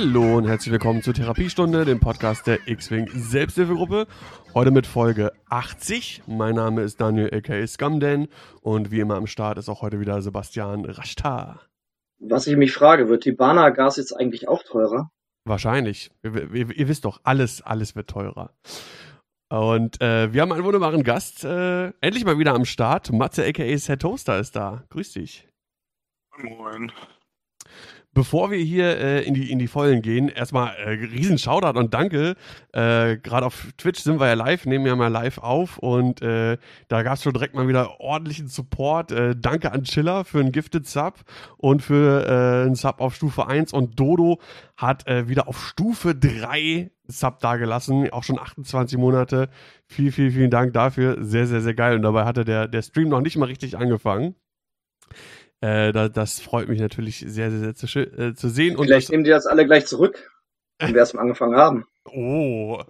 [0.00, 4.06] Hallo und herzlich willkommen zur Therapiestunde, dem Podcast der X-Wing Selbsthilfegruppe.
[4.54, 6.22] Heute mit Folge 80.
[6.26, 8.28] Mein Name ist Daniel aka Scumden
[8.62, 11.60] und wie immer am Start ist auch heute wieder Sebastian Rashtar.
[12.18, 15.10] Was ich mich frage, wird Tibana-Gas jetzt eigentlich auch teurer?
[15.44, 16.10] Wahrscheinlich.
[16.22, 18.54] Ihr, ihr, ihr, wisst doch, alles, alles wird teurer.
[19.50, 23.12] Und äh, wir haben einen wunderbaren Gast, äh, endlich mal wieder am Start.
[23.12, 24.82] Matze aka Set Toaster ist da.
[24.88, 25.46] Grüß dich.
[26.38, 26.90] Moin.
[28.12, 31.94] Bevor wir hier äh, in, die, in die Vollen gehen, erstmal äh, riesen Shoutout und
[31.94, 32.34] danke.
[32.72, 36.58] Äh, Gerade auf Twitch sind wir ja live, nehmen ja mal live auf und äh,
[36.88, 39.12] da gab es schon direkt mal wieder ordentlichen Support.
[39.12, 41.20] Äh, danke an Chiller für einen Gifted Sub
[41.56, 44.40] und für äh, einen Sub auf Stufe 1 und Dodo
[44.76, 49.50] hat äh, wieder auf Stufe 3 Sub dagelassen, auch schon 28 Monate.
[49.86, 51.18] Viel, viel, vielen Dank dafür.
[51.20, 51.94] Sehr, sehr, sehr geil.
[51.94, 54.34] Und dabei hatte der, der Stream noch nicht mal richtig angefangen.
[55.60, 58.76] Äh, da, das freut mich natürlich sehr, sehr, sehr zu, äh, zu sehen.
[58.76, 60.30] Und Vielleicht nehmen die das alle gleich zurück,
[60.78, 61.84] wenn wir erstmal angefangen haben.
[62.06, 62.82] Oh.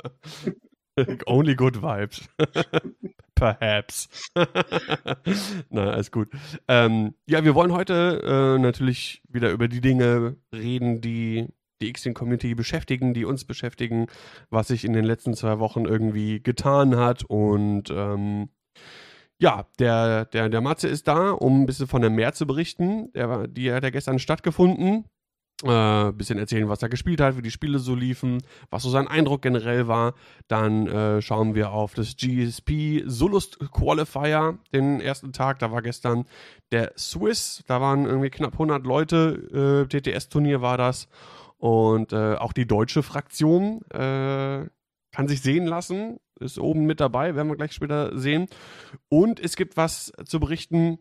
[1.26, 2.28] Only good vibes.
[3.34, 4.08] Perhaps.
[5.70, 6.28] Na, alles gut.
[6.68, 11.48] Ähm, ja, wir wollen heute äh, natürlich wieder über die Dinge reden, die
[11.80, 14.06] die X-Community beschäftigen, die uns beschäftigen,
[14.50, 18.50] was sich in den letzten zwei Wochen irgendwie getan hat und ähm,
[19.40, 23.10] ja, der, der, der Matze ist da, um ein bisschen von der Meer zu berichten.
[23.14, 25.06] Der, die hat ja gestern stattgefunden.
[25.62, 29.08] Äh, bisschen erzählen, was er gespielt hat, wie die Spiele so liefen, was so sein
[29.08, 30.14] Eindruck generell war.
[30.48, 35.58] Dann äh, schauen wir auf das GSP Solust Qualifier, den ersten Tag.
[35.58, 36.24] Da war gestern
[36.72, 39.86] der Swiss, da waren irgendwie knapp 100 Leute.
[39.90, 41.08] Äh, TTS-Turnier war das.
[41.58, 44.66] Und äh, auch die deutsche Fraktion äh,
[45.12, 48.46] kann sich sehen lassen ist oben mit dabei, werden wir gleich später sehen.
[49.08, 50.98] Und es gibt was zu berichten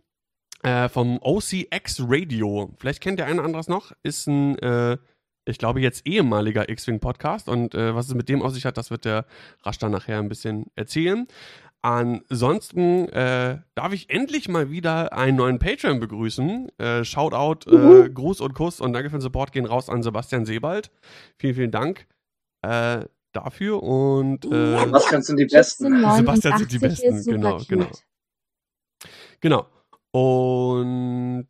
[0.64, 2.76] äh, vom OCX Radio.
[2.78, 3.94] Vielleicht kennt der eine oder anderes noch.
[4.04, 4.98] Ist ein, äh,
[5.46, 7.48] ich glaube, jetzt ehemaliger X-Wing-Podcast.
[7.50, 9.26] Und äh, was es mit dem auf sich hat, das wird der
[9.64, 11.28] Rasch dann nachher ein bisschen erzählen.
[11.82, 16.68] Ansonsten äh, darf ich endlich mal wieder einen neuen Patreon begrüßen.
[16.78, 20.46] Äh, Shoutout, äh, Gruß und Kuss und danke für den Support gehen raus an Sebastian
[20.46, 20.92] Sebald.
[21.38, 22.06] Vielen, vielen Dank.
[22.64, 26.00] Äh, dafür und äh, was kannst du die besten?
[26.16, 27.68] Sebastian sind die besten, genau, cute.
[27.68, 27.90] genau.
[29.42, 29.68] Genau.
[30.12, 31.48] Und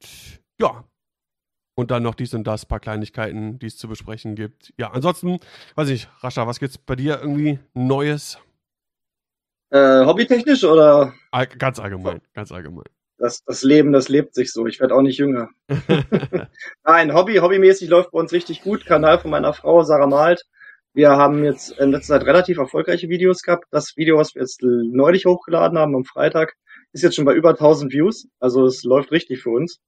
[0.59, 0.83] ja.
[1.75, 4.73] Und dann noch dies und das, paar Kleinigkeiten, die es zu besprechen gibt.
[4.77, 5.39] Ja, ansonsten,
[5.75, 8.37] weiß ich, Rascha, was gibt's bei dir irgendwie Neues?
[9.69, 11.13] Äh, hobbytechnisch oder?
[11.31, 12.83] All, ganz allgemein, ganz allgemein.
[13.17, 14.65] Das, das Leben, das lebt sich so.
[14.67, 15.49] Ich werde auch nicht jünger.
[16.83, 18.85] Nein, Hobby, hobbymäßig läuft bei uns richtig gut.
[18.85, 20.45] Kanal von meiner Frau, Sarah Malt.
[20.93, 23.65] Wir haben jetzt in letzter Zeit relativ erfolgreiche Videos gehabt.
[23.71, 26.55] Das Video, was wir jetzt neulich hochgeladen haben am Freitag,
[26.93, 28.27] ist jetzt schon bei über 1000 Views.
[28.39, 29.79] Also es läuft richtig für uns.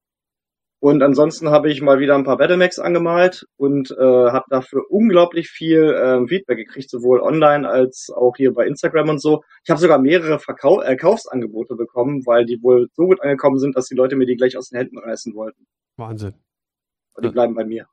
[0.83, 5.47] Und ansonsten habe ich mal wieder ein paar Battlemax angemalt und äh, habe dafür unglaublich
[5.47, 9.43] viel äh, Feedback gekriegt, sowohl online als auch hier bei Instagram und so.
[9.63, 13.77] Ich habe sogar mehrere Verkau äh, Kaufsangebote bekommen, weil die wohl so gut angekommen sind,
[13.77, 15.67] dass die Leute mir die gleich aus den Händen reißen wollten.
[15.97, 16.33] Wahnsinn.
[17.13, 17.85] Und die bleiben bei mir.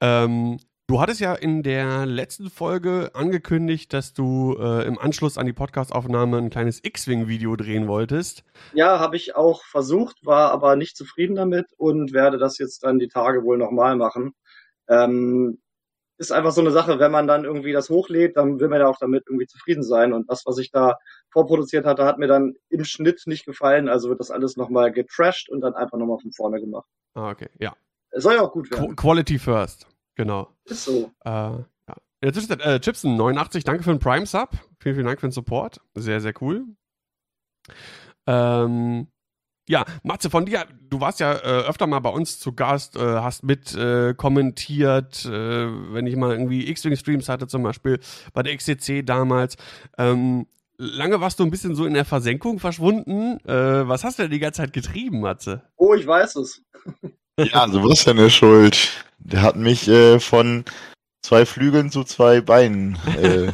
[0.00, 5.44] Ähm, Du hattest ja in der letzten Folge angekündigt, dass du äh, im Anschluss an
[5.44, 8.42] die Podcastaufnahme ein kleines X-Wing-Video drehen wolltest.
[8.72, 12.98] Ja, habe ich auch versucht, war aber nicht zufrieden damit und werde das jetzt dann
[12.98, 14.32] die Tage wohl nochmal machen.
[14.88, 15.60] Ähm,
[16.16, 18.88] ist einfach so eine Sache, wenn man dann irgendwie das hochlädt, dann will man ja
[18.88, 20.14] auch damit irgendwie zufrieden sein.
[20.14, 20.96] Und das, was ich da
[21.28, 23.90] vorproduziert hatte, hat mir dann im Schnitt nicht gefallen.
[23.90, 26.88] Also wird das alles nochmal getrashed und dann einfach nochmal von vorne gemacht.
[27.12, 27.76] Ah, okay, ja.
[28.10, 28.96] Es soll ja auch gut werden.
[28.96, 29.86] Quality first.
[30.18, 30.48] Genau.
[30.64, 31.12] Ist so.
[31.24, 31.64] Äh, ja.
[32.20, 34.50] In der äh, Chipsen 89, danke für den Prime-Sub.
[34.80, 35.80] Vielen, vielen Dank für den Support.
[35.94, 36.66] Sehr, sehr cool.
[38.26, 39.06] Ähm,
[39.68, 43.00] ja, Matze, von dir, du warst ja äh, öfter mal bei uns zu Gast, äh,
[43.00, 48.00] hast mit äh, kommentiert, äh, wenn ich mal irgendwie X-Wing-Streams hatte, zum Beispiel
[48.32, 49.56] bei der XCC damals.
[49.98, 50.48] Ähm,
[50.78, 53.38] lange warst du ein bisschen so in der Versenkung verschwunden.
[53.46, 55.62] Äh, was hast du denn die ganze Zeit getrieben, Matze?
[55.76, 56.64] Oh, ich weiß es.
[57.38, 59.04] Ja, Sebastian ist schuld.
[59.18, 60.64] Der hat mich äh, von
[61.22, 63.52] zwei Flügeln zu zwei Beinen äh,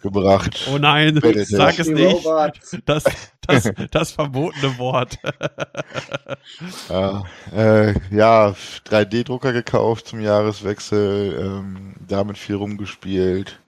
[0.00, 0.66] gebracht.
[0.72, 2.26] Oh nein, sag es nicht.
[2.86, 3.04] Das,
[3.46, 5.18] das, das verbotene Wort.
[6.88, 7.24] ja,
[7.54, 8.54] äh, ja
[8.88, 13.60] 3D-Drucker gekauft zum Jahreswechsel, ähm, damit viel rumgespielt.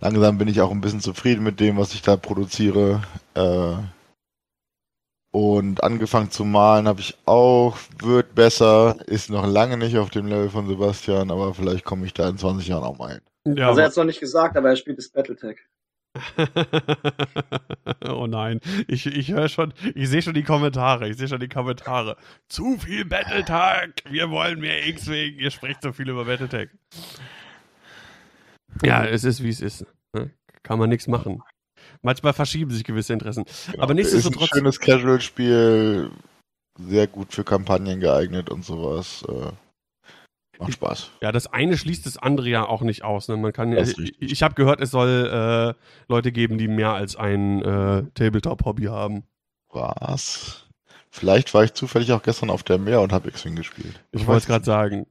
[0.00, 3.02] Langsam bin ich auch ein bisschen zufrieden mit dem, was ich da produziere.
[3.34, 3.74] Äh,
[5.32, 10.26] und angefangen zu malen habe ich auch, wird besser, ist noch lange nicht auf dem
[10.26, 13.56] Level von Sebastian, aber vielleicht komme ich da in 20 Jahren auch mal hin.
[13.56, 15.58] Ja, also er hat es noch nicht gesagt, aber er spielt das Battletech.
[18.08, 21.48] oh nein, ich, ich höre schon, ich sehe schon die Kommentare, ich sehe schon die
[21.48, 22.16] Kommentare.
[22.48, 26.70] Zu viel Battletech, wir wollen mehr X-Wing, ihr sprecht so viel über Battletech.
[28.82, 29.86] Ja, es ist wie es ist.
[30.12, 30.30] Ne?
[30.64, 31.42] Kann man nichts machen.
[32.02, 33.44] Manchmal verschieben sich gewisse Interessen.
[33.74, 34.44] Ja, Aber nichtsdestotrotz.
[34.44, 36.10] Ist ein schönes Casual-Spiel,
[36.78, 39.24] sehr gut für Kampagnen geeignet und sowas.
[39.28, 39.52] Äh,
[40.58, 41.10] macht Spaß.
[41.20, 43.28] Ja, das eine schließt das andere ja auch nicht aus.
[43.28, 43.36] Ne?
[43.36, 47.62] Man kann, ich, ich habe gehört, es soll äh, Leute geben, die mehr als ein
[47.62, 49.24] äh, Tabletop-Hobby haben.
[49.70, 50.66] Was?
[51.10, 54.00] Vielleicht war ich zufällig auch gestern auf der Meer und habe X-Wing gespielt.
[54.12, 55.06] Ich wollte es gerade sagen.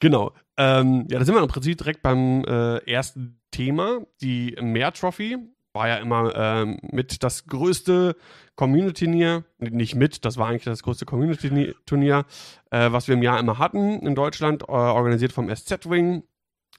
[0.00, 0.32] Genau.
[0.56, 5.36] Ähm, ja, da sind wir im Prinzip direkt beim äh, ersten Thema, die Meer Trophy
[5.76, 8.16] war ja immer ähm, mit das größte
[8.56, 12.24] Community-Turnier, nicht mit, das war eigentlich das größte Community-Turnier,
[12.70, 16.24] äh, was wir im Jahr immer hatten in Deutschland, äh, organisiert vom SZ-Wing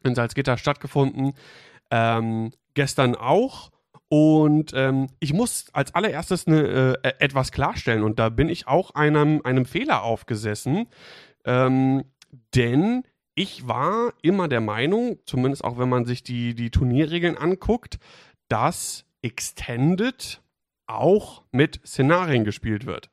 [0.04, 1.34] in Salzgitter stattgefunden.
[1.92, 3.72] Ähm, gestern auch.
[4.10, 8.92] Und ähm, ich muss als allererstes eine, äh, etwas klarstellen und da bin ich auch
[8.96, 10.88] einem, einem Fehler aufgesessen,
[11.46, 12.06] ähm,
[12.56, 13.04] denn
[13.36, 18.00] ich war immer der Meinung, zumindest auch wenn man sich die, die Turnierregeln anguckt,
[18.50, 20.42] dass Extended
[20.88, 23.10] auch mit Szenarien gespielt wird.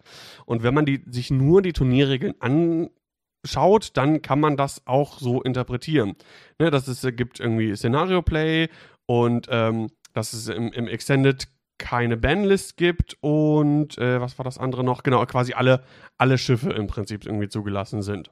[0.47, 5.43] Und wenn man die, sich nur die Turnierregeln anschaut, dann kann man das auch so
[5.43, 6.15] interpretieren.
[6.59, 8.69] Ne, dass es gibt irgendwie Szenario-Play
[9.07, 11.49] und ähm, dass es im, im Extended
[11.79, 15.03] keine Banlist gibt und äh, was war das andere noch?
[15.03, 15.85] Genau, quasi alle,
[16.17, 18.31] alle Schiffe im Prinzip irgendwie zugelassen sind.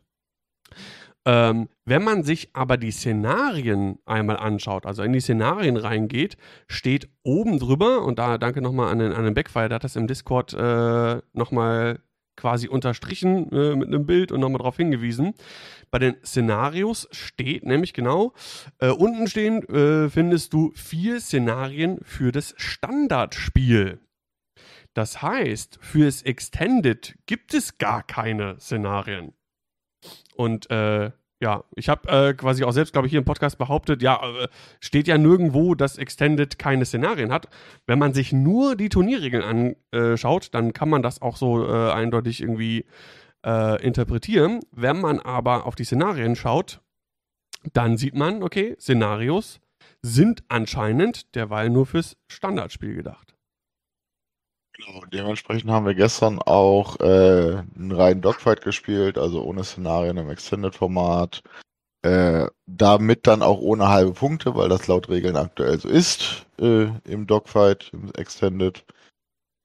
[1.25, 6.37] Ähm, wenn man sich aber die Szenarien einmal anschaut, also in die Szenarien reingeht,
[6.67, 9.97] steht oben drüber, und da danke nochmal an den, an den Backfire, der hat das
[9.97, 12.01] im Discord äh, nochmal
[12.37, 15.35] quasi unterstrichen äh, mit einem Bild und nochmal darauf hingewiesen.
[15.91, 18.33] Bei den Szenarios steht nämlich genau,
[18.79, 24.01] äh, unten stehen äh, findest du vier Szenarien für das Standardspiel.
[24.95, 29.35] Das heißt, fürs Extended gibt es gar keine Szenarien.
[30.35, 31.11] Und äh,
[31.43, 34.49] ja, ich habe äh, quasi auch selbst, glaube ich, hier im Podcast behauptet, ja, äh,
[34.79, 37.49] steht ja nirgendwo, dass Extended keine Szenarien hat.
[37.87, 42.41] Wenn man sich nur die Turnierregeln anschaut, dann kann man das auch so äh, eindeutig
[42.41, 42.87] irgendwie
[43.45, 44.61] äh, interpretieren.
[44.71, 46.81] Wenn man aber auf die Szenarien schaut,
[47.73, 49.61] dann sieht man, okay, Szenarios
[50.01, 53.32] sind anscheinend derweil nur fürs Standardspiel gedacht.
[54.75, 60.31] Genau, dementsprechend haben wir gestern auch äh, einen reinen Dogfight gespielt, also ohne Szenarien im
[60.31, 61.43] Extended-Format.
[62.05, 66.89] Äh, damit dann auch ohne halbe Punkte, weil das laut Regeln aktuell so ist äh,
[67.05, 68.85] im Dogfight, im Extended.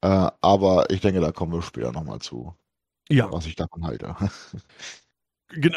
[0.02, 2.54] Äh, aber ich denke, da kommen wir später nochmal zu,
[3.10, 3.32] ja.
[3.32, 4.16] was ich davon halte.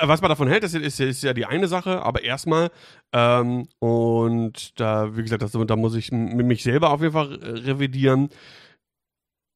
[0.03, 2.73] Was man davon hält, ist, ist, ist ja die eine Sache, aber erstmal,
[3.13, 8.31] ähm, und da, wie gesagt, das, da muss ich mich selber auf jeden Fall revidieren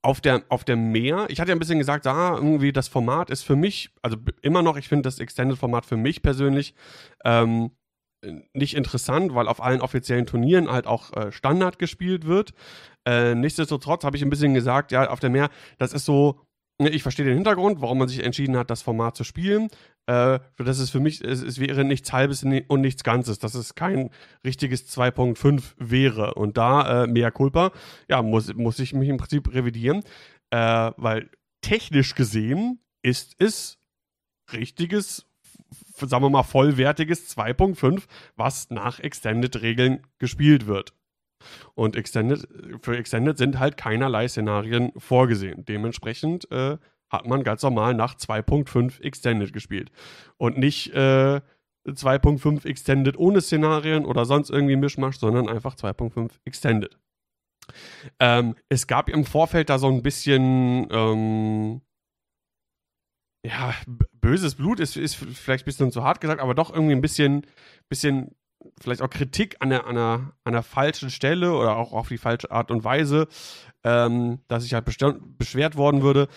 [0.04, 3.30] auf der, auf der Meer, ich hatte ja ein bisschen gesagt, ah, irgendwie das Format
[3.30, 6.74] ist für mich, also immer noch, ich finde das Extended-Format für mich persönlich
[7.24, 7.70] ähm,
[8.52, 12.52] nicht interessant, weil auf allen offiziellen Turnieren halt auch äh, Standard gespielt wird.
[13.06, 16.40] Äh, nichtsdestotrotz habe ich ein bisschen gesagt, ja, auf der Meer, das ist so,
[16.80, 19.68] Ne, ich verstehe den Hintergrund, warum man sich entschieden hat, das Format zu spielen.
[20.06, 23.74] Äh, das ist für mich, es, es, wäre nichts Halbes und nichts Ganzes, dass es
[23.74, 24.10] kein
[24.44, 26.34] richtiges 2.5 wäre.
[26.34, 27.72] Und da, äh, mehr Culpa,
[28.08, 30.02] ja, muss, muss ich mich im Prinzip revidieren,
[30.50, 31.30] äh, weil
[31.62, 33.78] technisch gesehen ist es
[34.52, 35.26] richtiges,
[35.96, 38.02] sagen wir mal, vollwertiges 2.5,
[38.36, 40.92] was nach Extended-Regeln gespielt wird.
[41.74, 42.46] Und Extended,
[42.80, 45.64] für Extended sind halt keinerlei Szenarien vorgesehen.
[45.64, 46.78] Dementsprechend äh,
[47.14, 49.90] hat man ganz normal nach 2.5 Extended gespielt.
[50.36, 51.40] Und nicht äh,
[51.86, 56.98] 2.5 Extended ohne Szenarien oder sonst irgendwie Mischmasch, sondern einfach 2.5 Extended.
[58.20, 61.80] Ähm, es gab im Vorfeld da so ein bisschen, ähm,
[63.44, 63.74] ja,
[64.12, 67.46] böses Blut ist, ist vielleicht ein bisschen zu hart gesagt, aber doch irgendwie ein bisschen,
[67.88, 68.34] bisschen
[68.80, 72.18] vielleicht auch Kritik an der, an, der, an der falschen Stelle oder auch auf die
[72.18, 73.28] falsche Art und Weise,
[73.84, 76.28] ähm, dass ich halt beschwert worden würde.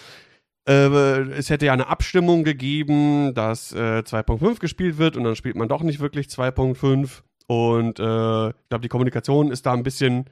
[0.67, 5.55] Äh, es hätte ja eine Abstimmung gegeben, dass äh, 2.5 gespielt wird und dann spielt
[5.55, 7.21] man doch nicht wirklich 2.5.
[7.47, 10.29] Und äh, ich glaube, die Kommunikation ist da ein bisschen,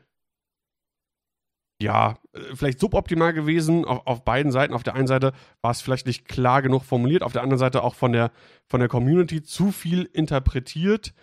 [1.82, 4.74] ja, äh, vielleicht suboptimal gewesen auf, auf, beiden Seiten.
[4.74, 7.82] Auf der einen Seite war es vielleicht nicht klar genug formuliert, auf der anderen Seite
[7.82, 8.32] auch von der,
[8.68, 11.14] von der Community zu viel interpretiert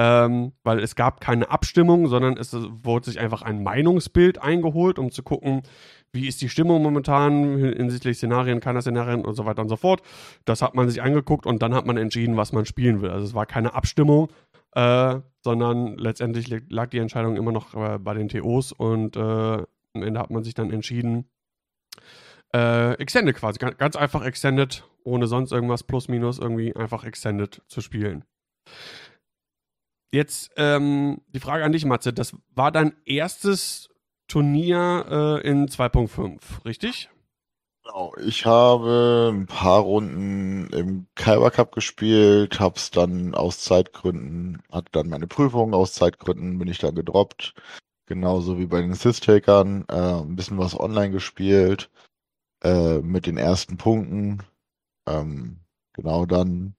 [0.00, 5.10] ähm, weil es gab keine Abstimmung, sondern es wurde sich einfach ein Meinungsbild eingeholt, um
[5.10, 5.60] zu gucken,
[6.10, 10.00] wie ist die Stimmung momentan hinsichtlich Szenarien, keiner Szenarien und so weiter und so fort.
[10.46, 13.10] Das hat man sich angeguckt und dann hat man entschieden, was man spielen will.
[13.10, 14.28] Also es war keine Abstimmung,
[14.72, 20.02] äh, sondern letztendlich lag die Entscheidung immer noch äh, bei den TOs und äh, am
[20.02, 21.28] Ende hat man sich dann entschieden,
[22.54, 27.82] äh, Extended quasi, ganz einfach Extended, ohne sonst irgendwas, plus minus irgendwie einfach Extended zu
[27.82, 28.24] spielen.
[30.12, 33.88] Jetzt ähm, die Frage an dich, Matze, das war dein erstes
[34.26, 37.10] Turnier äh, in 2.5, richtig?
[37.84, 44.90] Genau, ich habe ein paar Runden im Kyber Cup gespielt, hab's dann aus Zeitgründen, hatte
[44.92, 47.54] dann meine Prüfung, aus Zeitgründen bin ich dann gedroppt.
[48.06, 51.90] Genauso wie bei den Assist-Takern, äh, ein bisschen was online gespielt,
[52.62, 54.42] äh, mit den ersten Punkten.
[55.06, 55.60] Ähm,
[55.92, 56.74] genau dann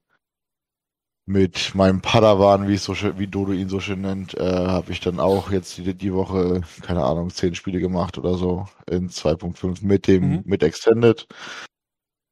[1.31, 4.99] mit meinem Padawan, wie, so schön, wie Dodo ihn so schön nennt, äh, habe ich
[4.99, 9.85] dann auch jetzt die, die Woche, keine Ahnung, zehn Spiele gemacht oder so in 2.5
[9.85, 10.41] mit dem, mhm.
[10.45, 11.27] mit Extended.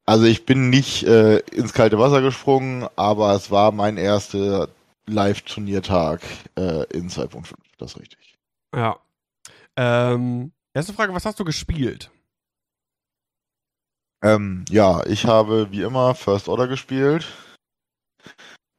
[0.06, 4.70] Also ich bin nicht äh, ins kalte Wasser gesprungen, aber es war mein erster
[5.08, 6.22] Live-Turniertag
[6.56, 8.38] äh, in 2.5, das ist richtig.
[8.75, 9.00] Ja.
[9.77, 12.12] Ähm, erste Frage, was hast du gespielt?
[14.22, 17.25] Ähm, ja, ich habe wie immer First Order gespielt.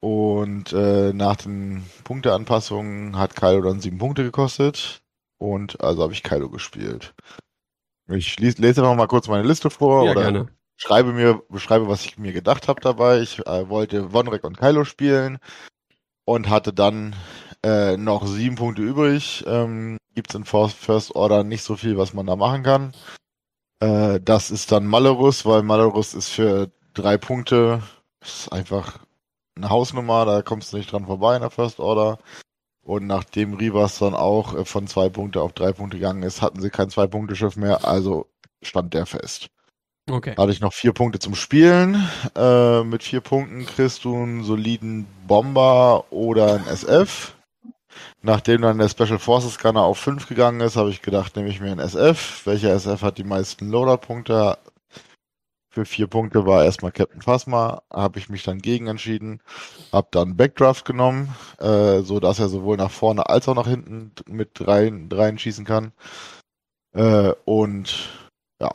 [0.01, 5.03] Und äh, nach den Punkteanpassungen hat Kylo dann sieben Punkte gekostet.
[5.39, 7.15] Und also habe ich Kylo gespielt.
[8.09, 10.49] Ich lese, lese einfach mal kurz meine Liste vor ja, oder gerne.
[10.77, 13.21] schreibe mir, beschreibe, was ich mir gedacht habe dabei.
[13.21, 15.39] Ich äh, wollte Vonrek und Kylo spielen
[16.25, 17.15] und hatte dann
[17.63, 19.45] äh, noch sieben Punkte übrig.
[19.47, 22.93] Ähm, Gibt es in First Order nicht so viel, was man da machen kann.
[23.81, 27.83] Äh, das ist dann Malerus, weil Malerus ist für drei Punkte
[28.21, 28.99] ist einfach
[29.61, 32.19] eine Hausnummer, da kommst du nicht dran vorbei in der First Order.
[32.83, 36.61] Und nachdem Rivas dann auch äh, von zwei Punkte auf drei Punkte gegangen ist, hatten
[36.61, 38.27] sie kein Zwei-Punkte-Schiff mehr, also
[38.63, 39.49] stand der fest.
[40.11, 40.35] Okay.
[40.35, 42.09] Da hatte ich noch vier Punkte zum Spielen.
[42.35, 47.35] Äh, mit vier Punkten kriegst du einen soliden Bomber oder ein SF.
[48.23, 51.61] Nachdem dann der Special Forces Gunner auf fünf gegangen ist, habe ich gedacht, nehme ich
[51.61, 52.45] mir einen SF.
[52.47, 54.59] Welcher SF hat die meisten Loader-Punkte?
[55.73, 59.41] Für vier Punkte war erstmal Captain Phasma, habe ich mich dann gegen entschieden,
[59.93, 64.13] habe dann Backdraft genommen, äh, so dass er sowohl nach vorne als auch nach hinten
[64.27, 65.93] mit rein, rein schießen kann.
[66.93, 68.11] Äh, und
[68.61, 68.71] ja,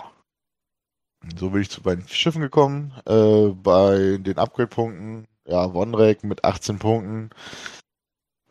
[1.37, 2.93] so bin ich zu beiden Schiffen gekommen.
[3.05, 7.29] Äh, bei den Upgrade-Punkten, ja, Vonrek mit 18 Punkten,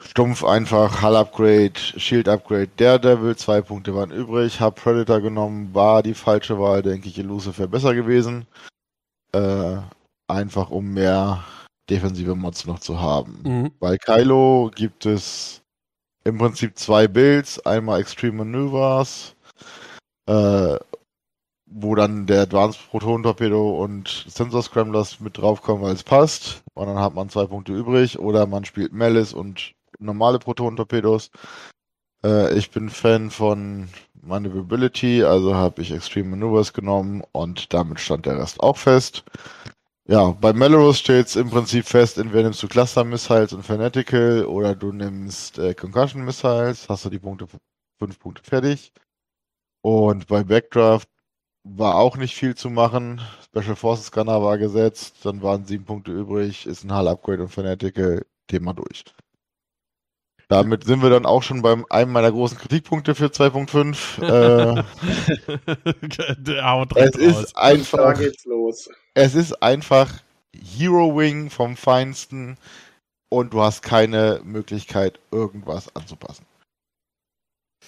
[0.07, 6.03] Stumpf einfach, Hull Upgrade, Shield Upgrade, Daredevil, zwei Punkte waren übrig, hab Predator genommen, war
[6.03, 8.47] die falsche Wahl, denke ich, Elusive wäre besser gewesen.
[9.33, 9.79] Äh,
[10.29, 11.45] einfach um mehr
[11.91, 13.41] defensive Mods noch zu haben.
[13.45, 13.71] Mhm.
[13.81, 15.63] Bei Kylo gibt es
[16.25, 19.35] im Prinzip zwei Builds, einmal Extreme Maneuvers,
[20.27, 20.77] äh,
[21.67, 26.63] wo dann der Advanced Proton Torpedo und Sensor Scramblers mit draufkommen, weil es passt.
[26.75, 28.19] Und dann hat man zwei Punkte übrig.
[28.19, 31.31] Oder man spielt Malice und normale Proton-Torpedos.
[32.25, 33.89] Äh, ich bin Fan von
[34.23, 39.25] Maneuverability, also habe ich Extreme Maneuvers genommen und damit stand der Rest auch fest.
[40.07, 44.45] Ja, bei Melrose steht es im Prinzip fest, entweder nimmst du Cluster Missiles und Fanatical
[44.45, 47.47] oder du nimmst äh, Concussion Missiles, hast du die Punkte,
[47.99, 48.93] fünf Punkte fertig.
[49.83, 51.09] Und bei Backdraft
[51.65, 53.21] war auch nicht viel zu machen.
[53.45, 57.49] Special Forces Gunner war gesetzt, dann waren sieben Punkte übrig, ist ein Hull Upgrade und
[57.49, 59.05] Fanatical, Thema durch.
[60.49, 64.23] Damit sind wir dann auch schon beim einem meiner großen Kritikpunkte für 2.5.
[64.23, 64.83] äh,
[67.01, 67.99] es ist einfach.
[67.99, 68.89] Da geht's los.
[69.15, 70.13] Es ist einfach
[70.55, 72.57] Hero Wing vom Feinsten
[73.29, 76.47] und du hast keine Möglichkeit, irgendwas anzupassen.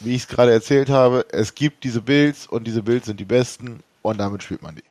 [0.01, 3.25] Wie ich es gerade erzählt habe, es gibt diese Builds und diese Builds sind die
[3.25, 4.83] besten und damit spielt man die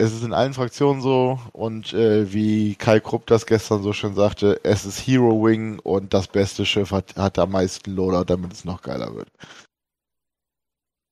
[0.00, 4.14] es ist in allen Fraktionen so und äh, wie Kai Krupp das gestern so schön
[4.14, 8.52] sagte, es ist Hero Wing und das beste Schiff hat, hat am meisten Loader, damit
[8.52, 9.28] es noch geiler wird.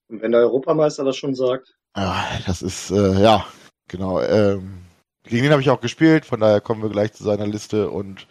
[0.09, 1.76] Und wenn der Europameister das schon sagt.
[1.97, 3.47] Ja, das ist, äh, ja,
[3.88, 4.21] genau.
[4.23, 4.85] Ähm,
[5.25, 8.26] gegen den habe ich auch gespielt, von daher kommen wir gleich zu seiner Liste und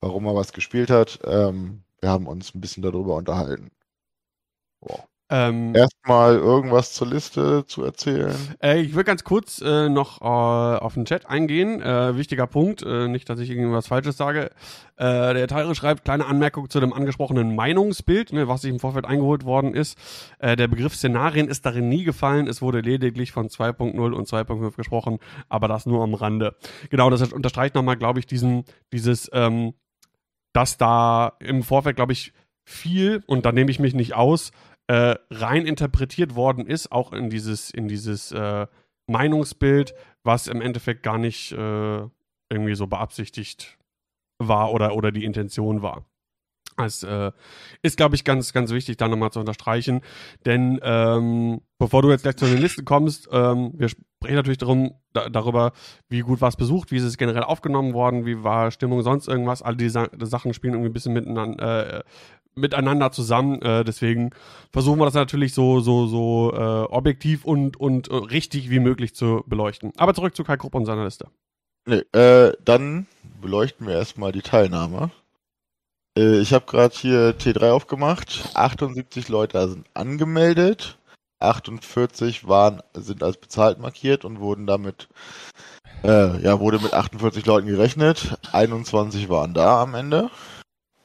[0.00, 1.20] warum er was gespielt hat.
[1.24, 3.70] Ähm, wir haben uns ein bisschen darüber unterhalten.
[4.80, 5.06] Wow.
[5.32, 8.36] Ähm, Erstmal irgendwas zur Liste zu erzählen.
[8.62, 11.80] Äh, ich will ganz kurz äh, noch äh, auf den Chat eingehen.
[11.80, 14.50] Äh, wichtiger Punkt, äh, nicht, dass ich irgendwas Falsches sage.
[14.96, 19.06] Äh, der Teile schreibt, kleine Anmerkung zu dem angesprochenen Meinungsbild, ne, was sich im Vorfeld
[19.06, 19.96] eingeholt worden ist.
[20.40, 22.46] der Begriff Szenarien ist darin nie gefallen.
[22.46, 26.56] Es wurde lediglich von 2.0 und 2.5 gesprochen, aber das nur am Rande.
[26.90, 29.72] Genau, das unterstreicht nochmal, glaube ich, diesen, dieses, ähm,
[30.52, 32.32] dass da im Vorfeld, glaube ich,
[32.64, 34.52] viel, und da nehme ich mich nicht aus,
[34.92, 38.66] äh, rein interpretiert worden ist, auch in dieses, in dieses äh,
[39.06, 42.02] Meinungsbild, was im Endeffekt gar nicht äh,
[42.50, 43.78] irgendwie so beabsichtigt
[44.38, 46.04] war oder, oder die Intention war.
[46.76, 47.32] Das äh,
[47.80, 50.02] ist, glaube ich, ganz, ganz wichtig, da nochmal zu unterstreichen.
[50.44, 54.92] Denn ähm, bevor du jetzt gleich zu den Listen kommst, ähm, wir sprechen natürlich darum,
[55.14, 55.72] da, darüber,
[56.10, 59.28] wie gut war es besucht, wie ist es generell aufgenommen worden, wie war Stimmung, sonst
[59.28, 59.62] irgendwas.
[59.62, 62.02] All diese Sachen spielen irgendwie ein bisschen miteinander, äh,
[62.54, 63.60] miteinander zusammen.
[63.62, 64.30] Äh, deswegen
[64.72, 69.14] versuchen wir das natürlich so, so, so äh, objektiv und, und äh, richtig wie möglich
[69.14, 69.92] zu beleuchten.
[69.96, 71.28] Aber zurück zu Kai Krupp und seiner Liste.
[71.86, 73.06] Nee, äh, dann
[73.40, 75.10] beleuchten wir erstmal die Teilnahme.
[76.16, 78.50] Äh, ich habe gerade hier T3 aufgemacht.
[78.54, 80.98] 78 Leute sind angemeldet.
[81.40, 85.08] 48 waren, sind als bezahlt markiert und wurden damit,
[86.04, 88.38] äh, ja, wurde mit 48 Leuten gerechnet.
[88.52, 90.30] 21 waren da am Ende.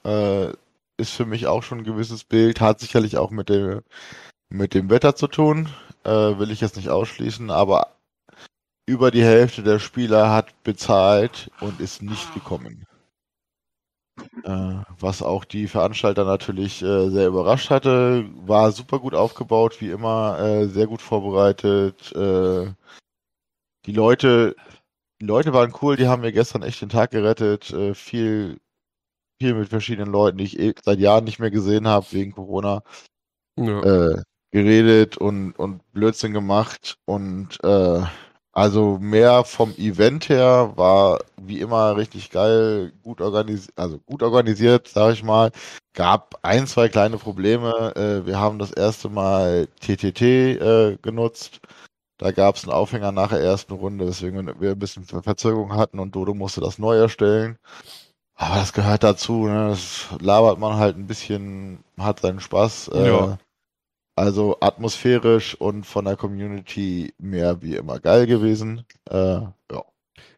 [0.03, 0.49] Äh,
[0.97, 2.61] ist für mich auch schon ein gewisses Bild.
[2.61, 3.81] Hat sicherlich auch mit dem,
[4.49, 5.69] mit dem Wetter zu tun.
[6.03, 7.97] Äh, will ich jetzt nicht ausschließen, aber
[8.87, 12.85] über die Hälfte der Spieler hat bezahlt und ist nicht gekommen.
[14.43, 18.25] Äh, was auch die Veranstalter natürlich äh, sehr überrascht hatte.
[18.45, 22.11] War super gut aufgebaut, wie immer, äh, sehr gut vorbereitet.
[22.15, 22.73] Äh,
[23.85, 24.55] die Leute,
[25.21, 27.71] die Leute waren cool, die haben mir gestern echt den Tag gerettet.
[27.71, 28.59] Äh, viel,
[29.39, 32.83] viel mit verschiedenen Leuten, die ich eh seit Jahren nicht mehr gesehen habe wegen Corona.
[33.57, 33.81] Ja.
[33.81, 38.01] Äh, geredet und, und Blödsinn gemacht und äh,
[38.53, 44.87] also mehr vom Event her war wie immer richtig geil, gut organisiert, also gut organisiert,
[44.87, 45.51] sag ich mal.
[45.93, 47.93] Gab ein, zwei kleine Probleme.
[47.95, 51.59] Äh, wir haben das erste Mal TTT äh, genutzt.
[52.17, 55.99] Da gab es einen Aufhänger nach der ersten Runde, weswegen wir ein bisschen Verzögerung hatten
[55.99, 57.59] und Dodo musste das neu erstellen.
[58.37, 59.69] Aber das gehört dazu, ne?
[59.69, 62.89] Das labert man halt ein bisschen, hat seinen Spaß.
[62.89, 63.37] Äh, ja.
[64.15, 68.85] Also atmosphärisch und von der Community mehr wie immer geil gewesen.
[69.09, 69.83] Äh, ja.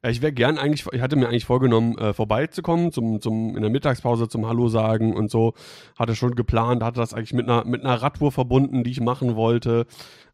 [0.03, 3.61] Ja, ich wäre gern eigentlich, ich hatte mir eigentlich vorgenommen, äh, vorbeizukommen, zum, zum, in
[3.61, 5.53] der Mittagspause zum Hallo sagen und so.
[5.97, 9.35] Hatte schon geplant, hatte das eigentlich mit einer, mit einer Radtour verbunden, die ich machen
[9.35, 9.85] wollte.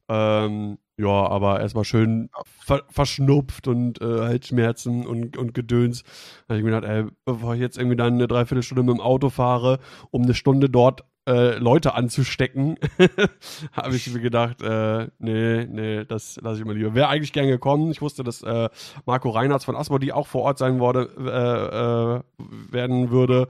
[0.07, 6.03] Ähm, ja, aber erstmal schön ver verschnupft und äh, Halsschmerzen und, und Gedöns.
[6.47, 9.01] Da habe ich mir gedacht, ey, bevor ich jetzt irgendwie dann eine Dreiviertelstunde mit dem
[9.01, 9.79] Auto fahre,
[10.11, 12.77] um eine Stunde dort äh, Leute anzustecken,
[13.73, 16.93] habe ich mir gedacht, äh, nee, nee, das lasse ich mal lieber.
[16.93, 17.91] Wäre eigentlich gern gekommen.
[17.91, 18.69] Ich wusste, dass äh,
[19.05, 23.47] Marco Reinhardt von Asmodi auch vor Ort sein wurde, äh, äh, werden würde.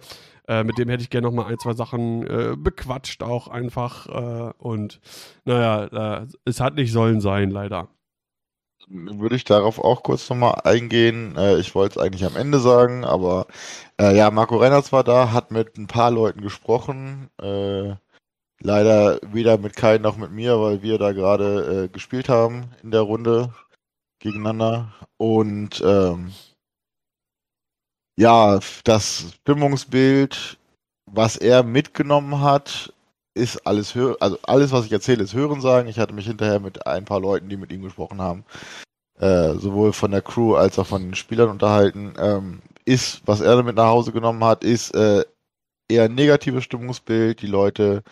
[0.47, 4.08] Äh, mit dem hätte ich gerne noch mal ein, zwei Sachen äh, bequatscht, auch einfach.
[4.08, 4.99] Äh, und
[5.43, 7.89] naja, äh, es hat nicht sollen sein, leider
[8.88, 11.36] würde ich darauf auch kurz nochmal eingehen.
[11.38, 13.47] Äh, ich wollte es eigentlich am Ende sagen, aber
[13.99, 17.29] äh, ja, Marco Reinhardt war da, hat mit ein paar Leuten gesprochen.
[18.62, 23.01] Leider weder mit Kai noch mit mir, weil wir da gerade gespielt haben in der
[23.01, 23.53] Runde
[24.19, 24.93] gegeneinander.
[25.17, 26.31] Und ähm,
[28.17, 30.58] ja, das Stimmungsbild,
[31.06, 32.93] was er mitgenommen hat,
[33.34, 35.89] ist alles also alles, was ich erzähle, ist Hören sagen.
[35.89, 38.45] Ich hatte mich hinterher mit ein paar Leuten, die mit ihm gesprochen haben,
[39.19, 42.13] äh, sowohl von der Crew als auch von den Spielern unterhalten.
[42.17, 45.25] Ähm, ist, was er damit nach Hause genommen hat, ist äh,
[45.89, 47.41] eher ein negatives Stimmungsbild.
[47.41, 48.04] Die Leute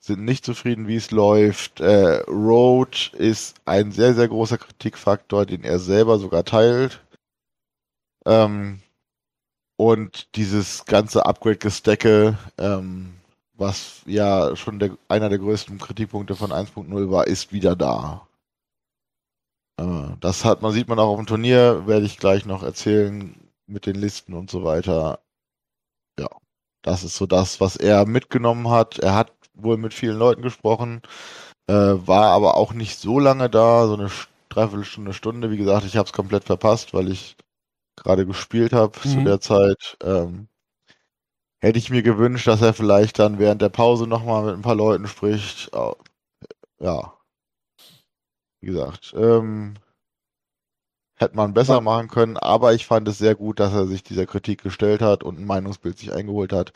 [0.00, 1.80] sind nicht zufrieden, wie es läuft.
[1.80, 7.00] Äh, Road ist ein sehr, sehr großer Kritikfaktor, den er selber sogar teilt.
[8.26, 8.80] Ähm,
[9.76, 13.14] und dieses ganze Upgrade-Gestecke, ähm,
[13.54, 18.26] was ja schon der, einer der größten Kritikpunkte von 1.0 war, ist wieder da.
[19.78, 23.34] Äh, das hat man, sieht man auch auf dem Turnier, werde ich gleich noch erzählen
[23.66, 25.20] mit den Listen und so weiter.
[26.18, 26.28] Ja,
[26.82, 28.98] das ist so das, was er mitgenommen hat.
[28.98, 31.02] Er hat wohl mit vielen Leuten gesprochen,
[31.68, 34.10] äh, war aber auch nicht so lange da, so eine
[34.50, 35.50] Dreiviertelstunde, Stunde.
[35.50, 37.36] Wie gesagt, ich habe es komplett verpasst, weil ich
[37.96, 39.08] gerade gespielt habe mhm.
[39.08, 39.96] zu der Zeit.
[40.02, 40.48] Ähm,
[41.60, 44.74] hätte ich mir gewünscht, dass er vielleicht dann während der Pause nochmal mit ein paar
[44.74, 45.70] Leuten spricht.
[46.80, 47.14] Ja.
[48.60, 49.74] Wie gesagt, ähm,
[51.16, 54.26] hätte man besser machen können, aber ich fand es sehr gut, dass er sich dieser
[54.26, 56.72] Kritik gestellt hat und ein Meinungsbild sich eingeholt hat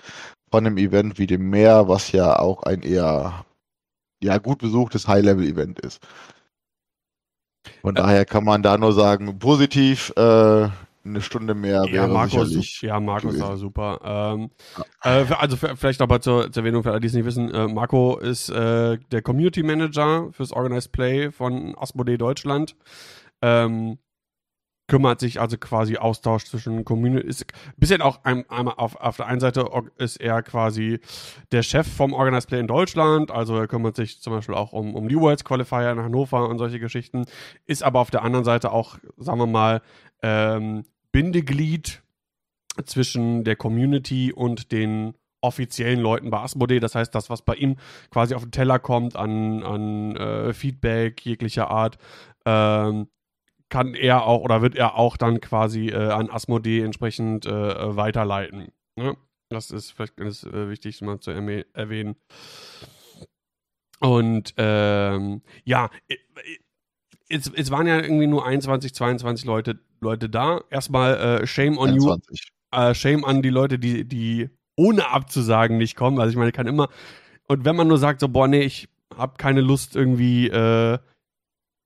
[0.50, 3.44] von einem Event wie dem Meer, was ja auch ein eher
[4.22, 6.00] ja, gut besuchtes High-Level-Event ist.
[7.82, 10.68] Von daher kann man da nur sagen, positiv, äh,
[11.06, 14.00] eine Stunde mehr wäre ja, Markus, Ja, Markus war super.
[14.04, 14.50] Ähm,
[15.04, 15.20] ja.
[15.20, 17.52] äh, also vielleicht aber zur, zur Erwähnung für alle, die es nicht wissen.
[17.52, 22.76] Äh, Marco ist äh, der Community Manager fürs Organized Play von Asmodee Deutschland.
[23.42, 23.98] Ähm,
[24.88, 27.44] kümmert sich also quasi Austausch zwischen Community, ist
[27.76, 31.00] bisschen auch einmal auf, auf der einen Seite ist er quasi
[31.52, 34.94] der Chef vom Organized Play in Deutschland, also er kümmert sich zum Beispiel auch um,
[34.94, 37.24] um New Worlds Qualifier in Hannover und solche Geschichten,
[37.66, 39.82] ist aber auf der anderen Seite auch, sagen wir mal,
[40.22, 40.84] ähm,
[41.16, 42.02] Bindeglied
[42.84, 46.78] zwischen der Community und den offiziellen Leuten bei Asmodee.
[46.78, 47.76] Das heißt, das, was bei ihm
[48.10, 51.96] quasi auf den Teller kommt an, an äh, Feedback jeglicher Art,
[52.44, 53.08] ähm,
[53.70, 58.70] kann er auch oder wird er auch dann quasi äh, an Asmodee entsprechend äh, weiterleiten.
[58.96, 59.16] Ne?
[59.48, 62.16] Das ist vielleicht äh, wichtig mal zu erwähnen.
[64.00, 65.88] Und ähm, ja,
[67.30, 70.60] es, es waren ja irgendwie nur 21, 22 Leute, Leute da.
[70.70, 72.52] Erstmal äh, Shame on 21.
[72.72, 72.78] you.
[72.78, 76.20] Äh, shame an die Leute, die, die ohne abzusagen nicht kommen.
[76.20, 76.88] Also ich meine, kann immer.
[77.48, 80.98] Und wenn man nur sagt, so, boah, nee, ich habe keine Lust irgendwie äh,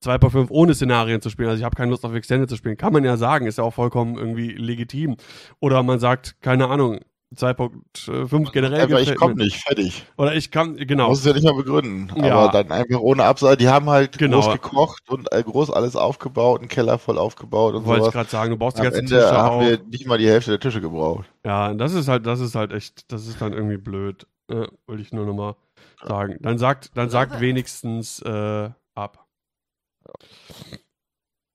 [0.05, 2.93] 2.5 ohne Szenarien zu spielen, also ich habe keine Lust auf Extended zu spielen, kann
[2.93, 5.17] man ja sagen, ist ja auch vollkommen irgendwie legitim.
[5.61, 7.01] Oder man sagt, keine Ahnung,
[7.37, 8.83] 2.5 generell.
[8.83, 10.05] Aber ich komme nicht, fertig.
[10.17, 11.09] Oder ich kann, genau.
[11.09, 12.11] Muss es ja nicht mal begründen.
[12.17, 12.35] Ja.
[12.35, 13.57] Aber dann einfach ohne Absage.
[13.57, 14.41] Die haben halt genau.
[14.41, 17.89] groß gekocht und äh, groß alles aufgebaut, einen Keller voll aufgebaut und so.
[17.89, 19.61] Wollte ich gerade sagen, du brauchst die ganzen Ende Tische haben auch.
[19.61, 21.31] wir nicht mal die Hälfte der Tische gebraucht.
[21.45, 24.27] Ja, das ist halt, das ist halt echt, das ist dann irgendwie blöd.
[24.49, 25.55] Äh, Wollte ich nur nochmal
[26.03, 26.37] sagen.
[26.41, 29.27] Dann sagt, dann sagt wenigstens äh, ab.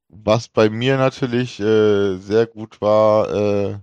[0.07, 3.79] Was bei mir natürlich äh, sehr gut war, äh,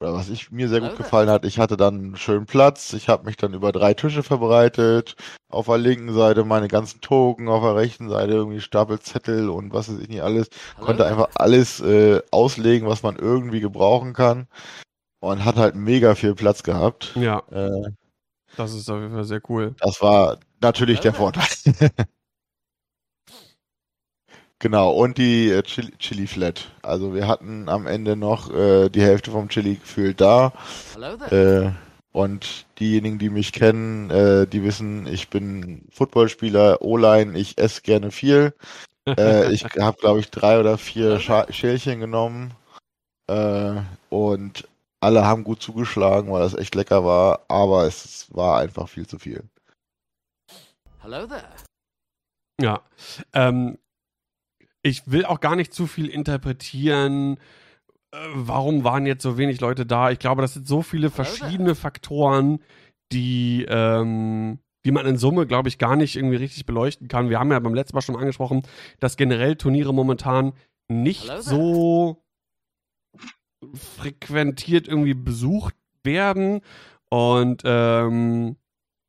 [0.00, 3.08] oder was ich mir sehr gut gefallen hat, ich hatte dann einen schönen Platz, ich
[3.08, 5.16] habe mich dann über drei Tische verbreitet,
[5.50, 9.88] auf der linken Seite meine ganzen Token, auf der rechten Seite irgendwie Stapelzettel und was
[9.88, 10.48] weiß ich nicht alles,
[10.80, 14.46] konnte einfach alles äh, auslegen, was man irgendwie gebrauchen kann
[15.20, 17.12] und hat halt mega viel Platz gehabt.
[17.16, 17.42] Ja.
[17.50, 17.90] Äh,
[18.56, 19.74] das ist auf jeden Fall sehr cool.
[19.80, 21.46] Das war natürlich der Vorteil.
[24.58, 26.70] Genau, und die äh, Chili, Chili, Flat.
[26.82, 30.52] Also wir hatten am Ende noch äh, die Hälfte vom Chili gefühlt da.
[31.30, 31.70] Äh,
[32.12, 38.10] und diejenigen, die mich kennen, äh, die wissen, ich bin Footballspieler, O-Line, ich esse gerne
[38.10, 38.54] viel.
[39.18, 42.54] Äh, ich habe, glaube ich, drei oder vier Scha Schälchen genommen.
[43.26, 43.74] Äh,
[44.08, 44.66] und
[45.00, 49.18] alle haben gut zugeschlagen, weil das echt lecker war, aber es war einfach viel zu
[49.18, 49.44] viel.
[51.02, 51.44] Hello there.
[52.58, 52.80] Ja,
[53.34, 53.76] ähm,
[54.84, 57.38] ich will auch gar nicht zu viel interpretieren.
[58.12, 60.10] Äh, warum waren jetzt so wenig Leute da?
[60.10, 62.60] Ich glaube, das sind so viele verschiedene Faktoren,
[63.10, 67.30] die, ähm, die man in Summe, glaube ich, gar nicht irgendwie richtig beleuchten kann.
[67.30, 68.62] Wir haben ja beim letzten Mal schon angesprochen,
[69.00, 70.52] dass generell Turniere momentan
[70.88, 72.22] nicht so
[73.72, 76.60] frequentiert irgendwie besucht werden.
[77.08, 78.56] Und ähm,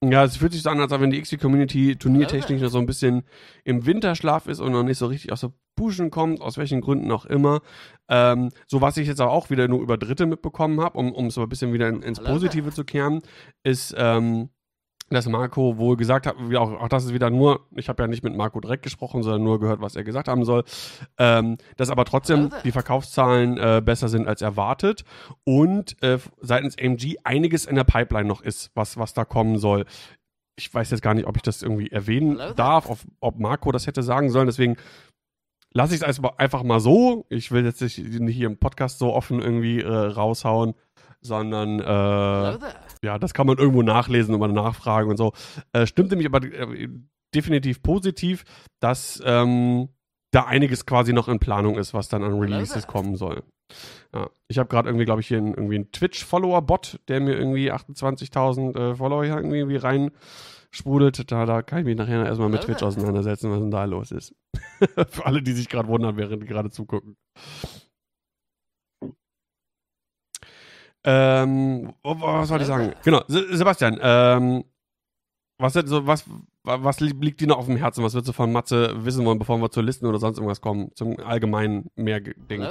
[0.02, 3.24] ja, es fühlt sich so an, als wenn die XP-Community turniertechnisch noch so ein bisschen
[3.66, 7.12] im Winterschlaf ist und noch nicht so richtig aus der Puschen kommt, aus welchen Gründen
[7.12, 7.62] auch immer.
[8.08, 11.42] Ähm, so was ich jetzt auch wieder nur über Dritte mitbekommen habe, um, es so
[11.42, 13.22] ein bisschen wieder in, ins Positive zu kehren,
[13.64, 14.50] ist, ähm,
[15.10, 18.24] dass Marco wohl gesagt hat, auch, auch das ist wieder nur, ich habe ja nicht
[18.24, 20.64] mit Marco direkt gesprochen, sondern nur gehört, was er gesagt haben soll,
[21.20, 25.04] ähm, dass aber trotzdem die Verkaufszahlen äh, besser sind als erwartet
[25.44, 29.86] und äh, seitens AMG einiges in der Pipeline noch ist, was, was da kommen soll.
[30.58, 33.86] Ich weiß jetzt gar nicht, ob ich das irgendwie erwähnen darf, ob, ob Marco das
[33.88, 34.78] hätte sagen sollen, deswegen
[35.76, 37.26] lasse ich es einfach mal so.
[37.30, 37.96] Ich will jetzt nicht
[38.36, 40.74] hier im Podcast so offen irgendwie äh, raushauen,
[41.22, 42.60] sondern äh,
[43.06, 45.34] ja, das kann man irgendwo nachlesen und mal nachfragen und so.
[45.74, 46.88] Äh, stimmt nämlich aber äh,
[47.36, 48.46] definitiv positiv,
[48.80, 49.90] dass ähm,
[50.32, 53.44] da einiges quasi noch in Planung ist, was dann an Releases kommen soll.
[54.14, 57.72] Ja, ich habe gerade irgendwie, glaube ich, hier einen, irgendwie einen Twitch-Follower-Bot, der mir irgendwie
[57.72, 60.12] 28.000 äh, Follower hier irgendwie rein
[60.76, 61.32] sprudelt.
[61.32, 64.36] Da, da kann ich mich nachher erstmal mit Twitch auseinandersetzen, was denn da los ist.
[65.10, 67.16] Für alle, die sich gerade wundern, während die gerade zugucken.
[71.04, 72.94] Ähm, was soll ich sagen?
[73.04, 74.64] Genau, Sebastian, ähm,
[75.60, 76.26] was, so, was,
[76.64, 78.04] was liegt dir noch auf dem Herzen?
[78.04, 80.92] Was würdest du von Matze wissen wollen, bevor wir zur Listen oder sonst irgendwas kommen?
[80.96, 82.62] Zum allgemeinen mehr Ding.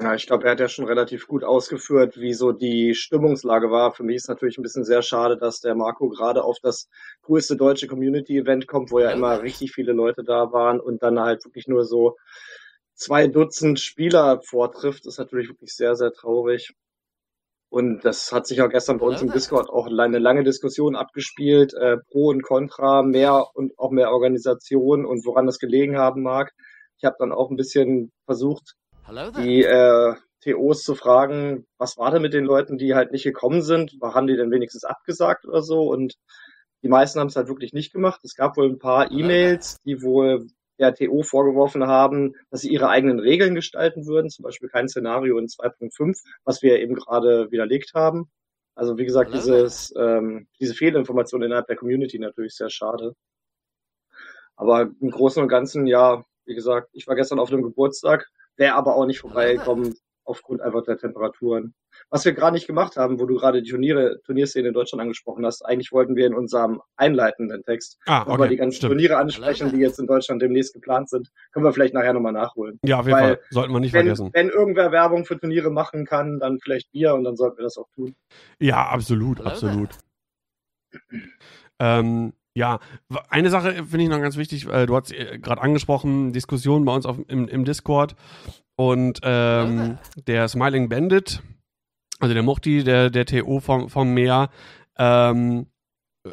[0.00, 3.92] Ja, ich glaube, er hat ja schon relativ gut ausgeführt, wie so die Stimmungslage war.
[3.92, 6.88] Für mich ist natürlich ein bisschen sehr schade, dass der Marco gerade auf das
[7.22, 11.44] größte deutsche Community-Event kommt, wo ja immer richtig viele Leute da waren und dann halt
[11.44, 12.16] wirklich nur so
[12.94, 15.04] zwei Dutzend Spieler vortrifft.
[15.04, 16.70] Das ist natürlich wirklich sehr, sehr traurig.
[17.70, 21.74] Und das hat sich auch gestern bei uns im Discord auch eine lange Diskussion abgespielt,
[21.74, 26.52] äh, pro und contra, mehr und auch mehr Organisation und woran das gelegen haben mag.
[26.98, 28.74] Ich habe dann auch ein bisschen versucht,
[29.36, 33.62] die äh, TOs zu fragen, was war denn mit den Leuten, die halt nicht gekommen
[33.62, 33.96] sind?
[34.02, 35.88] Haben die denn wenigstens abgesagt oder so?
[35.88, 36.14] Und
[36.82, 38.20] die meisten haben es halt wirklich nicht gemacht.
[38.24, 40.46] Es gab wohl ein paar E-Mails, die wohl
[40.78, 45.38] der TO vorgeworfen haben, dass sie ihre eigenen Regeln gestalten würden, zum Beispiel kein Szenario
[45.38, 48.30] in 2.5, was wir eben gerade widerlegt haben.
[48.76, 53.14] Also wie gesagt, dieses, ähm, diese Fehlinformation innerhalb der Community natürlich sehr schade.
[54.54, 58.74] Aber im Großen und Ganzen, ja, wie gesagt, ich war gestern auf einem Geburtstag, wäre
[58.74, 59.94] aber auch nicht vorbeigekommen,
[60.24, 61.74] aufgrund einfach der Temperaturen.
[62.10, 65.44] Was wir gerade nicht gemacht haben, wo du gerade die Turniere, Turnierszene in Deutschland angesprochen
[65.46, 68.30] hast, eigentlich wollten wir in unserem einleitenden Text Ah, okay.
[68.30, 68.90] nochmal die ganzen stimmt.
[68.92, 71.30] Turniere ansprechen, die jetzt in Deutschland demnächst geplant sind.
[71.50, 72.78] Können wir vielleicht nachher nochmal nachholen.
[72.84, 73.40] Ja, auf jeden Weil, Fall.
[73.50, 74.30] Sollten wir nicht Wenn, vergessen.
[74.34, 77.78] wenn irgendwer Werbung für Turniere machen kann, dann vielleicht wir und dann sollten wir das
[77.78, 78.14] auch tun.
[78.60, 79.88] Ja, absolut, absolut.
[81.80, 82.80] Ähm, ja,
[83.30, 84.66] eine Sache finde ich noch ganz wichtig.
[84.66, 88.16] Äh, du hast äh, gerade angesprochen, Diskussion bei uns auf, im, im Discord
[88.74, 91.40] und ähm, der Smiling Bandit,
[92.18, 94.50] also der Muchti, der, der TO vom, vom Meer,
[94.98, 95.66] ähm,
[96.24, 96.30] äh,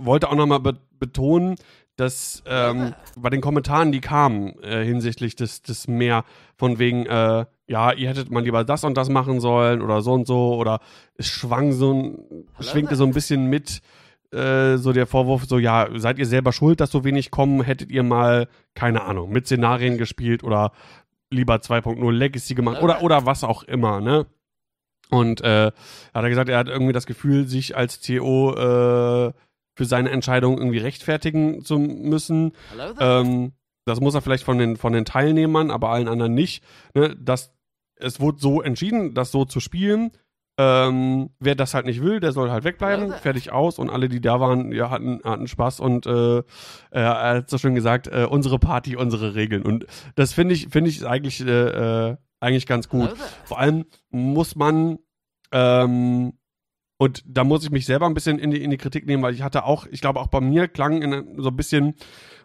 [0.00, 1.54] wollte auch nochmal be betonen,
[1.96, 6.24] dass ähm, bei den Kommentaren, die kamen äh, hinsichtlich des, des Meer,
[6.56, 10.12] von wegen, äh, ja, ihr hättet mal lieber das und das machen sollen oder so
[10.12, 10.80] und so, oder
[11.14, 13.80] es schwang so ein, schwingte so ein bisschen mit,
[14.32, 17.90] äh, so der Vorwurf, so, ja, seid ihr selber schuld, dass so wenig kommen, hättet
[17.90, 20.72] ihr mal, keine Ahnung, mit Szenarien gespielt oder
[21.30, 24.26] lieber 2.0 Legacy gemacht oder, oder was auch immer, ne?
[25.10, 25.72] Und äh,
[26.12, 29.32] hat er gesagt, er hat irgendwie das Gefühl, sich als CO äh,
[29.74, 32.52] für seine Entscheidung irgendwie rechtfertigen zu müssen.
[33.00, 33.52] Ähm,
[33.86, 36.62] das muss er vielleicht von den, von den Teilnehmern, aber allen anderen nicht.
[36.94, 37.16] Ne?
[37.18, 37.54] Das,
[37.96, 40.10] es wurde so entschieden, das so zu spielen.
[40.60, 43.78] Ähm, wer das halt nicht will, der soll halt wegbleiben, fertig aus.
[43.78, 46.42] Und alle, die da waren, ja, hatten, hatten Spaß und äh,
[46.90, 49.62] er hat so schön gesagt, äh, unsere Party, unsere Regeln.
[49.62, 53.14] Und das finde ich, finde ich eigentlich, äh, äh, eigentlich ganz gut.
[53.44, 54.98] Vor allem muss man,
[55.52, 56.32] ähm,
[56.98, 59.34] und da muss ich mich selber ein bisschen in die, in die Kritik nehmen, weil
[59.34, 61.94] ich hatte auch, ich glaube auch bei mir klang in, so ein bisschen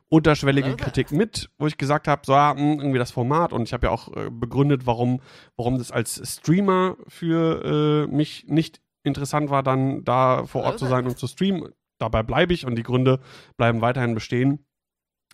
[0.10, 0.76] unterschwellige.
[0.76, 3.88] Kritik mit, wo ich gesagt habe, so ja, mh, irgendwie das Format und ich habe
[3.88, 5.22] ja auch äh, begründet, warum,
[5.56, 10.86] warum das als Streamer für äh, mich nicht interessant war, dann da vor Ort zu
[10.86, 11.74] sein und zu streamen.
[11.98, 13.20] Dabei bleibe ich und die Gründe
[13.58, 14.66] bleiben weiterhin bestehen.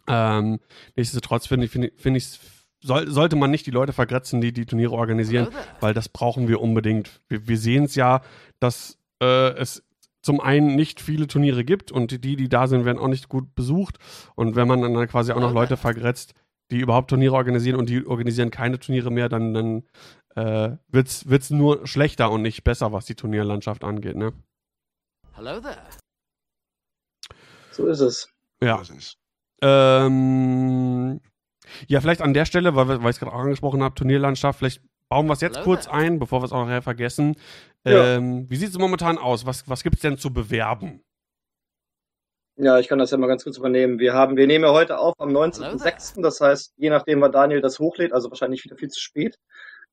[0.07, 0.59] Ähm,
[0.95, 2.39] nichtsdestotrotz finde ich, finde find ich,
[2.81, 6.61] soll, sollte man nicht die Leute vergrätzen, die die Turniere organisieren, weil das brauchen wir
[6.61, 7.21] unbedingt.
[7.27, 8.21] Wir, wir sehen es ja,
[8.59, 9.83] dass äh, es
[10.21, 13.55] zum einen nicht viele Turniere gibt und die, die da sind, werden auch nicht gut
[13.55, 13.97] besucht.
[14.35, 16.33] Und wenn man dann quasi auch noch Leute vergrätzt,
[16.71, 19.83] die überhaupt Turniere organisieren und die organisieren keine Turniere mehr, dann, dann
[20.35, 24.33] äh, wird's, wird's nur schlechter und nicht besser, was die Turnierlandschaft angeht, ne?
[25.33, 25.77] Hello there.
[27.71, 28.29] So ist es.
[28.61, 28.77] Ja.
[28.77, 29.17] Das ist-
[29.61, 31.21] Ähm,
[31.87, 34.81] ja, vielleicht an der Stelle, weil, weil ich es gerade auch angesprochen habe, Turnierlandschaft, vielleicht
[35.09, 35.95] bauen wir es jetzt Hello kurz there.
[35.95, 37.35] ein, bevor wir es auch nachher vergessen.
[37.85, 38.15] Ja.
[38.15, 39.45] Ähm, wie sieht es momentan aus?
[39.45, 41.01] Was, was gibt es denn zu bewerben?
[42.57, 43.99] Ja, ich kann das ja mal ganz kurz übernehmen.
[43.99, 46.21] Wir haben, wir nehmen ja heute auf am 19.06.
[46.21, 49.39] Das heißt, je nachdem, wann Daniel das hochlädt, also wahrscheinlich wieder viel zu spät.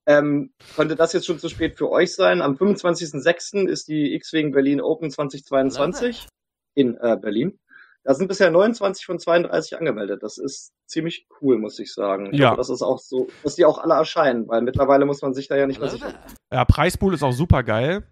[0.07, 2.43] Ähm, könnte das jetzt schon zu spät für euch sein?
[2.43, 3.69] Am 25.06.
[3.69, 6.27] ist die X-Wing Berlin Open 2022
[6.75, 7.59] in äh, Berlin.
[8.07, 10.23] Da sind bisher 29 von 32 angemeldet.
[10.23, 12.33] Das ist ziemlich cool, muss ich sagen.
[12.33, 12.51] Ich Ja.
[12.51, 15.49] hoffe, das ist auch so, dass die auch alle erscheinen, weil mittlerweile muss man sich
[15.49, 16.13] da ja nicht mehr Hello sicher.
[16.13, 16.35] there.
[16.53, 18.05] Ja, Preispool ist auch super geil.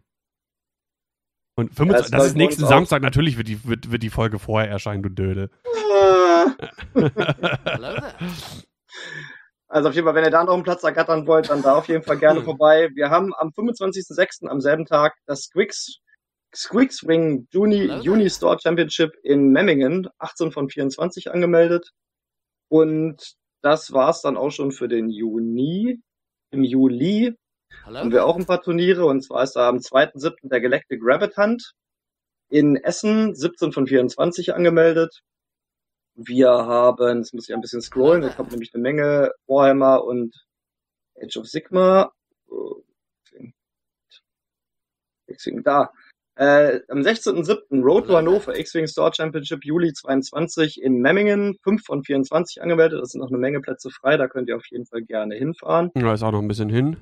[1.57, 2.77] Und 25, das das ist nächsten uns auch.
[2.77, 5.51] Samstag, natürlich wird die, wird, wird die Folge vorher erscheinen, du Dödel.
[9.69, 11.89] Also auf jeden Fall, wenn ihr da noch einen Platz ergattern wollt, dann da auf
[11.89, 12.91] jeden Fall gerne vorbei.
[12.95, 14.47] Wir haben am 25.06.
[14.49, 16.01] am selben Tag das Squix,
[16.55, 17.87] Squix Ring Juni.
[18.03, 21.91] Juni Store Championship in Memmingen, 18 von 24 angemeldet.
[22.69, 26.01] Und das war's dann auch schon für den Juni.
[26.51, 27.35] Im Juli
[27.85, 30.49] Hello haben wir auch ein paar Turniere und zwar ist da am 2.7.
[30.49, 31.73] der Galactic Rabbit Hunt
[32.49, 35.23] in Essen, 17 von 24 angemeldet.
[36.15, 40.35] Wir haben, jetzt muss ich ein bisschen scrollen, da kommt nämlich eine Menge Warhammer und
[41.21, 42.13] Age of Sigma.
[42.49, 42.83] Oh,
[45.65, 45.91] da.
[46.37, 47.83] Äh, am 16.07.
[47.83, 53.01] Road to Hannover X-Wing Store Championship Juli 22 in Memmingen, 5 von 24 angemeldet.
[53.03, 55.91] Es sind noch eine Menge Plätze frei, da könnt ihr auf jeden Fall gerne hinfahren.
[55.95, 56.97] Da ist auch noch ein bisschen hin.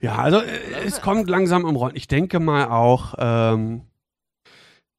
[0.00, 1.94] Ja, also äh, es kommt langsam im Rollen.
[1.94, 3.82] Ich denke mal auch, ähm,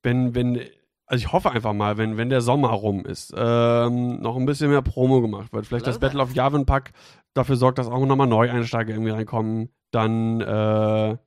[0.01, 0.61] wenn, wenn,
[1.05, 4.69] also ich hoffe einfach mal, wenn, wenn der Sommer rum ist, ähm, noch ein bisschen
[4.69, 5.65] mehr Promo gemacht wird.
[5.65, 6.93] Vielleicht das Battle of Yavin Pack
[7.33, 9.73] dafür sorgt, dass auch nochmal Neueinsteiger irgendwie reinkommen.
[9.91, 11.17] Dann äh,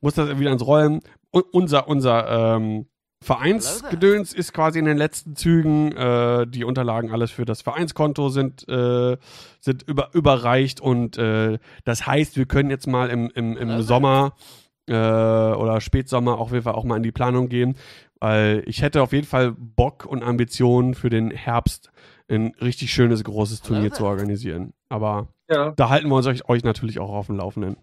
[0.00, 1.00] muss das wieder ins Rollen.
[1.30, 2.86] Und unser, unser ähm,
[3.24, 5.92] Vereinsgedöns ist quasi in den letzten Zügen.
[5.92, 9.16] Äh, die Unterlagen alles für das Vereinskonto sind, äh,
[9.60, 13.82] sind über, überreicht und äh, das heißt, wir können jetzt mal im, im, im.
[13.82, 14.34] Sommer
[14.88, 17.76] äh, oder Spätsommer auf jeden Fall auch mal in die Planung gehen,
[18.20, 21.90] weil ich hätte auf jeden Fall Bock und Ambitionen für den Herbst
[22.28, 24.72] ein richtig schönes großes Turnier zu organisieren.
[24.88, 27.76] Aber Ja, da halten wir uns euch, euch natürlich auch auf dem Laufenden.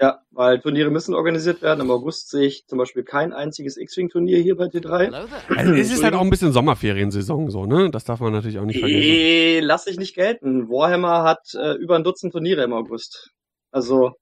[0.00, 1.80] Ja, weil Turniere müssen organisiert werden.
[1.80, 5.06] Im August sehe ich zum Beispiel kein einziges X-Wing-Turnier hier bei T3.
[5.06, 5.58] Hello there.
[5.58, 7.90] Also es ist halt auch ein bisschen Sommerferiensaison so, ne?
[7.90, 9.02] Das darf man natürlich auch nicht vergessen.
[9.02, 10.68] Eh, lass ich nicht gelten.
[10.68, 13.32] Warhammer hat äh, über ein Dutzend Turniere im August.
[13.72, 14.12] Also,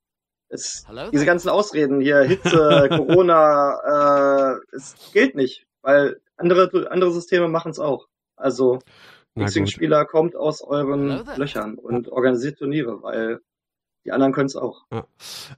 [0.49, 7.49] es, diese ganzen Ausreden hier, Hitze, Corona, äh, es gilt nicht, weil andere, andere Systeme
[7.49, 8.07] machen es auch.
[8.37, 8.79] Also.
[9.39, 11.23] X-Wing-Spieler kommt aus euren.
[11.37, 13.41] Löchern und organisiert Turniere, weil
[14.07, 14.85] die anderen können es auch.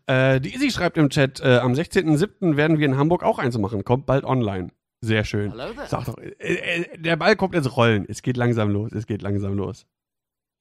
[0.07, 2.57] Äh, die Easy schreibt im Chat, äh, am 16.07.
[2.57, 3.85] werden wir in Hamburg auch eins machen.
[3.85, 4.71] Kommt bald online.
[5.01, 5.53] Sehr schön.
[5.87, 8.07] Sag doch, äh, äh, der Ball kommt ins Rollen.
[8.09, 8.93] Es geht langsam los.
[8.93, 9.87] Es geht langsam los.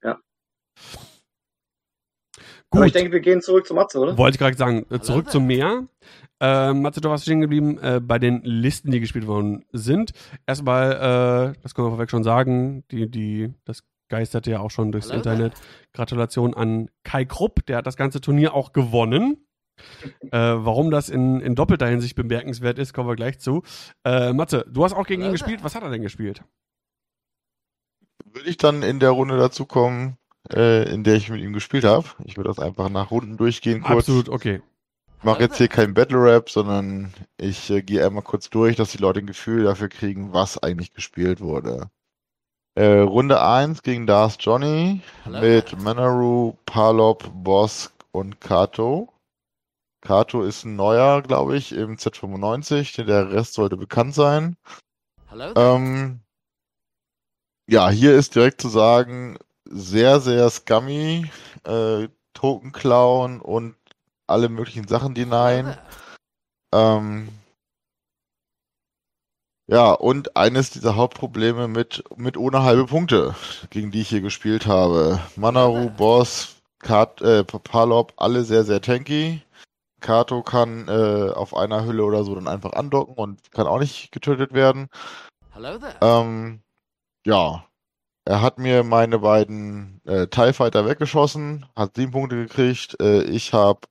[0.03, 0.19] Ja.
[2.69, 2.79] Gut.
[2.79, 4.17] Aber ich denke, wir gehen zurück zu Matze, oder?
[4.17, 5.87] Wollte ich gerade sagen, äh, zurück zum Meer.
[6.39, 10.11] Ähm, Matze, du warst stehen geblieben äh, bei den Listen, die gespielt worden sind.
[10.45, 14.91] Erstmal, äh, das können wir vorweg schon sagen, die, die, das geisterte ja auch schon
[14.91, 15.53] durchs Hallo Internet.
[15.93, 19.47] Gratulation an Kai Krupp, der hat das ganze Turnier auch gewonnen.
[20.31, 23.63] äh, warum das in, in doppelter Hinsicht bemerkenswert ist, kommen wir gleich zu.
[24.03, 25.59] Äh, Matze, du hast auch gegen ihn Hallo gespielt.
[25.59, 25.65] there.
[25.65, 26.43] Was hat er denn gespielt?
[28.25, 30.17] Würde ich dann in der Runde dazu kommen,
[30.51, 32.07] äh, in der ich mit ihm gespielt habe.
[32.23, 33.99] Ich würde das einfach nach Runden durchgehen kurz.
[33.99, 34.61] Absolut, okay.
[35.19, 38.91] Ich mache jetzt hier kein Battle Rap, sondern ich äh, gehe einmal kurz durch, dass
[38.91, 41.89] die Leute ein Gefühl dafür kriegen, was eigentlich gespielt wurde.
[42.77, 45.81] Äh, Runde 1 gegen Darth Johnny Hello mit.
[45.81, 49.11] Manaru, Palop, Bosk und Kato.
[50.01, 53.03] Kato ist ein neuer, glaube ich, im Z95.
[53.03, 54.57] Der Rest sollte bekannt sein.
[55.31, 55.53] There.
[55.55, 56.19] Ähm,
[57.65, 61.31] ja, hier ist direkt zu sagen, sehr, sehr scummy,
[61.63, 63.73] äh, Token klauen und
[64.27, 65.75] alle möglichen Sachen denyen.
[66.71, 67.29] Ähm,
[69.67, 73.35] ja, und eines dieser Hauptprobleme mit, mit ohne halbe Punkte,
[73.69, 75.19] gegen die ich hier gespielt habe.
[75.35, 79.41] Manaru, Boss, Kat, äh, Palop, alle sehr, sehr tanky.
[79.99, 84.11] Kato kann äh, auf einer Hülle oder so dann einfach andocken und kann auch nicht
[84.11, 84.89] getötet werden.
[85.53, 85.95] Hello there.
[86.01, 86.61] Ähm,
[87.25, 87.65] ja,
[88.25, 92.95] er hat mir meine beiden äh, TIE Fighter weggeschossen, hat sieben Punkte gekriegt.
[93.01, 93.81] Äh, ich habe,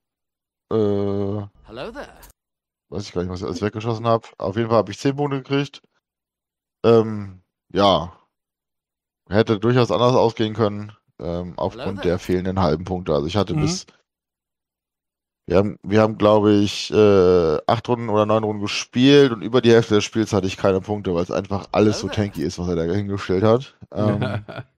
[0.71, 2.09] äh, Hello there.
[2.88, 4.29] Weiß ich gar nicht, was ich alles weggeschossen habe.
[4.38, 5.83] Auf jeden Fall habe ich zehn Punkte gekriegt.
[6.85, 8.12] Ähm, ja,
[9.29, 13.12] hätte durchaus anders ausgehen können, ähm, aufgrund der fehlenden halben Punkte.
[13.14, 13.61] Also ich hatte Mhm.
[13.62, 13.87] bis,
[15.49, 19.61] wir haben, wir haben glaube ich äh, acht Runden oder neun Runden gespielt und über
[19.61, 22.58] die Hälfte des Spiels hatte ich keine Punkte, weil es einfach alles so tanky ist,
[22.58, 23.75] was er da hingestellt hat.
[23.92, 24.44] Ähm,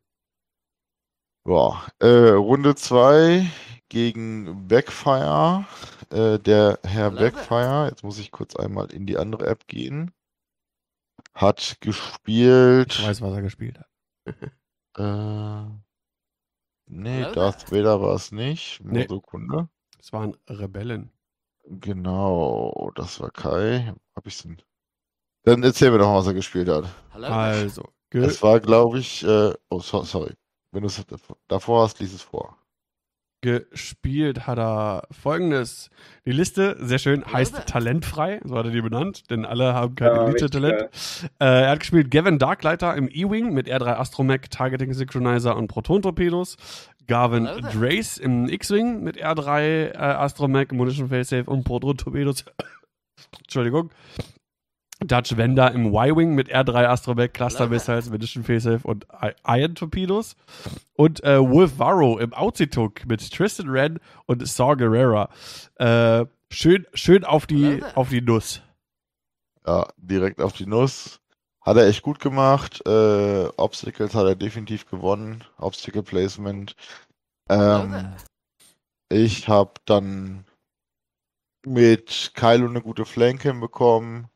[1.46, 3.50] Ja, äh, Runde 2
[3.88, 5.64] gegen Backfire.
[6.10, 7.10] Äh, der Herr.
[7.10, 10.12] Backfire, jetzt muss ich kurz einmal in die andere App gehen,
[11.34, 12.98] hat gespielt.
[12.98, 13.86] ich weiß, was er gespielt hat.
[14.96, 15.70] Äh,
[16.86, 18.80] nee, Hello Darth Vader war es nicht.
[18.82, 19.06] Nur Nee.
[19.08, 19.68] Sekunde.
[20.00, 21.12] Es waren Rebellen.
[21.64, 23.94] Genau, das war Kai.
[24.16, 24.56] Hab ich's denn?
[25.44, 26.84] Dann erzähl mir doch mal, was er gespielt hat.
[27.12, 27.26] Hello.
[27.28, 30.34] Also, Es war, glaube ich, äh, oh, so, sorry.
[30.72, 31.02] Wenn du es
[31.46, 32.57] davor hast, lies es vor.
[33.40, 35.90] Gespielt hat er folgendes.
[36.26, 40.08] Die Liste, sehr schön, heißt talentfrei, so hat er die benannt, denn alle haben kein
[40.08, 40.82] Ja, Elite-Talent.
[41.38, 46.56] Äh, er hat gespielt Gavin Darklighter im E-Wing mit R3 Astromech, Targeting Synchronizer und Proton-Torpedos.
[47.06, 47.48] Garvin.
[47.72, 52.44] Drace im X-Wing mit R3 äh, Astromech, Munition Failsafe und Proton-Torpedos.
[53.40, 53.90] Entschuldigung.
[55.00, 59.06] Dutch Venda im Y-Wing mit R3 Astromech, Cluster Missiles, Medition Facesafe und
[59.46, 60.34] Iron Torpedos.
[60.94, 65.28] Und äh, Wolf Varro im Auzituk mit Tristan Wren und Saw Gerrera.
[65.76, 68.62] Äh, schön, schön auf die, auf die Nuss.
[69.66, 71.20] Ja, direkt auf die Nuss.
[71.60, 72.82] Hat er echt gut gemacht.
[72.86, 75.44] Äh, Obstacles hat er definitiv gewonnen.
[75.58, 76.74] Obstacle Placement.
[77.48, 78.14] Ähm,
[79.10, 80.44] ich habe dann
[81.68, 84.28] mit Kylo eine gute Flanke hinbekommen.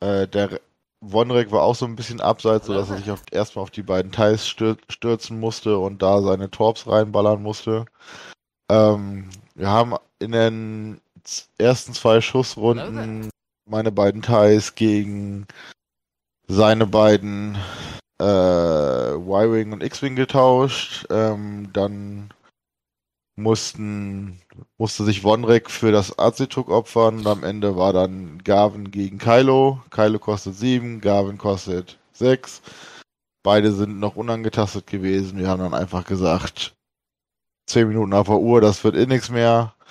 [0.00, 0.60] Äh, der
[1.00, 4.12] Wonrek war auch so ein bisschen abseits, sodass er sich auf, erstmal auf die beiden
[4.12, 7.84] Teils stür stürzen musste und da seine Torps reinballern musste.
[8.70, 11.00] Ähm, wir haben in den
[11.58, 13.30] ersten zwei Schussrunden
[13.68, 15.46] meine beiden Teils gegen
[16.48, 17.56] seine beiden
[18.20, 21.06] äh, Y-Wing und X-Wing getauscht.
[21.10, 22.30] Ähm, dann
[23.36, 24.40] mussten,
[24.78, 29.82] musste sich Wonrek für das Azituk opfern und am Ende war dann Garvin gegen Kylo.
[29.90, 32.62] Kylo kostet 7, Garvin kostet 6.
[33.42, 35.38] Beide sind noch unangetastet gewesen.
[35.38, 36.74] Wir haben dann einfach gesagt,
[37.66, 39.74] 10 Minuten auf der Uhr, das wird eh nichts mehr.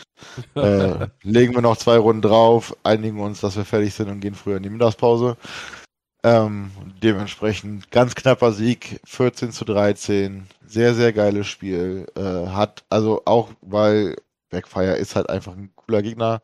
[0.55, 4.33] Äh, legen wir noch zwei Runden drauf, einigen uns, dass wir fertig sind und gehen
[4.33, 5.37] früher in die Mittagspause.
[6.26, 6.71] Ähm,
[7.03, 10.47] dementsprechend ganz knapper Sieg, 14 zu 13.
[10.65, 12.07] Sehr, sehr geiles Spiel.
[12.15, 14.15] Äh, hat, also auch, weil
[14.49, 16.41] Backfire ist halt einfach ein cooler Gegner.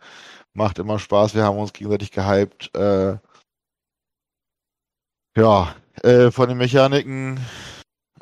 [0.54, 1.34] Macht immer Spaß.
[1.34, 2.70] Wir haben uns gegenseitig gehypt.
[2.76, 3.18] Äh,
[5.36, 7.40] ja, äh, von den Mechaniken,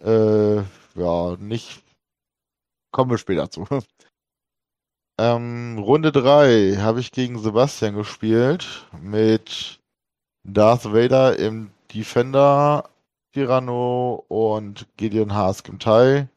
[0.02, 0.58] äh,
[0.96, 1.84] ja, nicht.
[2.92, 3.68] Kommen wir später zu.
[5.22, 9.79] Ähm, Runde 3 habe ich gegen Sebastian gespielt mit
[10.44, 12.90] Darth Vader im Defender,
[13.34, 16.28] Tyranno und Gideon Hask im TIE.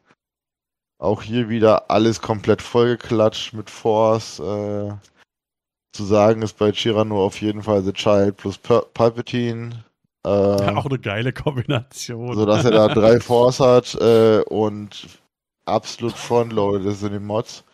[0.99, 4.39] Auch hier wieder alles komplett vollgeklatscht mit Force.
[4.39, 4.93] Äh,
[5.93, 9.85] zu sagen ist bei Tyranno auf jeden Fall The Child plus Pal Palpatine.
[10.25, 12.35] Äh, Auch eine geile Kombination.
[12.35, 15.09] so dass er da drei Force hat äh, und
[15.65, 17.65] absolut frontloaded ist in den Mods.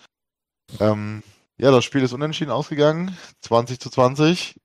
[0.80, 1.22] Ähm,
[1.58, 4.60] ja, das Spiel ist unentschieden ausgegangen, 20 zu 20.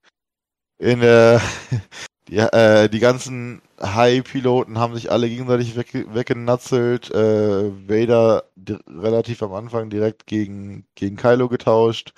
[0.83, 1.41] In der
[2.27, 7.09] die, äh, die ganzen High-Piloten haben sich alle gegenseitig weg, weggenatzelt.
[7.11, 8.43] Äh, Vader
[8.89, 12.13] relativ am Anfang direkt gegen, gegen Kylo getauscht.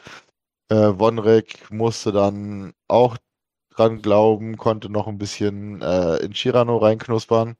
[0.69, 3.17] Äh, Vonrek musste dann auch
[3.75, 7.57] dran glauben, konnte noch ein bisschen äh, in Shirano reinknuspern.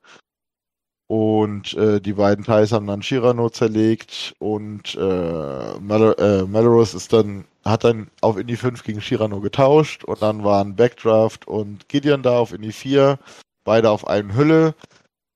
[1.07, 7.13] Und äh, die beiden Thais haben dann Shirano zerlegt und äh, Mal äh, Malorus ist
[7.13, 12.23] dann, hat dann auf Indie 5 gegen Shirano getauscht und dann waren Backdraft und Gideon
[12.23, 13.19] da auf Indie 4,
[13.63, 14.73] beide auf einen Hülle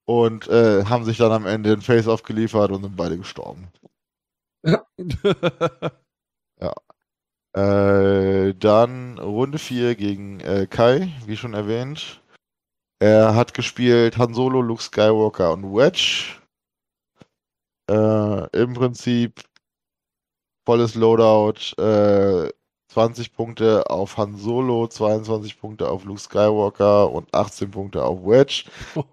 [0.06, 3.68] und äh, haben sich dann am Ende ein Face-Off geliefert und sind beide gestorben.
[7.54, 12.19] Äh, dann Runde 4 gegen äh, Kai, wie schon erwähnt.
[13.00, 16.36] Er hat gespielt Han Solo, Luke Skywalker und Wedge.
[17.90, 19.42] Äh, Im Prinzip
[20.66, 21.76] volles Loadout.
[21.82, 22.52] Äh,
[22.90, 28.66] 20 Punkte auf Han Solo, 22 Punkte auf Luke Skywalker und 18 Punkte auf Wedge.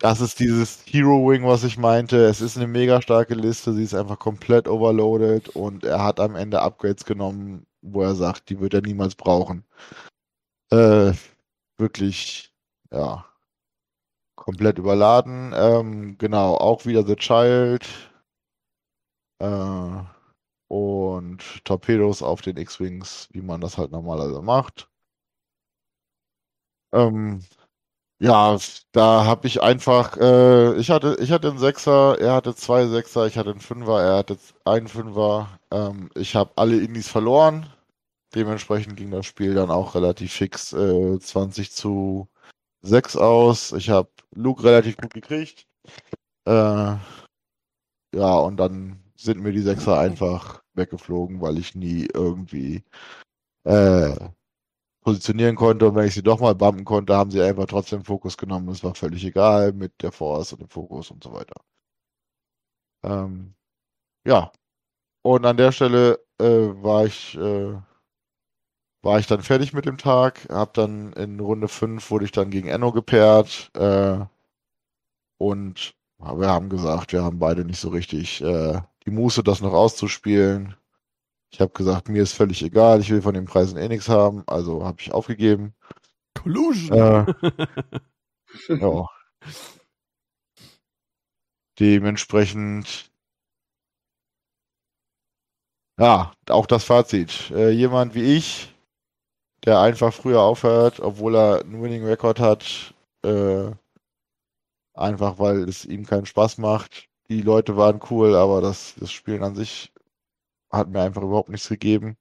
[0.00, 2.24] Das ist dieses Hero Wing, was ich meinte.
[2.26, 3.74] Es ist eine mega starke Liste.
[3.74, 8.48] Sie ist einfach komplett overloaded und er hat am Ende Upgrades genommen, wo er sagt,
[8.50, 9.64] die wird er niemals brauchen.
[10.70, 11.12] Äh,
[11.78, 12.52] wirklich,
[12.90, 13.24] ja,
[14.36, 15.52] komplett überladen.
[15.54, 17.86] Ähm, genau, auch wieder The Child.
[19.40, 20.04] Äh,
[20.68, 24.88] und Torpedos auf den X-Wings, wie man das halt normalerweise macht.
[26.92, 27.42] Ähm,
[28.20, 28.58] ja,
[28.92, 33.26] da habe ich einfach, äh, ich hatte, ich hatte einen Sechser, er hatte zwei Sechser,
[33.26, 35.60] ich hatte einen Fünfer, er hatte einen Fünfer.
[35.72, 37.66] Ähm, ich habe alle Indies verloren.
[38.34, 42.28] Dementsprechend ging das Spiel dann auch relativ fix äh, 20 zu
[42.82, 43.72] 6 aus.
[43.72, 45.66] Ich habe Luke relativ gut gekriegt.
[46.46, 46.96] Äh,
[48.14, 52.84] ja, und dann sind mir die Sechser einfach weggeflogen, weil ich nie irgendwie
[53.64, 54.14] äh,
[55.02, 58.36] positionieren konnte und wenn ich sie doch mal bumpen konnte, haben sie einfach trotzdem Fokus
[58.36, 58.68] genommen.
[58.68, 61.56] Es war völlig egal mit der Force und dem Fokus und so weiter.
[63.02, 63.54] Ähm,
[64.26, 64.52] ja.
[65.22, 67.76] Und an der Stelle äh, war ich äh,
[69.02, 72.50] war ich dann fertig mit dem Tag, hab dann in Runde 5 wurde ich dann
[72.50, 74.24] gegen Enno gepaart äh,
[75.38, 79.72] und wir haben gesagt, wir haben beide nicht so richtig äh, die Muße, das noch
[79.72, 80.74] auszuspielen.
[81.50, 84.42] Ich habe gesagt, mir ist völlig egal, ich will von den Preisen eh nichts haben,
[84.46, 85.74] also habe ich aufgegeben.
[86.34, 86.98] Collusion.
[86.98, 87.34] Äh,
[88.80, 89.06] ja.
[91.78, 93.10] Dementsprechend,
[95.98, 97.50] ja, auch das Fazit.
[97.52, 98.74] Äh, jemand wie ich,
[99.64, 102.94] der einfach früher aufhört, obwohl er einen Winning Record hat.
[103.24, 103.70] Äh,
[104.94, 107.08] einfach weil es ihm keinen Spaß macht.
[107.28, 109.92] Die Leute waren cool, aber das, das Spielen an sich
[110.70, 112.16] hat mir einfach überhaupt nichts gegeben.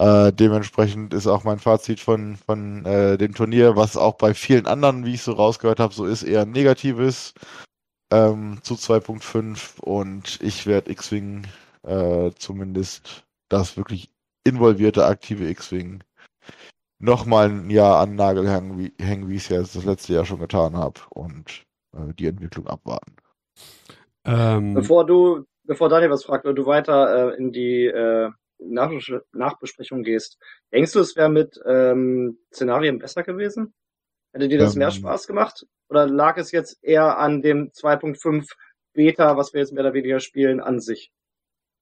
[0.00, 4.66] Äh, dementsprechend ist auch mein Fazit von, von äh, dem Turnier, was auch bei vielen
[4.66, 7.34] anderen, wie ich so rausgehört habe, so ist, eher ein negatives
[8.12, 11.46] ähm, zu 2.5 und ich werde X-Wing
[11.82, 14.10] äh, zumindest das wirklich
[14.48, 16.02] involvierte aktive X-Wing
[16.98, 20.24] nochmal ein Jahr an Nagel hängen, wie, hängen, wie ich es ja das letzte Jahr
[20.24, 23.16] schon getan habe und äh, die Entwicklung abwarten.
[24.24, 28.30] Ähm, bevor du, bevor Daniel was fragt und du weiter äh, in die äh,
[28.60, 30.38] Nachbes Nachbesprechung gehst,
[30.72, 33.72] denkst du, es wäre mit ähm, Szenarien besser gewesen?
[34.32, 35.66] Hätte dir das ähm, mehr Spaß gemacht?
[35.88, 38.50] Oder lag es jetzt eher an dem 2.5
[38.92, 41.12] Beta, was wir jetzt mehr oder weniger spielen, an sich?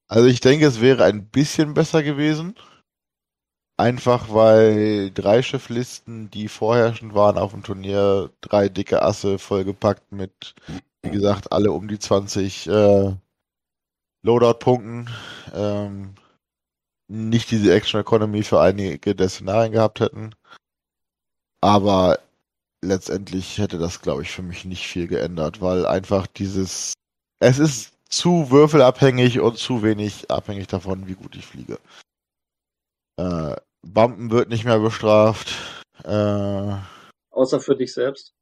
[0.08, 2.54] Also ich denke, es wäre ein bisschen besser gewesen.
[3.78, 10.54] Einfach weil drei Schifflisten, die vorherrschend waren auf dem Turnier, drei dicke Asse vollgepackt mit,
[11.02, 13.14] wie gesagt, alle um die 20 äh,
[14.22, 15.10] Loadout-Punkten,
[15.54, 16.14] ähm,
[17.08, 20.34] nicht diese Action Economy für einige der Szenarien gehabt hätten.
[21.60, 22.18] Aber
[22.82, 26.94] letztendlich hätte das, glaube ich, für mich nicht viel geändert, weil einfach dieses,
[27.40, 31.78] es ist zu würfelabhängig und zu wenig abhängig davon, wie gut ich fliege.
[33.16, 35.54] Äh, Bumpen wird nicht mehr bestraft.
[36.04, 36.76] Äh,
[37.30, 38.32] Außer für dich selbst.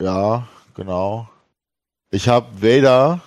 [0.00, 1.28] Ja, genau.
[2.10, 3.20] Ich habe Vader,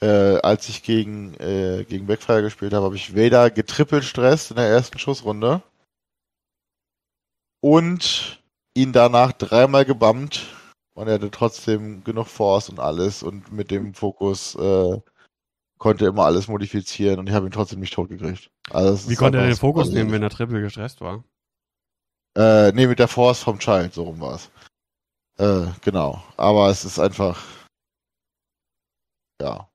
[0.00, 4.56] äh, als ich gegen, äh, gegen Backfire gespielt habe, habe ich Vader getrippelt stresst in
[4.56, 5.62] der ersten Schussrunde.
[7.60, 8.42] Und
[8.74, 10.46] ihn danach dreimal gebammt
[10.94, 15.00] und er hatte trotzdem genug Force und alles und mit dem Fokus äh,
[15.78, 18.50] konnte immer alles modifizieren und ich habe ihn trotzdem nicht tot gekriegt.
[18.70, 21.24] Also Wie konnte er den Fokus nehmen, wenn er triple gestresst war?
[22.36, 24.50] Äh, nee, mit der Force vom Child, so rum war es.
[25.38, 26.22] Äh, genau.
[26.36, 27.44] Aber es ist einfach.
[29.40, 29.68] Ja.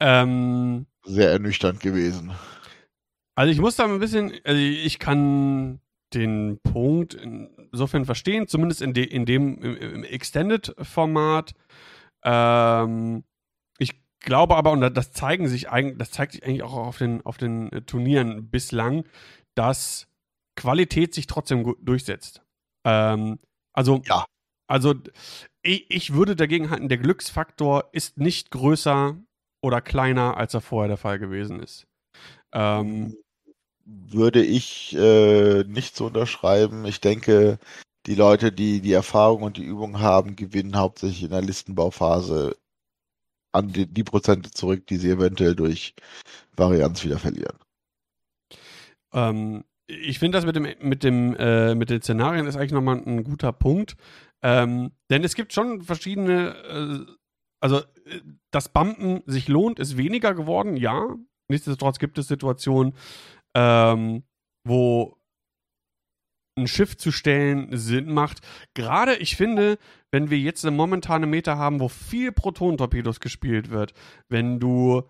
[0.00, 2.32] Ähm, Sehr ernüchternd gewesen.
[3.36, 5.80] Also ich muss da ein bisschen, also ich kann
[6.12, 7.14] den Punkt
[7.72, 11.54] insofern verstehen, zumindest in, de, in dem im, im Extended-Format.
[12.24, 13.24] Ähm,
[13.78, 17.24] ich glaube aber, und das zeigen sich eigentlich, das zeigt sich eigentlich auch auf den,
[17.24, 19.04] auf den äh, Turnieren bislang,
[19.54, 20.08] dass
[20.56, 22.42] Qualität sich trotzdem durchsetzt.
[22.84, 23.38] Ähm,
[23.72, 24.24] also, ja.
[24.66, 24.94] also
[25.62, 29.16] ich, ich würde dagegen halten, der Glücksfaktor ist nicht größer
[29.62, 31.86] oder kleiner, als er vorher der Fall gewesen ist.
[32.52, 33.16] Ähm,
[33.88, 36.84] würde ich äh, nicht so unterschreiben.
[36.84, 37.58] Ich denke,
[38.06, 42.56] die Leute, die die Erfahrung und die Übung haben, gewinnen hauptsächlich in der Listenbauphase
[43.52, 45.94] an die, die Prozente zurück, die sie eventuell durch
[46.56, 47.56] Varianz wieder verlieren.
[49.12, 53.02] Ähm, ich finde das mit dem mit dem äh, mit den Szenarien ist eigentlich nochmal
[53.04, 53.96] ein guter Punkt,
[54.42, 57.12] ähm, denn es gibt schon verschiedene, äh,
[57.60, 58.20] also äh,
[58.50, 61.16] das Bumpen sich lohnt, ist weniger geworden, ja.
[61.50, 62.94] Nichtsdestotrotz gibt es Situationen,
[63.54, 64.24] ähm,
[64.64, 65.16] wo
[66.56, 68.40] ein Schiff zu stellen Sinn macht.
[68.74, 69.78] Gerade, ich finde,
[70.10, 73.94] wenn wir jetzt eine momentane Meta haben, wo viel Proton-Torpedos gespielt wird,
[74.28, 75.02] wenn du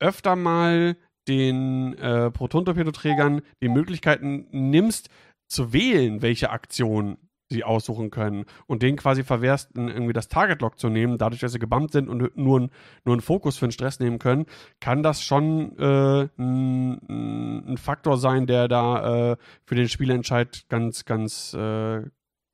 [0.00, 0.96] öfter mal
[1.28, 5.08] den äh, Proton-Torpedoträgern die Möglichkeiten nimmst,
[5.46, 7.18] zu wählen, welche Aktion
[7.54, 11.58] sie aussuchen können und denen quasi verwehrst, irgendwie das Target-Lock zu nehmen, dadurch, dass sie
[11.58, 12.70] gebammt sind und nur, ein,
[13.04, 14.46] nur einen Fokus für den Stress nehmen können,
[14.80, 21.04] kann das schon äh, ein, ein, Faktor sein, der da äh, für den Spielentscheid ganz,
[21.04, 22.02] ganz äh,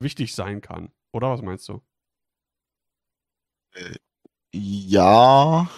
[0.01, 0.91] wichtig sein kann.
[1.13, 1.81] Oder was meinst du?
[3.75, 3.97] Äh,
[4.53, 5.69] ja,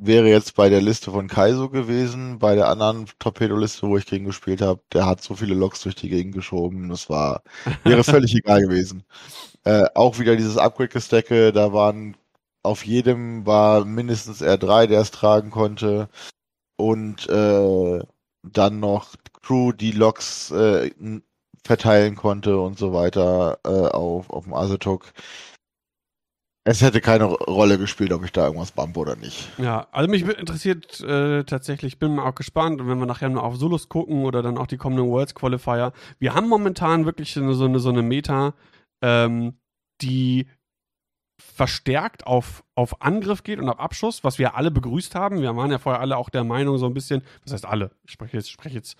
[0.00, 2.38] wäre jetzt bei der Liste von Kaiso gewesen.
[2.38, 5.94] Bei der anderen Torpedoliste, wo ich gegen gespielt habe, der hat so viele Loks durch
[5.94, 6.88] die Gegend geschoben.
[6.88, 7.42] Das war,
[7.84, 9.04] wäre völlig egal gewesen.
[9.64, 12.16] Äh, auch wieder dieses Upgrade-Gestecke, da waren
[12.62, 16.08] auf jedem war mindestens R3, der es tragen konnte.
[16.76, 18.00] Und äh,
[18.42, 20.90] dann noch Crew, die Loks äh,
[21.64, 25.12] verteilen konnte und so weiter äh, auf, auf dem Asetok.
[26.64, 29.48] Es hätte keine Rolle gespielt, ob ich da irgendwas bump oder nicht.
[29.58, 33.56] Ja, also mich interessiert äh, tatsächlich, bin mal auch gespannt, wenn wir nachher nur auf
[33.56, 35.92] Solos gucken oder dann auch die kommenden Worlds Qualifier.
[36.18, 38.54] Wir haben momentan wirklich so eine, so eine Meta,
[39.02, 39.58] ähm,
[40.02, 40.48] die
[41.40, 45.40] verstärkt auf, auf Angriff geht und auf Abschuss, was wir alle begrüßt haben.
[45.40, 47.90] Wir waren ja vorher alle auch der Meinung, so ein bisschen, was heißt alle?
[48.04, 48.96] Ich spreche jetzt, spreche jetzt,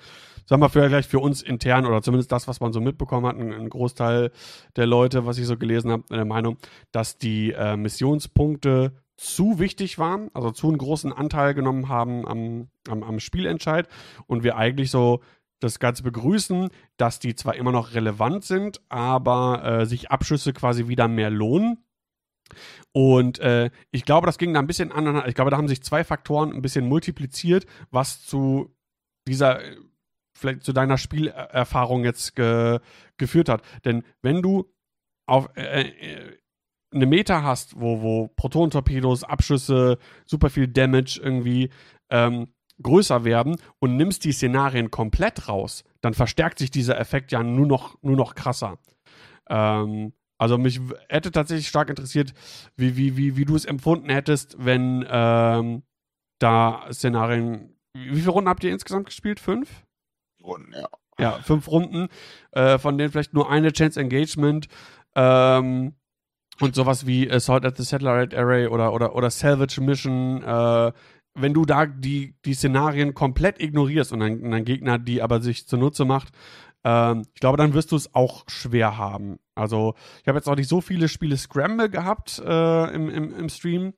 [0.47, 3.53] sagen wir vielleicht für uns intern oder zumindest das, was man so mitbekommen hat, ein,
[3.53, 4.32] ein Großteil
[4.76, 6.57] der Leute, was ich so gelesen habe, der Meinung,
[6.93, 12.68] dass die äh, Missionspunkte zu wichtig waren, also zu einen großen Anteil genommen haben am,
[12.88, 13.86] am, am Spielentscheid
[14.26, 15.20] und wir eigentlich so
[15.61, 20.88] das Ganze begrüßen, dass die zwar immer noch relevant sind, aber äh, sich Abschüsse quasi
[20.88, 21.84] wieder mehr lohnen.
[22.92, 25.22] Und äh, ich glaube, das ging da ein bisschen an.
[25.26, 28.74] Ich glaube, da haben sich zwei Faktoren ein bisschen multipliziert, was zu
[29.26, 29.76] dieser, äh,
[30.36, 32.80] vielleicht zu deiner Spielerfahrung jetzt ge
[33.18, 33.62] geführt hat.
[33.84, 34.72] Denn wenn du
[35.26, 36.38] auf äh, äh,
[36.92, 41.70] eine Meta hast, wo, wo Proton-Torpedos, Abschüsse, super viel Damage irgendwie
[42.11, 42.48] ähm,
[42.82, 47.66] größer werden und nimmst die Szenarien komplett raus, dann verstärkt sich dieser Effekt ja nur
[47.66, 48.78] noch, nur noch krasser.
[49.48, 50.80] Ähm, also mich
[51.11, 52.32] hätte tatsächlich stark interessiert,
[52.74, 55.82] wie, wie, wie, wie du es empfunden hättest, wenn ähm,
[56.38, 57.76] da Szenarien.
[57.93, 59.38] Wie viele Runden habt ihr insgesamt gespielt?
[59.38, 59.84] Fünf?
[60.43, 60.88] Runden, ja.
[61.18, 62.09] Ja, fünf Runden,
[62.53, 64.68] äh, von denen vielleicht nur eine Chance Engagement
[65.14, 65.93] ähm,
[66.59, 70.43] und sowas wie Assault at the Satellite Array oder, oder, oder Salvage Mission.
[70.43, 70.93] Äh,
[71.34, 75.68] wenn du da die, die Szenarien komplett ignorierst und ein, ein Gegner die aber sich
[75.68, 76.32] zunutze macht,
[76.85, 79.39] ähm, ich glaube, dann wirst du es auch schwer haben.
[79.55, 83.49] Also, ich habe jetzt auch nicht so viele Spiele Scramble gehabt äh, im, im, im
[83.49, 83.95] Stream.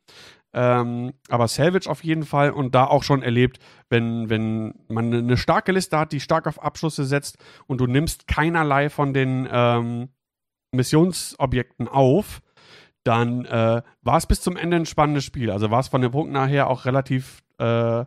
[0.54, 3.58] Ähm, aber Salvage auf jeden Fall und da auch schon erlebt,
[3.88, 8.26] wenn, wenn man eine starke Liste hat, die stark auf Abschlüsse setzt und du nimmst
[8.26, 10.10] keinerlei von den ähm,
[10.72, 12.42] Missionsobjekten auf,
[13.04, 15.50] dann äh, war es bis zum Ende ein spannendes Spiel.
[15.50, 18.04] Also war es von den Punkten nachher auch relativ äh,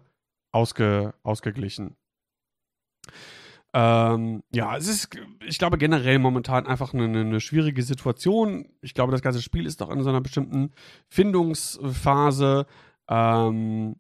[0.52, 1.96] ausge, ausgeglichen.
[3.78, 5.10] Ähm, ja, es ist,
[5.46, 8.70] ich glaube, generell momentan einfach eine, eine, schwierige Situation.
[8.82, 10.72] Ich glaube, das ganze Spiel ist doch in so einer bestimmten
[11.10, 12.68] Findungsphase.
[13.10, 13.98] Ähm,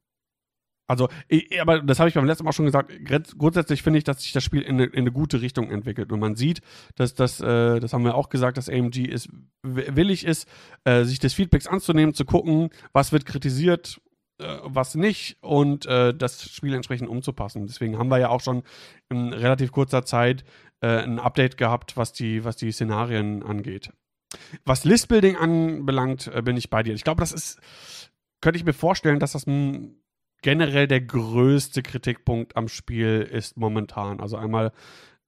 [0.88, 2.94] also, ich, aber das habe ich beim letzten Mal schon gesagt.
[3.38, 6.10] Grundsätzlich finde ich, dass sich das Spiel in eine, in eine, gute Richtung entwickelt.
[6.14, 6.62] Und man sieht,
[6.96, 9.28] dass das, äh, das haben wir auch gesagt, dass AMG ist,
[9.62, 10.48] willig ist,
[10.86, 14.00] äh, sich des Feedbacks anzunehmen, zu gucken, was wird kritisiert,
[14.38, 17.68] was nicht und äh, das Spiel entsprechend umzupassen.
[17.68, 18.64] Deswegen haben wir ja auch schon
[19.10, 20.44] in relativ kurzer Zeit
[20.82, 23.92] äh, ein Update gehabt, was die, was die Szenarien angeht.
[24.66, 26.94] Was Listbuilding anbelangt, äh, bin ich bei dir.
[26.94, 27.60] Ich glaube, das ist,
[28.42, 29.46] könnte ich mir vorstellen, dass das
[30.42, 34.20] generell der größte Kritikpunkt am Spiel ist momentan.
[34.20, 34.72] Also einmal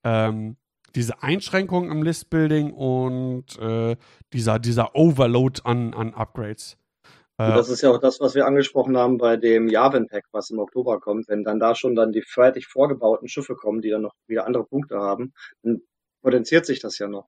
[0.04, 0.58] ähm,
[0.96, 3.96] diese Einschränkung im Listbuilding und äh,
[4.34, 6.78] dieser, dieser Overload an, an Upgrades.
[7.40, 10.50] Und das ist ja auch das, was wir angesprochen haben bei dem Yavin Pack, was
[10.50, 11.28] im Oktober kommt.
[11.28, 14.64] Wenn dann da schon dann die fertig vorgebauten Schiffe kommen, die dann noch wieder andere
[14.64, 15.82] Punkte haben, dann
[16.24, 17.28] potenziert sich das ja noch.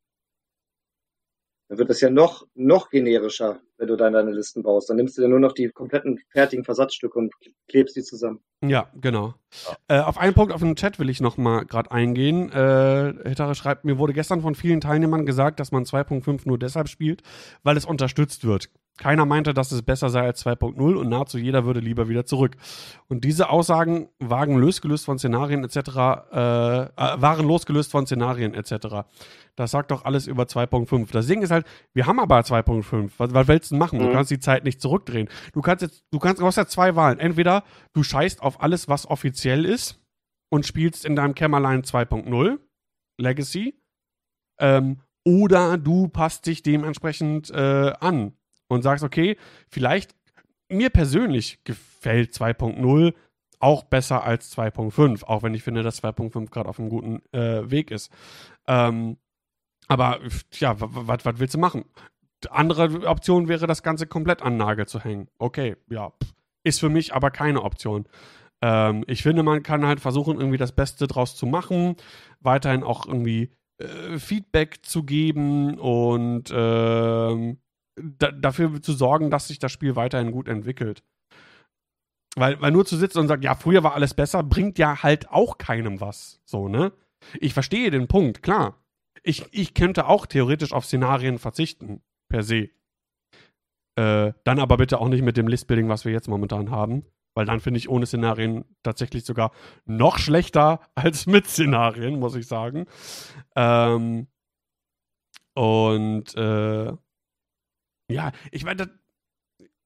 [1.70, 4.90] Dann wird es ja noch, noch generischer, wenn du dann deine Listen baust.
[4.90, 7.32] Dann nimmst du ja nur noch die kompletten fertigen Versatzstücke und
[7.68, 8.40] klebst die zusammen.
[8.66, 9.36] Ja, genau.
[9.88, 10.00] Ja.
[10.00, 12.52] Äh, auf einen Punkt auf dem Chat will ich noch mal gerade eingehen.
[12.52, 16.90] Äh, Hitare schreibt, mir wurde gestern von vielen Teilnehmern gesagt, dass man 2.5 nur deshalb
[16.90, 17.22] spielt,
[17.62, 18.72] weil es unterstützt wird.
[19.00, 22.58] Keiner meinte, dass es besser sei als 2.0 und nahezu jeder würde lieber wieder zurück.
[23.08, 29.08] Und diese Aussagen waren losgelöst von Szenarien etc., äh, äh, waren losgelöst von Szenarien etc.
[29.56, 31.14] Das sagt doch alles über 2.5.
[31.14, 33.12] Das Ding ist halt, wir haben aber 2.5.
[33.18, 34.00] Was, was willst du machen?
[34.00, 34.08] Mhm.
[34.08, 35.30] Du kannst die Zeit nicht zurückdrehen.
[35.54, 37.20] Du kannst jetzt, du kannst, du hast ja zwei Wahlen.
[37.20, 40.02] Entweder du scheißt auf alles, was offiziell ist
[40.50, 42.60] und spielst in deinem Kämmerlein 2.0
[43.18, 43.82] Legacy.
[44.60, 48.34] Ähm, oder du passt dich dementsprechend äh, an
[48.70, 49.36] und sagst, okay,
[49.68, 50.16] vielleicht
[50.70, 53.14] mir persönlich gefällt 2.0
[53.60, 57.70] auch besser als 2.5, auch wenn ich finde, dass 2.5 gerade auf einem guten äh,
[57.70, 58.12] Weg ist.
[58.68, 59.18] Ähm,
[59.88, 60.20] aber
[60.54, 61.84] ja, was willst du machen?
[62.50, 65.28] Andere Option wäre, das Ganze komplett an Nagel zu hängen.
[65.40, 66.14] Okay, ja,
[66.64, 68.08] ist für mich aber keine Option.
[68.62, 71.96] Ähm, ich finde, man kann halt versuchen, irgendwie das Beste draus zu machen,
[72.40, 77.58] weiterhin auch irgendwie äh, Feedback zu geben und ähm,
[78.02, 81.04] da, dafür zu sorgen, dass sich das Spiel weiterhin gut entwickelt.
[82.36, 85.30] Weil, weil nur zu sitzen und sagen, ja, früher war alles besser, bringt ja halt
[85.30, 86.42] auch keinem was.
[86.46, 86.94] So, ne?
[87.40, 88.78] Ich verstehe den Punkt, klar.
[89.24, 92.70] Ich, ich könnte auch theoretisch auf Szenarien verzichten, per se.
[93.96, 97.04] Äh, dann aber bitte auch nicht mit dem Listbuilding, was wir jetzt momentan haben.
[97.36, 99.52] Weil dann finde ich ohne Szenarien tatsächlich sogar
[99.86, 102.86] noch schlechter als mit Szenarien, muss ich sagen.
[103.56, 104.28] Ähm,
[105.54, 106.94] und äh,
[108.10, 108.90] ja, ich meine,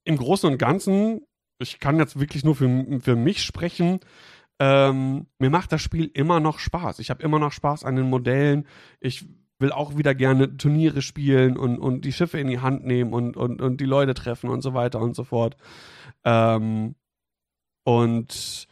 [0.06, 1.22] im Großen und Ganzen,
[1.60, 4.00] ich kann jetzt wirklich nur für, für mich sprechen,
[4.60, 7.00] ähm, mir macht das Spiel immer noch Spaß.
[7.00, 8.68] Ich habe immer noch Spaß an den Modellen.
[9.00, 9.26] Ich
[9.60, 13.38] will auch wieder gerne Turniere spielen und, und die Schiffe in die Hand nehmen und,
[13.38, 15.58] und, und die Leute treffen und so weiter und so fort.
[16.24, 16.96] Ähm,
[17.84, 18.68] und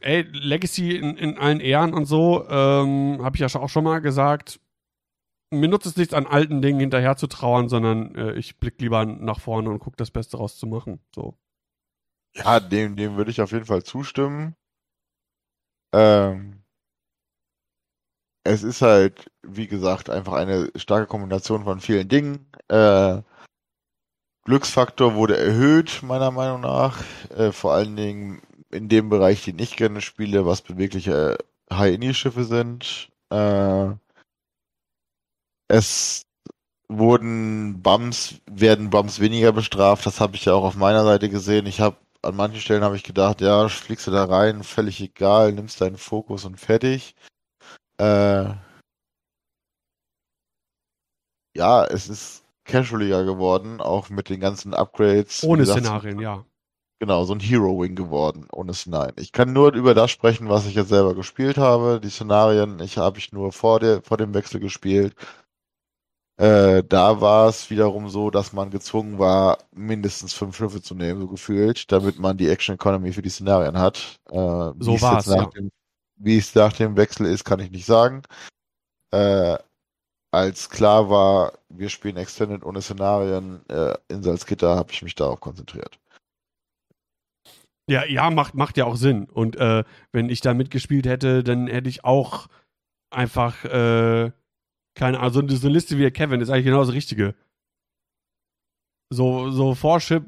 [0.00, 4.00] ey, Legacy in, in allen Ehren und so, ähm, habe ich ja auch schon mal
[4.00, 4.60] gesagt,
[5.60, 9.04] mir nutzt es nichts an alten Dingen hinterher zu trauern, sondern äh, ich blicke lieber
[9.04, 11.00] nach vorne und gucke das Beste rauszumachen.
[11.14, 11.36] So.
[12.34, 14.56] Ja, dem, dem würde ich auf jeden Fall zustimmen.
[15.92, 16.64] Ähm,
[18.44, 22.46] es ist halt, wie gesagt, einfach eine starke Kombination von vielen Dingen.
[22.68, 23.22] Äh,
[24.44, 27.02] Glücksfaktor wurde erhöht, meiner Meinung nach.
[27.30, 31.38] Äh, vor allen Dingen in dem Bereich, den ich gerne spiele, was bewegliche
[31.72, 33.10] High-Ini-Schiffe sind.
[33.30, 33.94] Äh,
[35.68, 36.22] es
[36.88, 40.06] wurden Bums, werden Bums weniger bestraft.
[40.06, 41.66] Das habe ich ja auch auf meiner Seite gesehen.
[41.66, 45.52] Ich habe an manchen Stellen habe ich gedacht, ja, fliegst du da rein, völlig egal,
[45.52, 47.14] nimmst deinen Fokus und fertig.
[47.98, 48.54] Äh,
[51.56, 55.44] ja, es ist casualiger geworden, auch mit den ganzen Upgrades.
[55.44, 56.44] Ohne gesagt, Szenarien, ja.
[57.00, 59.16] Genau, so ein Hero Wing geworden, ohne Szenarien.
[59.18, 62.00] Ich kann nur über das sprechen, was ich jetzt selber gespielt habe.
[62.00, 65.14] Die Szenarien, ich habe ich nur vor der, vor dem Wechsel gespielt.
[66.36, 71.20] Äh, da war es wiederum so, dass man gezwungen war, mindestens fünf Schiffe zu nehmen,
[71.20, 74.18] so gefühlt, damit man die Action Economy für die Szenarien hat.
[74.30, 75.50] Äh, So es jetzt nach ja.
[75.50, 75.70] dem,
[76.16, 78.22] Wie es nach dem Wechsel ist, kann ich nicht sagen.
[79.12, 79.58] Äh,
[80.32, 85.38] als klar war, wir spielen Extended ohne Szenarien äh, in Salzgitter, habe ich mich darauf
[85.38, 86.00] konzentriert.
[87.88, 89.26] Ja, ja, macht, macht ja auch Sinn.
[89.26, 92.48] Und äh, wenn ich da mitgespielt hätte, dann hätte ich auch
[93.10, 93.64] einfach,
[94.94, 97.34] keine Ahnung, so, eine- so eine Liste wie der Kevin ist eigentlich genau das Richtige.
[99.10, 100.24] So, so Vorship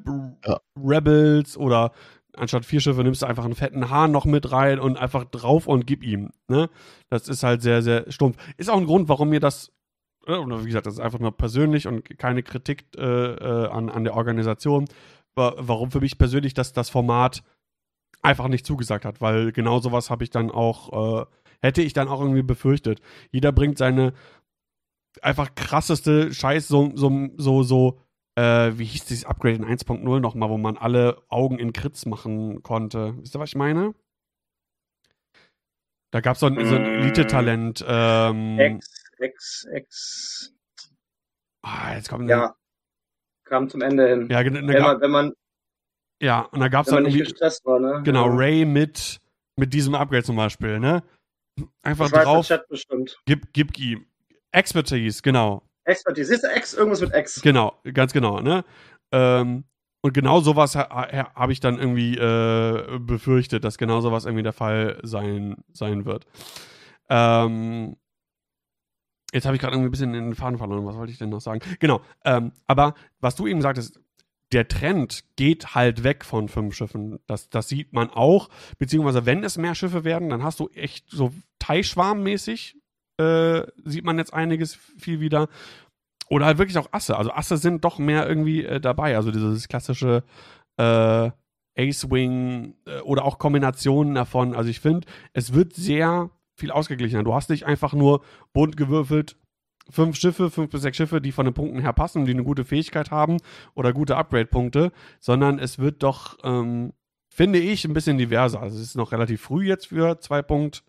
[0.47, 0.61] Ja.
[0.79, 1.93] Rebels oder
[2.37, 5.67] anstatt vier Schiffe nimmst du einfach einen fetten Hahn noch mit rein und einfach drauf
[5.67, 6.31] und gib ihm.
[6.49, 6.69] Ne?
[7.09, 8.37] Das ist halt sehr, sehr stumpf.
[8.59, 9.73] Ist auch ein Grund, warum mir das,
[10.27, 13.89] äh, oder wie gesagt, das ist einfach nur persönlich und keine Kritik äh, äh, an,
[13.89, 14.85] an der Organisation,
[15.35, 17.43] wa- warum für mich persönlich das, das Format
[18.23, 21.27] einfach nicht zugesagt hat, weil genau sowas habe ich dann auch, äh,
[21.63, 23.01] hätte ich dann auch irgendwie befürchtet.
[23.31, 24.13] Jeder bringt seine
[25.23, 28.01] einfach krasseste Scheiß, so, so, so, so,
[28.37, 32.63] äh, wie hieß dieses Upgrade in 1.0 nochmal, wo man alle Augen in Crits machen
[32.63, 33.15] konnte.
[33.19, 33.95] Wisst ihr, was ich meine?
[36.13, 37.01] Da gab so es ein, so ein Mm.
[37.03, 37.85] Elite-Talent.
[37.87, 40.55] Ähm, X, X, X.
[41.63, 42.55] ah, jetzt kommt Ja.
[43.45, 44.29] Kam zum Ende hin.
[44.31, 45.33] ja, gen- wenn, man, wenn man,
[46.21, 48.03] ja, und da gab es dann nicht gestresst war, ne?
[48.05, 48.35] genau, Ja.
[48.35, 49.21] Ray mit,
[49.57, 51.03] mit diesem Upgrade zum Beispiel, ne?
[51.83, 53.17] Einfach drauf, Chat bestimmt.
[53.25, 54.07] gib, gib ihm.
[54.57, 55.63] Expertise, genau.
[55.85, 56.31] Expertise.
[56.31, 56.75] Siehst du X?
[56.75, 57.43] Irgendwas mit X.
[57.43, 58.65] Genau, ganz genau, ne?
[59.13, 59.65] Ähm,
[60.01, 64.43] und genau sowas ha ha habe ich dann irgendwie äh, befürchtet, dass genau sowas irgendwie
[64.43, 66.27] der Fall sein, sein wird.
[67.11, 67.97] Ähm,
[69.33, 70.87] jetzt habe ich gerade irgendwie ein bisschen in den Faden verloren.
[70.87, 71.61] Was wollte ich denn noch sagen?
[71.79, 74.01] Genau, ähm, aber was du eben sagtest,
[74.53, 77.19] der Trend geht halt weg von fünf Schiffen.
[77.27, 78.49] Das, das sieht man auch.
[78.79, 82.77] Beziehungsweise, wenn es mehr Schiffe werden, dann hast du echt so Teilschwarmmäßig
[83.19, 85.49] äh, sieht man jetzt einiges viel wieder.
[86.29, 87.17] Oder halt wirklich auch Asse.
[87.17, 89.17] Also Asse sind doch mehr irgendwie äh, dabei.
[89.17, 90.25] Also dieses klassische
[90.77, 91.31] äh,
[91.79, 94.55] Ace-Wing äh, oder auch Kombinationen davon.
[94.55, 97.23] Also ich finde, es wird sehr viel ausgeglichener.
[97.23, 99.37] Du hast nicht einfach nur bunt gewürfelt
[99.91, 102.65] fünf Schiffe, fünf bis sechs Schiffe, die von den Punkten her passen, die eine gute
[102.65, 103.39] Fähigkeit haben
[103.75, 106.93] oder gute Upgrade-Punkte, sondern es wird doch, ähm,
[107.29, 108.61] finde ich, ein bisschen diverser.
[108.61, 110.83] Also es ist noch relativ früh jetzt für 2.6,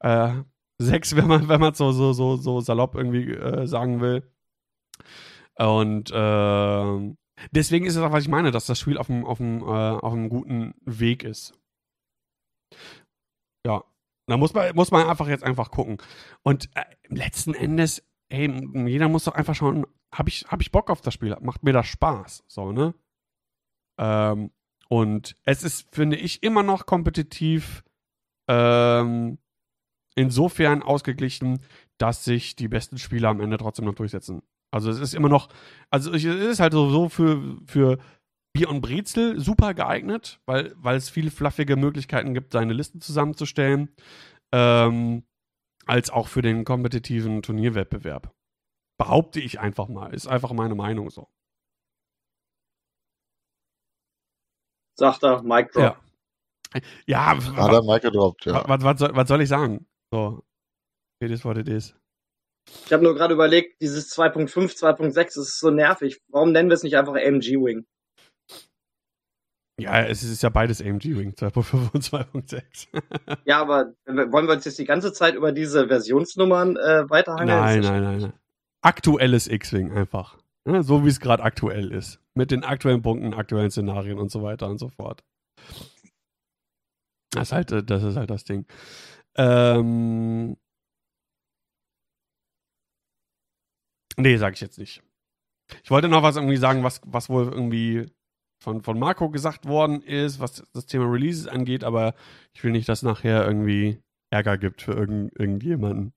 [0.00, 0.42] äh,
[0.78, 4.30] sechs, wenn man wenn man so so so so salopp irgendwie äh, sagen will.
[5.56, 7.16] Und ähm,
[7.52, 9.64] deswegen ist es auch, was ich meine, dass das Spiel auf einem auf einem äh,
[9.64, 11.54] auf einem guten Weg ist.
[13.66, 13.84] Ja,
[14.26, 15.98] da muss man muss man einfach jetzt einfach gucken.
[16.42, 18.50] Und äh, letzten Endes, ey,
[18.88, 21.72] jeder muss doch einfach schauen, habe ich hab ich Bock auf das Spiel, macht mir
[21.72, 22.94] das Spaß, so ne?
[23.98, 24.50] Ähm,
[24.88, 27.84] und es ist, finde ich, immer noch kompetitiv.
[28.48, 29.38] Ähm,
[30.14, 31.60] insofern ausgeglichen,
[31.98, 34.42] dass sich die besten Spieler am Ende trotzdem noch durchsetzen.
[34.72, 35.48] Also es ist immer noch,
[35.90, 37.98] also es ist halt so, für, für
[38.52, 43.94] Bier und Brezel super geeignet, weil, weil es viele fluffige Möglichkeiten gibt, seine Listen zusammenzustellen,
[44.52, 45.24] ähm,
[45.86, 48.32] als auch für den kompetitiven Turnierwettbewerb.
[48.98, 50.14] Behaupte ich einfach mal.
[50.14, 51.28] Ist einfach meine Meinung so.
[54.96, 55.82] Sagt er, Mic Drop.
[55.82, 56.00] Ja.
[57.06, 58.68] Ja, Hat er Mike gedroppt, ja.
[58.68, 59.86] was, was, soll, was soll ich sagen?
[60.14, 60.44] So.
[61.20, 61.92] It is what it is.
[62.86, 66.20] Ich habe nur gerade überlegt, dieses 2.5, 2.6 ist so nervig.
[66.28, 67.84] Warum nennen wir es nicht einfach AMG Wing?
[69.80, 73.42] Ja, es ist ja beides AMG Wing 2.5 und 2.6.
[73.44, 77.48] Ja, aber wollen wir uns jetzt die ganze Zeit über diese Versionsnummern äh, weiterhangeln?
[77.48, 78.32] nein, nein, nein, nein.
[78.82, 80.38] Aktuelles X-Wing einfach.
[80.64, 82.20] Ja, so wie es gerade aktuell ist.
[82.34, 85.24] Mit den aktuellen Punkten, aktuellen Szenarien und so weiter und so fort.
[87.32, 88.64] Das ist halt, äh, das ist halt das Ding.
[89.36, 90.56] Ähm.
[94.16, 95.02] Nee, sag ich jetzt nicht.
[95.82, 98.06] Ich wollte noch was irgendwie sagen, was, was wohl irgendwie
[98.62, 102.14] von, von Marco gesagt worden ist, was das Thema Releases angeht, aber
[102.54, 106.12] ich will nicht, dass nachher irgendwie Ärger gibt für irgend, irgendjemanden.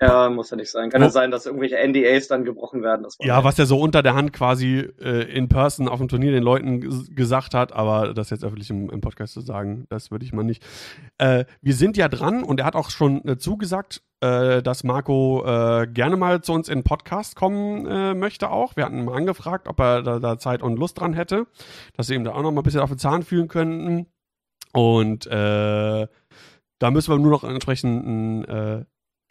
[0.00, 0.90] Ja, muss ja nicht sein.
[0.90, 3.06] Kann ja sein, dass irgendwelche NDAs dann gebrochen werden.
[3.20, 6.42] Ja, was er so unter der Hand quasi äh, in Person auf dem Turnier den
[6.42, 10.24] Leuten ges- gesagt hat, aber das jetzt öffentlich im, im Podcast zu sagen, das würde
[10.24, 10.64] ich mal nicht.
[11.18, 15.44] Äh, wir sind ja dran und er hat auch schon äh, zugesagt, äh, dass Marco
[15.46, 18.74] äh, gerne mal zu uns in den Podcast kommen äh, möchte auch.
[18.76, 21.46] Wir hatten mal angefragt, ob er da, da Zeit und Lust dran hätte,
[21.96, 24.06] dass wir ihm da auch noch mal ein bisschen auf den Zahn fühlen könnten.
[24.72, 28.84] Und da müssen wir nur noch entsprechend ein äh,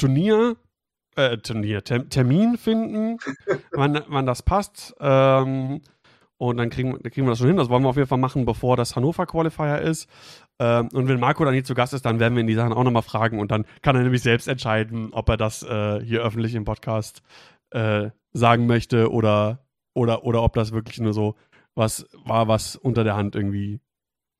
[0.03, 0.57] Turnier,
[1.15, 3.17] äh, Turnier, Tem Termin finden,
[3.71, 4.93] wann, wann das passt.
[4.99, 5.81] Ähm,
[6.37, 7.55] und dann kriegen, dann kriegen wir das schon hin.
[7.55, 10.09] Das wollen wir auf jeden Fall machen, bevor das Hannover Qualifier ist.
[10.59, 12.73] Ähm, und wenn Marco dann hier zu Gast ist, dann werden wir ihn die Sachen
[12.73, 16.21] auch nochmal fragen und dann kann er nämlich selbst entscheiden, ob er das äh, hier
[16.21, 17.21] öffentlich im Podcast
[17.69, 21.35] äh, sagen möchte oder, oder, oder ob das wirklich nur so
[21.75, 23.79] was war, was unter der Hand irgendwie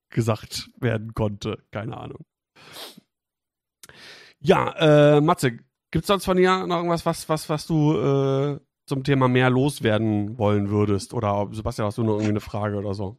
[0.10, 1.64] gesagt werden konnte.
[1.72, 2.26] Keine Ahnung.
[4.44, 9.04] Ja, äh, Matze, gibt's sonst von dir noch irgendwas, was, was, was du äh, zum
[9.04, 11.14] Thema mehr loswerden wollen würdest?
[11.14, 13.18] Oder Sebastian, hast du noch irgendwie eine Frage oder so?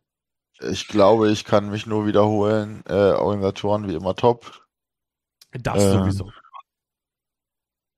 [0.60, 2.82] Ich glaube, ich kann mich nur wiederholen.
[2.86, 4.66] Äh, Organisatoren wie immer top.
[5.52, 6.30] Das Äh, sowieso.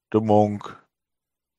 [0.09, 0.65] Stimmung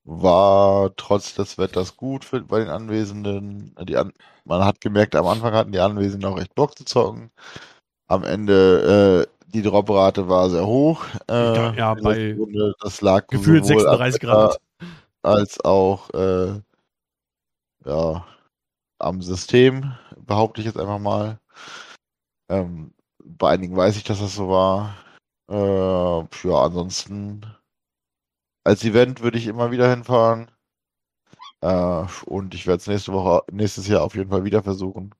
[0.04, 3.74] war trotz des Wetters gut für, bei den Anwesenden.
[3.82, 4.12] Die an,
[4.44, 7.30] man hat gemerkt, am Anfang hatten die Anwesenden auch echt Bock zu zocken.
[8.06, 11.04] Am Ende, äh, die Droprate war sehr hoch.
[11.28, 12.74] Äh, Ja, bei Runde.
[12.80, 14.60] Das lag Gefühlt sowohl am 36 Wetter Grad.
[15.22, 16.60] als auch äh,
[17.84, 18.26] ja,
[18.98, 21.40] am System, behaupte ich jetzt einfach mal.
[22.50, 22.92] Ähm,
[23.24, 24.94] bei einigen weiß ich, dass das so war.
[25.50, 27.46] Äh, ja, ansonsten
[28.64, 30.50] als Event würde ich immer wieder hinfahren.
[31.62, 35.14] Äh, und ich werde es nächste Woche, nächstes Jahr auf jeden Fall wieder versuchen.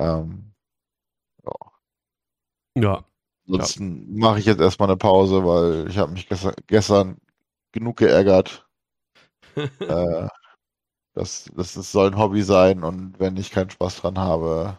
[0.00, 0.51] Ähm,
[2.74, 3.04] Ja.
[3.48, 7.16] ansonsten mache ich jetzt erstmal eine Pause, weil ich habe mich gestern, gestern
[7.72, 8.66] genug geärgert.
[9.56, 10.28] äh,
[11.14, 14.78] das, das, das soll ein Hobby sein und wenn ich keinen Spaß dran habe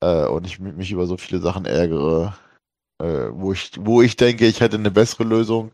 [0.00, 2.36] äh, und ich mi- mich über so viele Sachen ärgere,
[3.02, 5.72] äh, wo ich, wo ich denke, ich hätte eine bessere Lösung,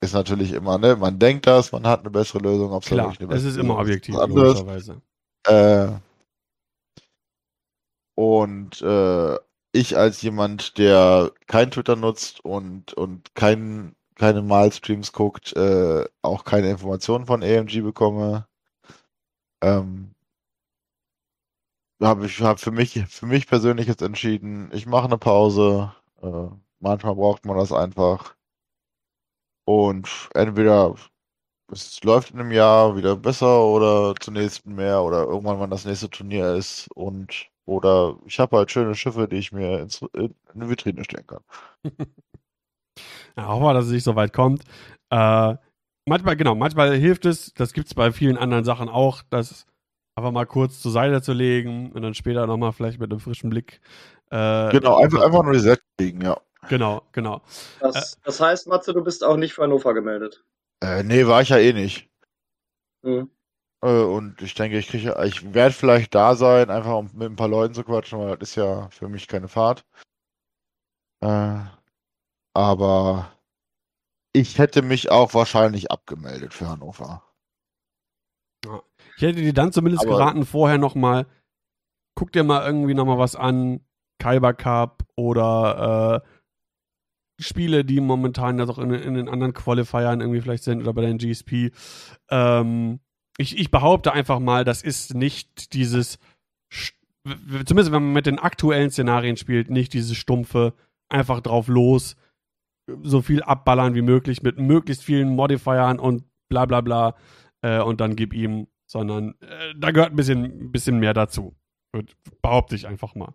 [0.00, 3.28] ist natürlich immer, ne, man denkt das, man hat eine bessere Lösung, ob Klar, wirklich
[3.28, 5.00] eine es bessere ist immer objektiv, logischerweise.
[5.46, 5.88] Äh,
[8.14, 9.36] und äh,
[9.72, 16.44] ich als jemand, der kein Twitter nutzt und, und kein, keine Malstreams guckt, äh, auch
[16.44, 18.46] keine Informationen von AMG bekomme,
[19.62, 20.14] ähm,
[22.02, 25.94] habe ich hab für mich für mich persönlich jetzt entschieden, ich mache eine Pause.
[26.22, 26.48] Äh,
[26.80, 28.34] manchmal braucht man das einfach.
[29.64, 30.94] Und entweder
[31.70, 35.84] es läuft in einem Jahr wieder besser oder zum nächsten mehr oder irgendwann, wann das
[35.84, 40.34] nächste Turnier ist und oder ich habe halt schöne Schiffe, die ich mir ins, in
[40.54, 41.42] eine Vitrine stellen kann.
[43.36, 44.64] Ja, hoffen wir, dass es nicht so weit kommt.
[45.10, 45.54] Äh,
[46.04, 49.66] manchmal, genau, manchmal hilft es, das gibt es bei vielen anderen Sachen auch, das
[50.16, 53.50] einfach mal kurz zur Seite zu legen und dann später nochmal vielleicht mit einem frischen
[53.50, 53.80] Blick.
[54.32, 56.40] Äh, Genau, einfach, einfach nur Reset kriegen, ja.
[56.68, 57.40] Genau, genau.
[57.78, 60.42] Das, das heißt, Matze, du bist auch nicht für Hannover gemeldet.
[60.82, 62.08] Äh, nee, war ich ja eh nicht.
[63.04, 63.30] Hm.
[63.82, 67.36] Äh, und ich denke, ich kriege, ich werde vielleicht da sein, einfach um mit ein
[67.36, 69.84] paar Leuten zu quatschen, weil das ist ja für mich keine Fahrt.
[71.22, 71.60] Äh,
[72.54, 73.32] aber
[74.32, 77.22] ich hätte mich auch wahrscheinlich abgemeldet für Hannover.
[79.16, 81.26] Ich hätte dir dann zumindest Aber- geraten, vorher nochmal,
[82.16, 83.84] guck dir mal irgendwie nochmal was an,
[84.20, 90.40] Kyber Cup oder äh, Spiele, die momentan ja doch in, in den anderen Qualifiern irgendwie
[90.40, 91.70] vielleicht sind oder bei den GSP.
[92.30, 92.98] Ähm,
[93.38, 96.18] ich, ich behaupte einfach mal, das ist nicht dieses,
[97.24, 100.74] zumindest wenn man mit den aktuellen Szenarien spielt, nicht dieses stumpfe,
[101.08, 102.16] einfach drauf los,
[103.02, 107.14] so viel abballern wie möglich mit möglichst vielen Modifiern und bla bla bla
[107.62, 111.54] äh, und dann gib ihm, sondern äh, da gehört ein bisschen, bisschen mehr dazu.
[112.42, 113.34] Behaupte ich einfach mal.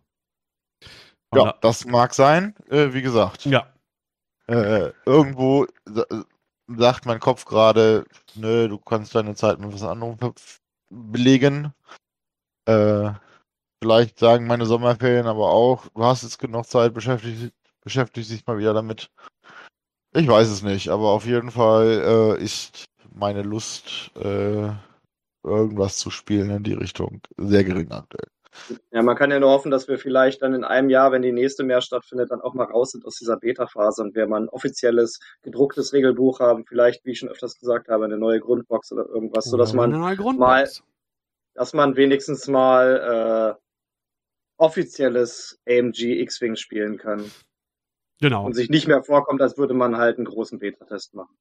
[1.35, 3.45] Ja, das mag sein, äh, wie gesagt.
[3.45, 3.67] ja,
[4.47, 6.05] Äh, irgendwo sa-
[6.67, 8.05] sagt mein Kopf gerade,
[8.35, 10.17] nö, du kannst deine Zeit mit was anderem
[10.89, 11.73] belegen.
[12.65, 13.11] Äh,
[13.81, 18.57] vielleicht sagen meine Sommerferien aber auch, du hast jetzt genug Zeit, beschäftigt, beschäftigt dich mal
[18.57, 19.11] wieder damit.
[20.15, 24.71] Ich weiß es nicht, aber auf jeden Fall äh, ist meine Lust, äh,
[25.43, 28.32] irgendwas zu spielen in die Richtung sehr gering aktuell.
[28.91, 31.31] Ja, man kann ja nur hoffen, dass wir vielleicht dann in einem Jahr, wenn die
[31.31, 34.49] nächste mehr stattfindet, dann auch mal raus sind aus dieser Beta-Phase und wir mal ein
[34.49, 39.05] offizielles, gedrucktes Regelbuch haben, vielleicht, wie ich schon öfters gesagt habe, eine neue Grundbox oder
[39.07, 39.91] irgendwas, sodass man
[40.37, 40.67] mal-
[41.55, 43.61] dass man wenigstens mal äh,
[44.57, 47.29] offizielles AMG X-Wing spielen kann
[48.19, 48.45] Genau.
[48.45, 51.35] und sich nicht mehr vorkommt, als würde man halt einen großen Beta-Test machen.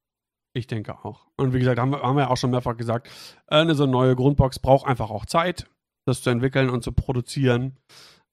[0.54, 1.26] Ich denke auch.
[1.36, 3.08] Und wie gesagt, haben wir, haben wir ja auch schon mehrfach gesagt,
[3.48, 5.66] äh, eine so neue Grundbox braucht einfach auch Zeit,
[6.04, 7.78] das zu entwickeln und zu produzieren.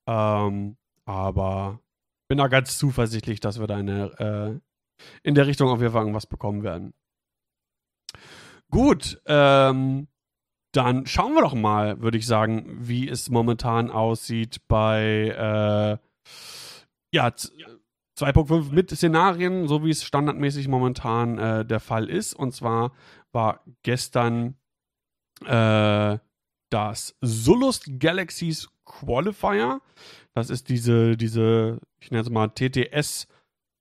[0.07, 1.79] Ähm, aber
[2.27, 4.59] bin da ganz zuversichtlich, dass wir da eine, äh,
[5.23, 6.93] in der Richtung auf jeden Fall irgendwas bekommen werden.
[8.71, 10.07] Gut, ähm,
[10.73, 16.31] dann schauen wir doch mal, würde ich sagen, wie es momentan aussieht bei äh,
[17.11, 17.51] ja, z-
[18.19, 22.33] 2.5 mit Szenarien, so wie es standardmäßig momentan äh, der Fall ist.
[22.33, 22.91] Und zwar
[23.31, 24.55] war gestern
[25.45, 26.19] äh,
[26.69, 29.81] das Solust Galaxies Qualifier.
[30.33, 33.27] Das ist diese, diese, ich nenne es mal TTS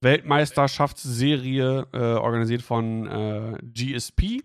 [0.00, 4.42] Weltmeisterschaftsserie, äh, organisiert von äh, GSP.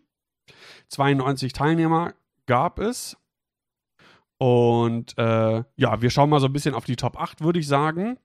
[0.89, 2.13] 92 Teilnehmer
[2.45, 3.17] gab es.
[4.39, 7.67] Und äh, ja, wir schauen mal so ein bisschen auf die Top 8, würde ich
[7.67, 8.17] sagen.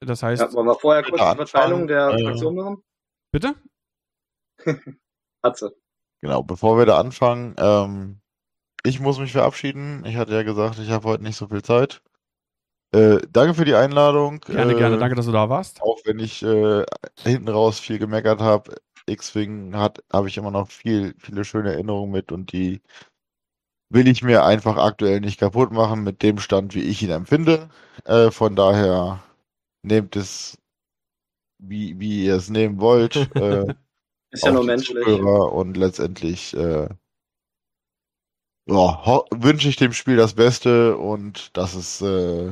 [0.00, 2.82] Das heißt, Ja, wollen wir vorher kurz Ja, die Verteilung der äh, Fraktion machen?
[3.32, 3.54] bitte?
[5.44, 5.76] Hatze.
[6.20, 8.20] Genau, bevor wir da anfangen, ähm,
[8.84, 10.04] ich muss mich verabschieden.
[10.06, 12.02] Ich hatte ja gesagt, ich habe heute nicht so viel Zeit.
[12.92, 14.40] Äh, danke für die Einladung.
[14.40, 14.98] Gerne, äh, gerne.
[14.98, 15.82] Danke, dass du da warst.
[15.82, 16.84] Auch wenn ich äh,
[17.22, 18.76] hinten raus viel gemeckert habe,
[19.06, 22.80] X-Wing hat, habe ich immer noch viel, viele schöne Erinnerungen mit und die
[23.90, 27.68] will ich mir einfach aktuell nicht kaputt machen mit dem Stand, wie ich ihn empfinde.
[28.04, 29.22] Äh, von daher
[29.82, 30.58] nehmt es,
[31.58, 33.16] wie, wie ihr es nehmen wollt.
[33.34, 33.74] Äh,
[34.30, 35.04] Ist ja nur menschlich.
[35.04, 36.88] Zuhörer und letztendlich äh,
[38.68, 42.50] ja, wünsche ich dem Spiel das Beste und dass es äh,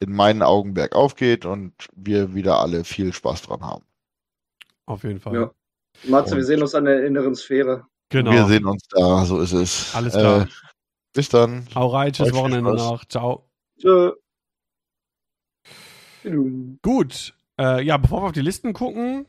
[0.00, 3.84] in meinen Augen bergauf geht und wir wieder alle viel Spaß dran haben.
[4.86, 5.34] Auf jeden Fall.
[5.34, 5.50] Ja.
[6.04, 7.86] Matze, wir Und- sehen uns an der inneren Sphäre.
[8.10, 8.30] Genau.
[8.30, 9.94] Wir sehen uns da, so ist es.
[9.94, 10.42] Alles klar.
[10.42, 10.46] Äh,
[11.12, 11.66] bis dann.
[11.74, 13.04] Hau rein, tschüss Wochenende noch.
[13.06, 13.48] Ciao.
[13.80, 14.12] Tschö.
[16.82, 17.34] Gut.
[17.58, 19.26] Äh, ja, bevor wir auf die Listen gucken,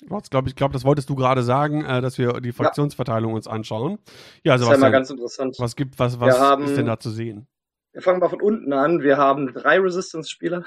[0.00, 3.46] ich glaube, ich glaub, das wolltest du gerade sagen, äh, dass wir die Fraktionsverteilung uns
[3.48, 3.98] anschauen.
[4.44, 5.56] Ja, Das ist ja Sebastian, mal ganz interessant.
[5.58, 7.46] was gibt, was, was haben- ist denn da zu sehen?
[7.92, 9.00] Wir fangen mal von unten an.
[9.00, 10.64] Wir haben drei Resistance-Spieler.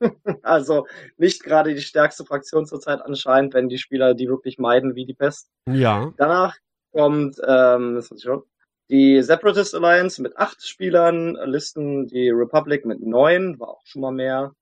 [0.42, 0.86] also
[1.16, 5.14] nicht gerade die stärkste Fraktion zurzeit anscheinend, wenn die Spieler die wirklich meiden wie die
[5.14, 5.50] Pest.
[5.68, 6.56] Ja, Danach
[6.92, 8.42] kommt ähm, das ich schon,
[8.90, 14.10] die Separatist Alliance mit acht Spielern, Listen die Republic mit neun, war auch schon mal
[14.12, 14.52] mehr.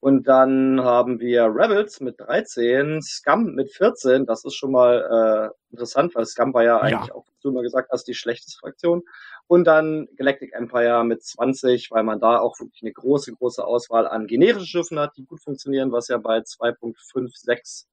[0.00, 5.72] Und dann haben wir Rebels mit 13, Scum mit 14, das ist schon mal äh,
[5.72, 9.02] interessant, weil Scum war ja eigentlich auch, wie du immer gesagt hast, die schlechteste Fraktion.
[9.48, 14.06] Und dann Galactic Empire mit 20, weil man da auch wirklich eine große, große Auswahl
[14.06, 17.86] an generischen Schiffen hat, die gut funktionieren, was ja bei 2.56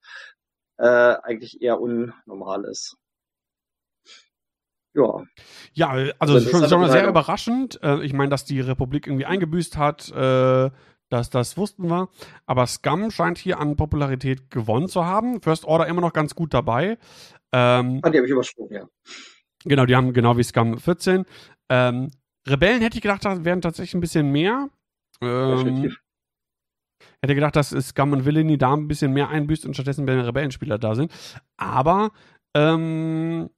[0.78, 0.86] äh,
[1.24, 2.97] eigentlich eher unnormal ist.
[4.93, 5.24] Ja,
[5.74, 5.89] ja,
[6.20, 7.80] also Also schon, sehr überraschend.
[7.84, 10.70] Äh, ich meine, dass die Republik irgendwie eingebüßt hat, äh,
[11.16, 12.09] das, das wussten wir.
[12.45, 15.41] Aber Scum scheint hier an Popularität gewonnen zu haben.
[15.41, 16.97] First Order immer noch ganz gut dabei.
[17.51, 18.88] Ähm, Ah, die habe ich übersprungen, ja.
[19.63, 21.26] Genau, die haben genau wie Scum 14.
[21.70, 22.11] Ähm,
[22.47, 24.70] Rebellen hätte ich gedacht, das wären tatsächlich ein bisschen mehr.
[25.22, 25.95] Ähm,
[27.22, 30.78] hätte gedacht, dass Scum und Villainy da ein bisschen mehr einbüßt und stattdessen mehr Rebellenspieler
[30.78, 31.11] da sind.
[31.57, 32.11] Aber
[32.53, 33.49] ähm,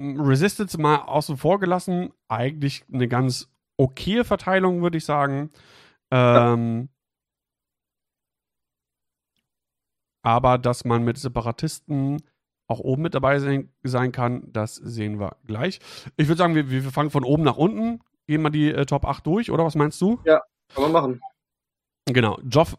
[0.00, 5.50] Resistance mal außen vor gelassen, eigentlich eine ganz okaye Verteilung, würde ich sagen.
[6.10, 6.88] Ähm,
[10.22, 12.22] Aber dass man mit Separatisten
[12.66, 15.80] auch oben mit dabei sein, sein kann, das sehen wir gleich.
[16.16, 19.04] Ich würde sagen, wir, wir fangen von oben nach unten, gehen mal die äh, Top
[19.06, 20.20] 8 durch, oder was meinst du?
[20.74, 21.20] Kann man machen.
[22.06, 22.76] Genau, Joff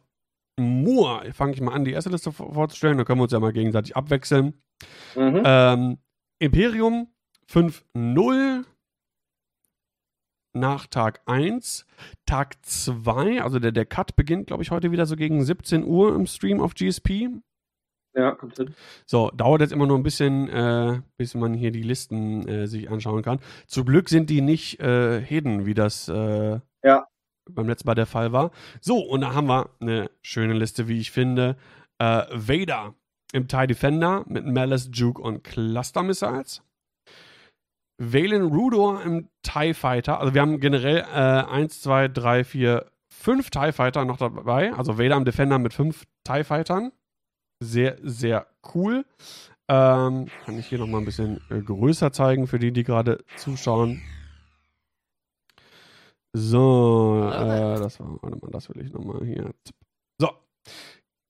[0.60, 3.40] Moore, fange ich mal an, die erste Liste vor- vorzustellen, dann können wir uns ja
[3.40, 4.62] mal gegenseitig abwechseln.
[5.16, 5.42] Mhm.
[5.44, 5.98] Ähm,
[6.40, 7.14] Imperium
[7.50, 8.64] 5-0
[10.54, 11.86] nach Tag 1.
[12.26, 16.14] Tag 2, also der, der Cut beginnt, glaube ich, heute wieder so gegen 17 Uhr
[16.16, 17.30] im Stream auf GSP.
[18.14, 18.76] Ja, kommt hin.
[19.06, 22.90] So, dauert jetzt immer nur ein bisschen, äh, bis man hier die Listen äh, sich
[22.90, 23.40] anschauen kann.
[23.68, 27.08] Zum Glück sind die nicht äh, hidden, wie das äh, Ja.
[27.50, 28.52] beim letzten Mal der Fall war.
[28.82, 31.56] So, und da haben wir eine schöne Liste, wie ich finde.
[32.00, 32.96] Äh, Vader
[33.32, 36.62] im TIE Defender mit Malice, Juke und Cluster Missiles.
[37.98, 40.20] Valen Rudor im TIE Fighter.
[40.20, 44.74] Also wir haben generell äh, 1, 2, 3, 4, 5 TIE Fighter noch dabei.
[44.74, 46.92] Also Vader im Defender mit 5 TIE Fightern.
[47.64, 49.06] Sehr, sehr cool.
[49.70, 54.02] Ähm, kann ich hier nochmal ein bisschen äh, größer zeigen für die, die gerade zuschauen.
[56.34, 59.54] So, äh, das war, warte mal, das will ich nochmal hier.
[60.20, 60.30] So,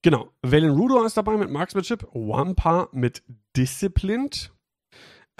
[0.02, 0.30] genau.
[0.42, 3.22] Valen Rudor ist dabei mit Marksmanship, Wampa mit
[3.56, 4.52] Disciplined,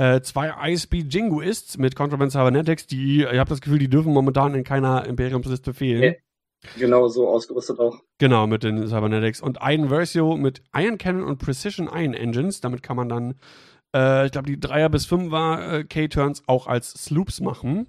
[0.02, 4.52] äh, zwei ISB Jingoists mit Contraband Cybernetics, die, ich habe das Gefühl, die dürfen momentan
[4.54, 6.02] in keiner Imperiumsliste fehlen.
[6.02, 6.12] Ja.
[6.76, 8.00] Genau so ausgerüstet auch.
[8.18, 9.40] Genau, mit den Cybernetics.
[9.40, 12.60] Und einen Versio mit Iron Cannon und Precision Iron Engines.
[12.60, 13.34] Damit kann man dann,
[13.94, 17.88] äh, ich glaube, die 3er bis 5er äh, K-Turns auch als Sloops machen.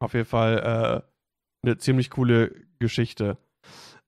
[0.00, 1.02] Auf jeden Fall
[1.64, 3.38] äh, eine ziemlich coole Geschichte.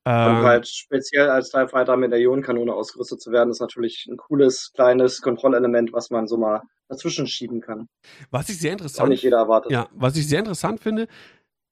[0.06, 4.06] Und Ähm, halt speziell als TIE Fighter mit der Ionenkanone ausgerüstet zu werden, ist natürlich
[4.06, 7.88] ein cooles, kleines Kontrollelement, was man so mal dazwischen schieben kann.
[8.30, 9.72] was ich sehr Das auch interessant nicht jeder erwartet.
[9.72, 11.08] Ja, was ich sehr interessant finde,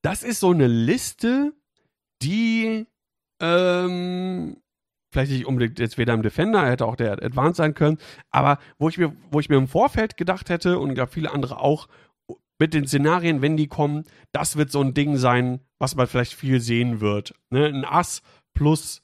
[0.03, 1.53] das ist so eine Liste,
[2.23, 2.87] die
[3.41, 4.57] ähm,
[5.13, 7.99] vielleicht nicht unbedingt jetzt weder im Defender, hätte auch der Advanced sein können,
[8.31, 11.61] aber wo ich mir, wo ich mir im Vorfeld gedacht hätte und gab viele andere
[11.61, 11.89] auch,
[12.59, 16.33] mit den Szenarien, wenn die kommen, das wird so ein Ding sein, was man vielleicht
[16.33, 17.35] viel sehen wird.
[17.51, 17.67] Ne?
[17.67, 18.23] Ein Ass
[18.55, 19.02] plus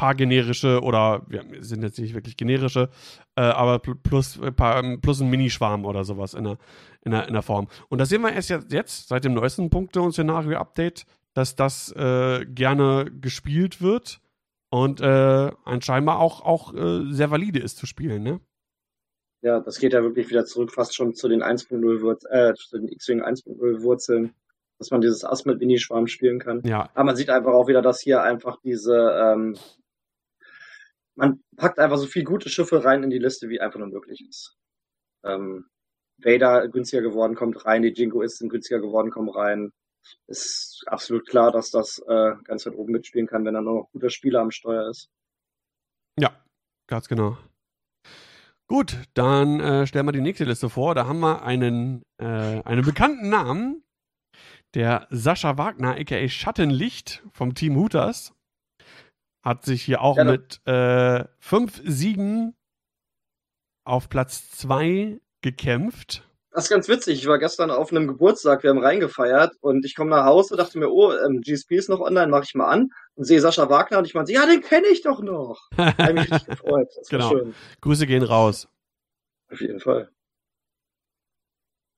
[0.00, 2.88] paar generische oder ja, sind jetzt nicht wirklich generische,
[3.36, 6.56] äh, aber pl- plus, äh, paar, plus ein Minischwarm oder sowas in der,
[7.04, 7.68] in der, in der Form.
[7.90, 11.92] Und da sehen wir erst jetzt, jetzt seit dem neuesten Punkte- und Szenario-Update, dass das
[11.92, 14.22] äh, gerne gespielt wird
[14.70, 18.40] und äh, anscheinend auch, auch äh, sehr valide ist zu spielen, ne?
[19.42, 22.78] Ja, das geht ja wirklich wieder zurück fast schon zu den 1.0 Wurz äh, zu
[22.78, 24.32] den X-Wing 1.0 Wurzeln,
[24.78, 26.62] dass man dieses Ass mit Minischwarm spielen kann.
[26.64, 29.56] Ja, Aber man sieht einfach auch wieder, dass hier einfach diese, ähm,
[31.20, 34.26] man packt einfach so viel gute Schiffe rein in die Liste, wie einfach nur möglich
[34.26, 34.56] ist.
[35.22, 35.66] Ähm,
[36.16, 39.70] Vader günstiger geworden, kommt rein, die Jingoisten günstiger geworden, kommen rein.
[40.28, 43.84] Ist absolut klar, dass das äh, ganz weit oben mitspielen kann, wenn da nur noch
[43.84, 45.10] ein guter Spieler am Steuer ist.
[46.18, 46.42] Ja,
[46.88, 47.36] ganz genau.
[48.66, 50.94] Gut, dann äh, stellen wir die nächste Liste vor.
[50.94, 53.82] Da haben wir einen, äh, einen bekannten Namen,
[54.74, 58.32] der Sascha Wagner, aka Schattenlicht vom Team Hooters,
[59.42, 62.54] hat sich hier auch Ja, mit äh, fünf Siegen
[63.84, 66.26] auf Platz zwei gekämpft.
[66.52, 67.20] Das ist ganz witzig.
[67.20, 70.78] Ich war gestern auf einem Geburtstag, wir haben reingefeiert und ich komme nach Hause, dachte
[70.78, 73.98] mir, oh, ähm, GSP ist noch online, mache ich mal an und sehe Sascha Wagner
[73.98, 75.68] und ich meinte, ja, den kenne ich doch noch.
[75.76, 76.88] Habe mich richtig gefreut.
[76.96, 77.30] Das Genau.
[77.30, 77.54] schön.
[77.80, 78.68] Grüße gehen raus.
[79.50, 80.10] Auf jeden Fall.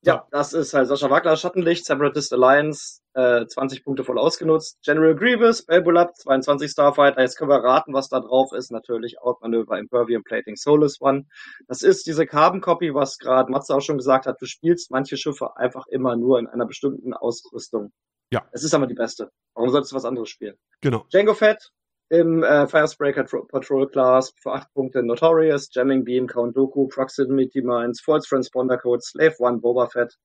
[0.04, 4.78] Ja, das ist halt Sascha Wagner, Schattenlicht, Separatist Alliance, äh, 20 Punkte voll ausgenutzt.
[4.84, 7.20] General Grievous, Belbulab, 22 Starfighter.
[7.20, 8.72] Jetzt können wir raten, was da drauf ist.
[8.72, 11.26] Natürlich Outmanöver, Impervium Plating, Solus One.
[11.68, 14.40] Das ist diese Carbon Copy, was gerade Matze auch schon gesagt hat.
[14.40, 17.92] Du spielst manche Schiffe einfach immer nur in einer bestimmten Ausrüstung.
[18.32, 18.44] Ja.
[18.50, 19.30] Es ist aber die beste.
[19.54, 20.56] Warum solltest du was anderes spielen?
[20.80, 21.06] Genau.
[21.12, 21.70] Django Fett
[22.12, 27.62] im äh, Firespraker Tro- Patrol Class für 8 Punkte Notorious, Jamming Beam, Count Dooku, Proximity
[27.62, 30.18] Mines, False Transponder Code, Slave One, Boba Fett.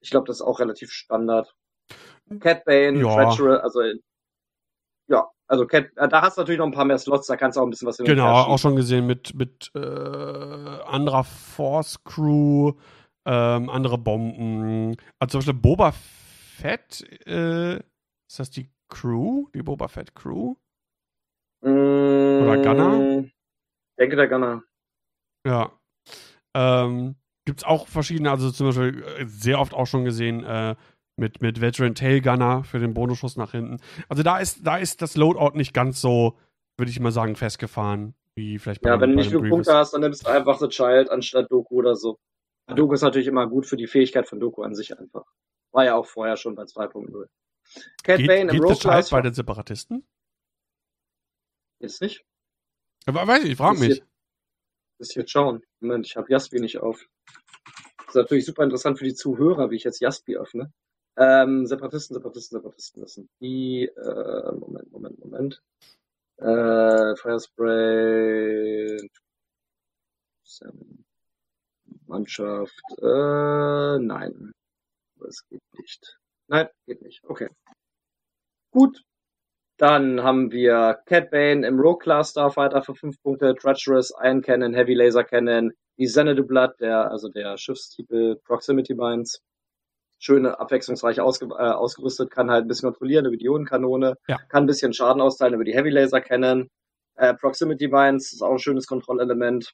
[0.00, 1.54] Ich glaube, das ist auch relativ Standard.
[2.40, 3.14] Cat Bane, Ja.
[3.14, 3.80] Treacherous, also
[5.08, 7.56] ja, also Cat, äh, da hast du natürlich noch ein paar mehr Slots, da kannst
[7.56, 12.04] du auch ein bisschen was hin Genau, auch schon gesehen mit, mit äh, anderer Force
[12.04, 12.72] Crew,
[13.24, 14.96] ähm, andere Bomben.
[15.18, 19.46] Also zum Beispiel Boba Fett, äh, ist das die Crew?
[19.54, 20.56] Die Boba Fett Crew?
[21.60, 23.24] Oder Gunner?
[23.98, 24.62] Denke der Gunner.
[25.46, 25.72] Ja.
[26.54, 30.76] Ähm, Gibt es auch verschiedene, also zum Beispiel äh, sehr oft auch schon gesehen, äh,
[31.16, 33.78] mit, mit Veteran Tail Gunner für den Bonusschuss nach hinten.
[34.08, 36.36] Also da ist, da ist das Loadout nicht ganz so,
[36.76, 39.48] würde ich mal sagen, festgefahren, wie vielleicht Ja, wenn du bei nicht genug.
[39.48, 42.18] Punkte hast, dann nimmst du einfach The Child anstatt Doku oder so.
[42.68, 45.24] Doku ist natürlich immer gut für die Fähigkeit von Doku an sich einfach.
[45.72, 47.26] War ja auch vorher schon bei 2.0.
[48.02, 50.06] Cat Geht, Bane im geht Rogue das Child bei den Separatisten?
[51.80, 52.24] Ist nicht?
[53.06, 53.88] Aber weiß ich, ich frage mich.
[53.96, 54.06] jetzt-
[54.98, 55.64] Ist jetzt schauen.
[55.80, 57.08] Moment, ich habe Jaspi nicht auf.
[57.98, 60.72] Das ist natürlich super interessant für die Zuhörer, wie ich jetzt Jaspi öffne.
[61.16, 65.62] Ähm, Separatisten, Separatisten, Separatisten, das sind die, äh, Moment, Moment, Moment.
[66.38, 69.08] Äh, Firespray,
[70.44, 71.04] Seven,
[72.06, 74.52] Mannschaft, äh, nein.
[75.16, 76.18] Das geht nicht.
[76.46, 77.22] Nein, geht nicht.
[77.24, 77.48] Okay.
[78.70, 79.04] Gut.
[79.78, 84.74] Dann haben wir Cat Bane im Rogue Class Starfighter für 5 Punkte, Treacherous, Iron Cannon,
[84.74, 88.08] Heavy Laser Cannon, die Xanadu Blood, der, also der Schiffstyp
[88.44, 89.40] Proximity Mines.
[90.20, 94.36] Schöne, abwechslungsreich ausge, äh, ausgerüstet, kann halt ein bisschen kontrollieren über die Ionenkanone, Ja.
[94.48, 96.68] kann ein bisschen Schaden austeilen über die Heavy Laser Cannon.
[97.14, 99.72] Äh, Proximity Mines ist auch ein schönes Kontrollelement.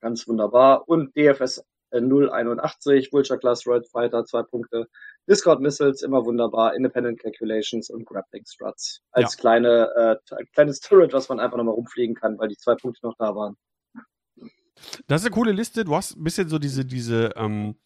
[0.00, 0.88] Ganz wunderbar.
[0.88, 1.64] Und DFS
[2.00, 4.86] 081, Vulture Class Red Fighter, zwei Punkte.
[5.28, 6.74] Discord Missiles, immer wunderbar.
[6.74, 9.00] Independent Calculations und Grappling Struts.
[9.12, 13.04] Als kleine, äh, kleines Turret, was man einfach nochmal rumfliegen kann, weil die zwei Punkte
[13.04, 13.56] noch da waren.
[15.06, 15.84] Das ist eine coole Liste.
[15.84, 17.76] Du hast ein bisschen so diese, diese ähm,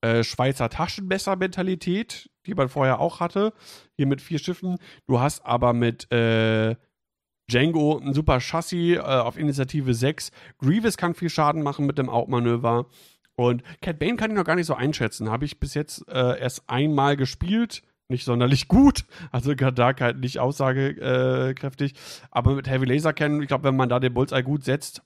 [0.00, 3.52] äh, Schweizer Taschenmesser-Mentalität, die man vorher auch hatte.
[3.96, 4.78] Hier mit vier Schiffen.
[5.06, 6.76] Du hast aber mit äh,
[7.48, 10.30] Django, ein super Chassis äh, auf Initiative 6.
[10.58, 12.86] Grievous kann viel Schaden machen mit dem Outmanöver.
[13.36, 15.30] Und Cat Bane kann ich noch gar nicht so einschätzen.
[15.30, 17.82] Habe ich bis jetzt äh, erst einmal gespielt.
[18.08, 19.04] Nicht sonderlich gut.
[19.32, 21.94] Also Gadak halt nicht aussagekräftig.
[22.30, 25.02] Aber mit Heavy Laser Cannon, ich glaube, wenn man da den Bullseye gut setzt,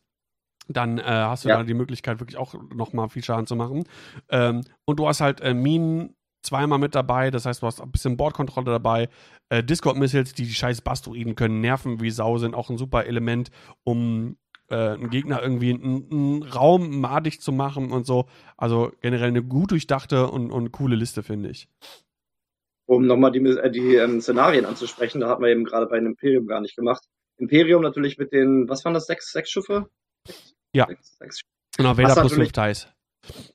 [0.69, 1.57] dann äh, hast du Ja.
[1.57, 3.85] da die Möglichkeit, wirklich auch nochmal viel Schaden zu machen.
[4.29, 7.91] Ähm, und du hast halt äh, Minen zweimal mit dabei, das heißt, du hast ein
[7.91, 9.09] bisschen Bordkontrolle dabei.
[9.51, 13.51] Äh, Discord-Missiles, die die scheiß Bastoiden können, nerven wie Sau, sind auch ein super Element,
[13.85, 14.37] um
[14.71, 18.27] äh, einen Gegner irgendwie einen, einen Raum madig zu machen und so.
[18.57, 21.69] Also generell eine gut durchdachte und, und coole Liste, finde ich.
[22.87, 26.07] Um nochmal die, äh, die ähm, Szenarien anzusprechen, da hat man eben gerade bei dem
[26.07, 27.05] Imperium gar nicht gemacht.
[27.39, 29.89] Imperium natürlich mit den, was waren das, sechs, sechs Schiffe?
[30.75, 30.87] Ja.
[30.87, 31.41] Sechs, sechs
[31.77, 32.89] Genau, Vader plus natürlich- 5 Dice.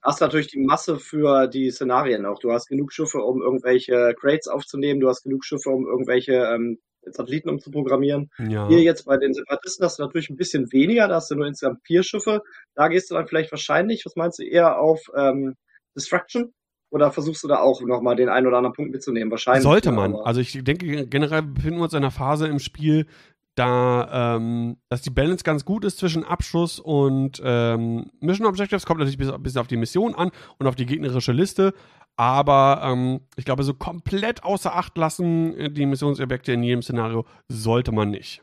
[0.02, 2.40] hast natürlich die Masse für die Szenarien auch.
[2.40, 6.80] Du hast genug Schiffe, um irgendwelche Crates aufzunehmen, du hast genug Schiffe, um irgendwelche ähm,
[7.08, 8.30] Satelliten umzuprogrammieren.
[8.40, 8.68] Ja.
[8.68, 11.48] Hier jetzt bei den Separatisten hast du natürlich ein bisschen weniger, da hast du nur
[11.48, 12.42] insgesamt vier Schiffe.
[12.76, 15.56] Da gehst du dann vielleicht wahrscheinlich, was meinst du, eher auf ähm,
[15.96, 16.54] Destruction?
[16.92, 19.32] Oder versuchst du da auch nochmal den einen oder anderen Punkt mitzunehmen?
[19.32, 19.64] Wahrscheinlich.
[19.64, 20.16] Sollte man.
[20.16, 23.08] Also ich denke, generell befinden wir uns in einer Phase im Spiel,
[23.56, 28.86] da, ähm, dass die Balance ganz gut ist zwischen Abschuss und ähm, Mission Objectives.
[28.86, 31.74] Kommt natürlich ein bisschen auf die Mission an und auf die gegnerische Liste.
[32.18, 37.26] Aber ähm, ich glaube, so komplett außer Acht lassen äh, die Missionsobjekte in jedem Szenario
[37.50, 38.42] sollte man nicht.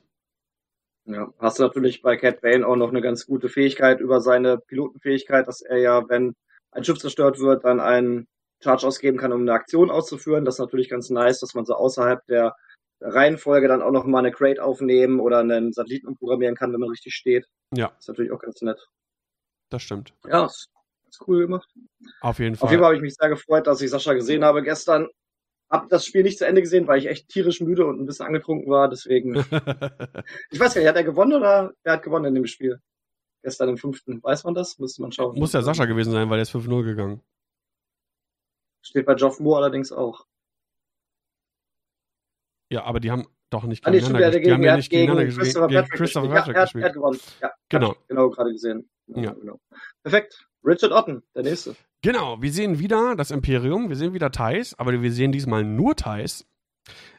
[1.05, 4.59] Ja, hast du natürlich bei Cat Bane auch noch eine ganz gute Fähigkeit über seine
[4.59, 6.35] Pilotenfähigkeit, dass er ja, wenn
[6.71, 8.29] ein Schiff zerstört wird, dann einen
[8.63, 10.45] Charge ausgeben kann, um eine Aktion auszuführen.
[10.45, 12.55] Das ist natürlich ganz nice, dass man so außerhalb der
[13.03, 16.91] Reihenfolge dann auch noch mal eine Crate aufnehmen oder einen Satelliten umprogrammieren kann, wenn man
[16.91, 17.47] richtig steht.
[17.75, 17.93] Ja.
[17.99, 18.89] Ist natürlich auch ganz nett.
[19.71, 20.13] Das stimmt.
[20.27, 20.69] Ja, ist,
[21.09, 21.69] ist cool gemacht.
[22.21, 22.67] Auf jeden Fall.
[22.67, 25.09] Auf jeden Fall habe ich mich sehr gefreut, dass ich Sascha gesehen habe gestern.
[25.71, 28.27] Hab das Spiel nicht zu Ende gesehen, weil ich echt tierisch müde und ein bisschen
[28.27, 28.91] angetrunken war.
[28.91, 29.35] Deswegen,
[30.51, 32.79] ich weiß gar nicht, hat er gewonnen oder wer hat gewonnen in dem Spiel?
[33.43, 34.23] Gestern im fünften.
[34.23, 34.79] Weiß man das?
[34.79, 35.39] Müsste man schauen.
[35.39, 37.23] Muss ja Sascha gewesen sein, weil der ist 5-0 gegangen.
[38.83, 40.27] Steht bei Geoff Moore allerdings auch.
[42.73, 44.47] Ja, aber die haben doch nicht Ah, er hat gegeneinander gespielt.
[44.47, 45.45] Die haben gegen, ja nicht gegen gegeneinander gespielt.
[45.45, 46.29] Christopher Gegen Patrick Christopher.
[46.29, 46.83] Patrick ja, er, hat, gespielt.
[46.83, 47.21] er hat gewonnen.
[47.43, 47.97] Ja, Genau.
[48.09, 48.91] Genau gerade gesehen.
[49.09, 49.33] Ja.
[49.33, 49.61] Genau.
[50.03, 50.47] Perfekt.
[50.65, 51.75] Richard Otten, der nächste.
[52.03, 55.97] Genau, wir sehen wieder das Imperium, wir sehen wieder Thais, aber wir sehen diesmal nur
[55.97, 56.47] Thais.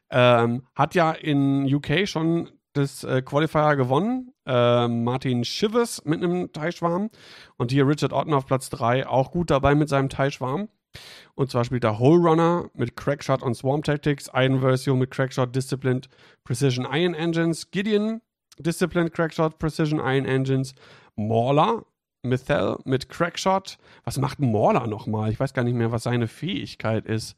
[0.09, 4.33] Ähm, hat ja in UK schon das äh, Qualifier gewonnen.
[4.45, 7.09] Ähm, Martin Shivers mit einem Thai-Schwarm.
[7.57, 10.69] Und hier Richard Otten auf Platz 3 auch gut dabei mit seinem Thai-Schwarm.
[11.35, 16.07] Und zwar spielt er Hole Runner mit Crackshot und Swarm Tactics, Iron-Version mit Crackshot, Disciplined,
[16.43, 18.21] Precision Iron Engines, Gideon,
[18.59, 20.75] Disciplined Crackshot, Precision Iron Engines,
[21.15, 21.85] Mauler,
[22.21, 23.77] Mithel mit Crackshot.
[24.03, 25.31] Was macht Mauler nochmal?
[25.31, 27.35] Ich weiß gar nicht mehr, was seine Fähigkeit ist.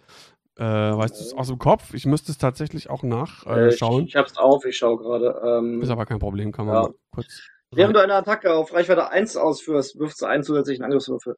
[0.58, 1.94] Äh, weißt du es aus dem Kopf?
[1.94, 4.04] Ich müsste es tatsächlich auch Äh, nachschauen.
[4.04, 5.42] Ich, ich hab's auf, ich schaue gerade.
[5.44, 6.82] Ähm, ist aber kein Problem, kann man Ja.
[6.84, 7.42] mal kurz.
[7.72, 11.36] während du eine Attacke auf Reichweite 1 ausführst, wirfst du einen zusätzlichen Angriffswürfel.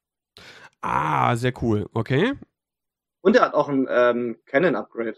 [0.81, 1.87] Ah, sehr cool.
[1.93, 2.33] Okay.
[3.21, 5.17] Und er hat auch ein ähm, Cannon-Upgrade.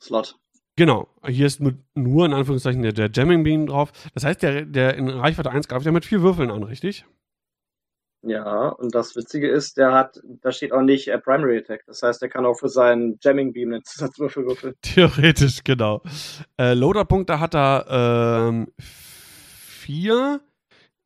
[0.00, 0.38] Slot.
[0.76, 1.08] Genau.
[1.26, 3.92] Hier ist nur, nur in Anführungszeichen der, der Jamming Beam drauf.
[4.14, 7.04] Das heißt, der, der in Reichweite 1 greift ja mit vier Würfeln an, richtig?
[8.26, 11.84] Ja, und das Witzige ist, der hat, da steht auch nicht äh, Primary Attack.
[11.86, 14.74] Das heißt, er kann auch für seinen Jamming Beam einen Zusatzwürfel würfeln.
[14.80, 16.02] Theoretisch, genau.
[16.58, 17.86] Äh, Loader-Punkte hat er
[18.48, 20.40] ähm, vier.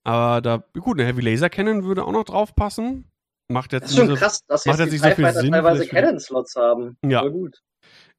[0.09, 3.11] Aber da, gut, eine Heavy Laser Cannon würde auch noch drauf passen.
[3.51, 5.87] Macht jetzt Das ist schon so- krass, dass macht jetzt die so viel Sinn, teilweise
[5.87, 6.97] Cannon-Slots haben.
[7.05, 7.21] Ja.
[7.21, 7.61] Voll gut.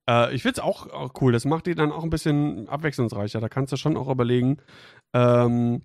[0.10, 1.32] Äh, ich finde es auch, auch cool.
[1.32, 3.40] Das macht die dann auch ein bisschen abwechslungsreicher.
[3.40, 4.58] Da kannst du schon auch überlegen.
[5.16, 5.84] Ähm,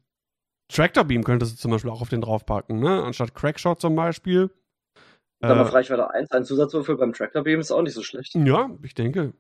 [0.72, 3.02] Tractor Beam könntest du zum Beispiel auch auf den draufpacken, ne?
[3.04, 4.50] Anstatt Crackshot zum Beispiel.
[5.40, 8.34] Dann Äh, auf Reichweite 1 ein Zusatzwürfel beim Tractor Beam ist auch nicht so schlecht.
[8.34, 9.34] ja, ich denke.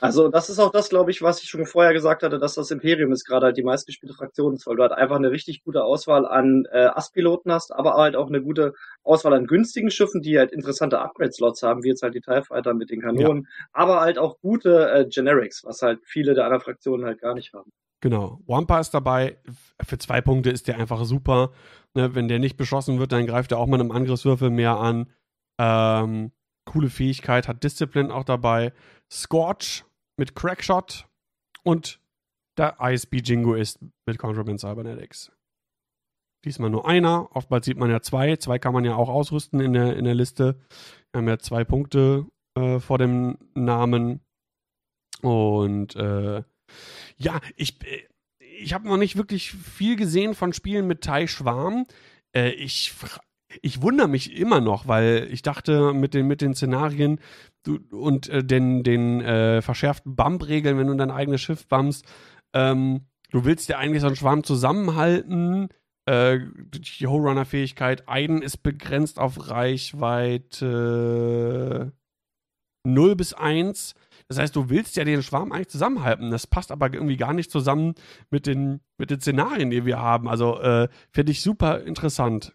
[0.00, 2.70] Also, das ist auch das, glaube ich, was ich schon vorher gesagt hatte, dass das
[2.70, 5.84] Imperium ist gerade halt die meistgespielte Fraktion ist, weil du halt einfach eine richtig gute
[5.84, 10.38] Auswahl an äh, Ass-Piloten hast, aber halt auch eine gute Auswahl an günstigen Schiffen, die
[10.38, 14.18] halt interessante Upgrade-Slots haben, wie jetzt halt die TIE Fighter mit den Kanonen, aber halt
[14.18, 17.72] auch gute äh, Generics, was halt viele der anderen Fraktionen halt gar nicht haben.
[18.00, 18.40] Genau.
[18.46, 19.38] Wampa ist dabei.
[19.82, 21.52] Für zwei Punkte ist der einfach super.
[21.94, 25.10] Ne, wenn der nicht beschossen wird, dann greift er auch mit einem Angriffswürfel mehr an.
[25.58, 26.32] Ähm,
[26.66, 28.72] coole Fähigkeit, hat Discipline auch dabei.
[29.12, 29.84] Scorch
[30.18, 31.06] mit Crackshot
[31.62, 32.00] und
[32.56, 35.30] der ISB Jingo ist mit Contraband Cybernetics.
[36.44, 37.28] Diesmal nur einer.
[37.34, 38.36] Oftmals sieht man ja zwei.
[38.36, 40.60] Zwei kann man ja auch ausrüsten in der, in der Liste.
[41.12, 42.26] Wir haben ja zwei Punkte
[42.56, 44.20] äh, vor dem Namen.
[45.22, 46.44] Und äh,
[47.16, 48.06] ja, ich, äh,
[48.38, 51.86] ich habe noch nicht wirklich viel gesehen von Spielen mit Tai Schwarm.
[52.34, 52.94] Äh, ich,
[53.62, 57.20] ich wundere mich immer noch, weil ich dachte, mit den, mit den Szenarien
[57.90, 62.04] und äh, den, den äh, verschärften Bump-Regeln, wenn du dein eigenes Schiff bumpst,
[62.54, 65.68] ähm, du willst ja eigentlich so einen Schwarm zusammenhalten.
[66.06, 66.38] Äh,
[66.70, 70.62] die Hohrunner-Fähigkeit, Aiden ist begrenzt auf Reichweite
[72.86, 73.94] 0 bis 1.
[74.28, 76.30] Das heißt, du willst ja den Schwarm eigentlich zusammenhalten.
[76.30, 77.94] Das passt aber irgendwie gar nicht zusammen
[78.30, 80.28] mit den, mit den Szenarien, die wir haben.
[80.28, 82.54] Also äh, finde ich super interessant.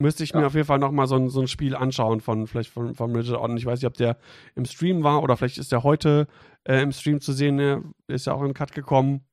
[0.00, 0.40] Müsste ich ja.
[0.40, 3.14] mir auf jeden Fall nochmal so ein, so ein Spiel anschauen von vielleicht von, von
[3.16, 3.56] Richard Odden.
[3.56, 4.16] Ich weiß nicht, ob der
[4.54, 6.28] im Stream war oder vielleicht ist der heute
[6.64, 7.58] äh, im Stream zu sehen.
[7.58, 9.24] Der ist ja auch in den Cut gekommen.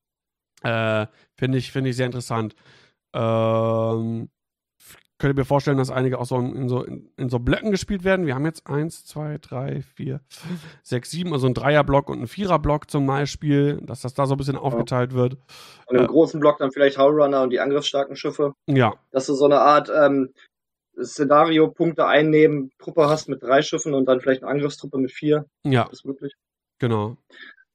[0.63, 1.05] Äh,
[1.35, 2.55] Finde ich, find ich sehr interessant.
[3.13, 4.29] Ähm,
[5.19, 8.03] könnt ihr mir vorstellen, dass einige auch so in, so in, in, so Blöcken gespielt
[8.03, 8.25] werden.
[8.25, 10.21] Wir haben jetzt eins, zwei, drei, vier,
[10.83, 14.37] sechs, sieben, also ein Dreierblock und ein Viererblock zum Beispiel, dass das da so ein
[14.37, 15.37] bisschen aufgeteilt wird.
[15.85, 18.53] Und im äh, großen Block dann vielleicht Howlrunner und die angriffsstarken Schiffe.
[18.67, 18.93] Ja.
[19.11, 20.33] Dass du so eine Art ähm,
[21.01, 25.45] Szenario-Punkte einnehmen, Truppe hast mit drei Schiffen und dann vielleicht eine Angriffstruppe mit vier.
[25.63, 25.83] Ja.
[25.85, 26.33] Das ist möglich.
[26.79, 27.17] Genau.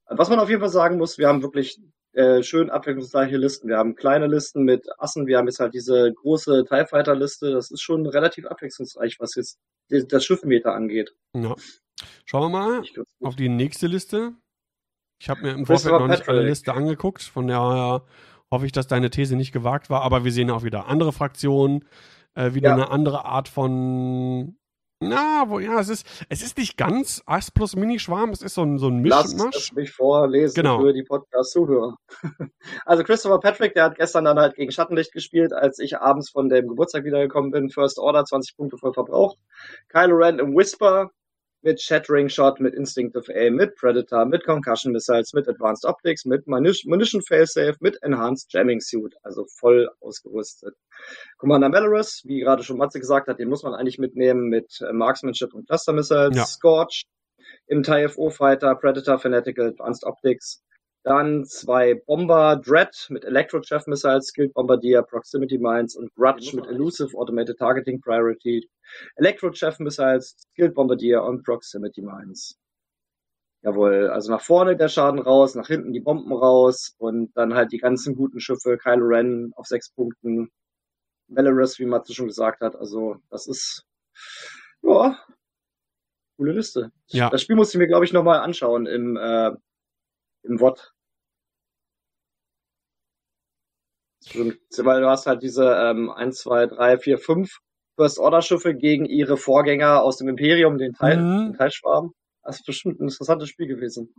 [0.06, 1.80] Was man auf jeden Fall sagen muss, wir haben wirklich
[2.12, 3.68] äh, schön abwechslungsreiche Listen.
[3.68, 7.52] Wir haben kleine Listen mit Assen, wir haben jetzt halt diese große TIE Fighter Liste.
[7.52, 11.14] Das ist schon relativ abwechslungsreich, was jetzt das Schiffmeter angeht.
[11.34, 11.54] Ja.
[12.24, 12.82] Schauen wir mal
[13.20, 14.32] auf die nächste Liste.
[15.20, 18.04] Ich habe mir im Vorfeld noch nicht alle Liste angeguckt, von daher
[18.50, 21.84] hoffe ich, dass deine These nicht gewagt war, aber wir sehen auch wieder andere Fraktionen,
[22.34, 22.74] äh, wieder ja.
[22.74, 24.56] eine andere Art von
[25.02, 28.62] na, wo, ja, es ist, es ist nicht ganz Ass plus Mini-Schwarm, es ist so
[28.62, 29.32] ein, so ein Mischmasch.
[29.42, 30.78] Lass es mich vorlesen genau.
[30.78, 31.96] für die Podcast-Zuhörer.
[32.84, 36.50] also Christopher Patrick, der hat gestern dann halt gegen Schattenlicht gespielt, als ich abends von
[36.50, 37.70] dem Geburtstag wiedergekommen bin.
[37.70, 39.38] First Order, 20 Punkte voll verbraucht.
[39.88, 41.10] Kylo Ren im Whisper,
[41.62, 46.46] mit Shattering Shot, mit Instinctive Aim, mit Predator, mit Concussion Missiles, mit Advanced Optics, mit
[46.46, 50.74] Munition Failsafe, mit Enhanced Jamming Suit, also voll ausgerüstet.
[51.38, 54.92] Commander Malorus, wie gerade schon Matze gesagt hat, den muss man eigentlich mitnehmen mit äh,
[54.92, 56.44] Marksmanship und Cluster Missiles, ja.
[56.46, 57.04] Scorch,
[57.66, 60.62] im TIFO Fighter, Predator, Fanatical, Advanced Optics,
[61.02, 67.16] dann zwei Bomber, Dread mit Electro-Chaff Missiles, Skilled Bombardier, Proximity Mines und Grudge mit Elusive
[67.16, 68.68] Automated Targeting Priority,
[69.16, 72.58] Electro-Chaff Missiles, Skilled Bombardier und Proximity Mines.
[73.62, 77.72] Jawohl, also nach vorne der Schaden raus, nach hinten die Bomben raus und dann halt
[77.72, 80.50] die ganzen guten Schiffe, Kylo Ren auf sechs Punkten,
[81.28, 82.74] Valorous, wie Matze schon gesagt hat.
[82.76, 83.84] Also das ist,
[84.82, 85.18] ja,
[86.36, 86.90] coole Liste.
[87.08, 87.28] Ja.
[87.28, 89.52] Das Spiel musste ich mir, glaube ich, nochmal anschauen im äh,
[90.42, 90.92] im WOT.
[94.34, 97.58] Weil du hast halt diese ähm, 1, 2, 3, 4, 5
[97.96, 101.52] First-Order-Schiffe gegen ihre Vorgänger aus dem Imperium, den, Teil, mhm.
[101.52, 102.12] den Teilschwarm.
[102.42, 104.14] Das ist bestimmt ein interessantes Spiel gewesen.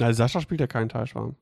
[0.00, 1.36] Na, Sascha spielt ja keinen Teilschwarm.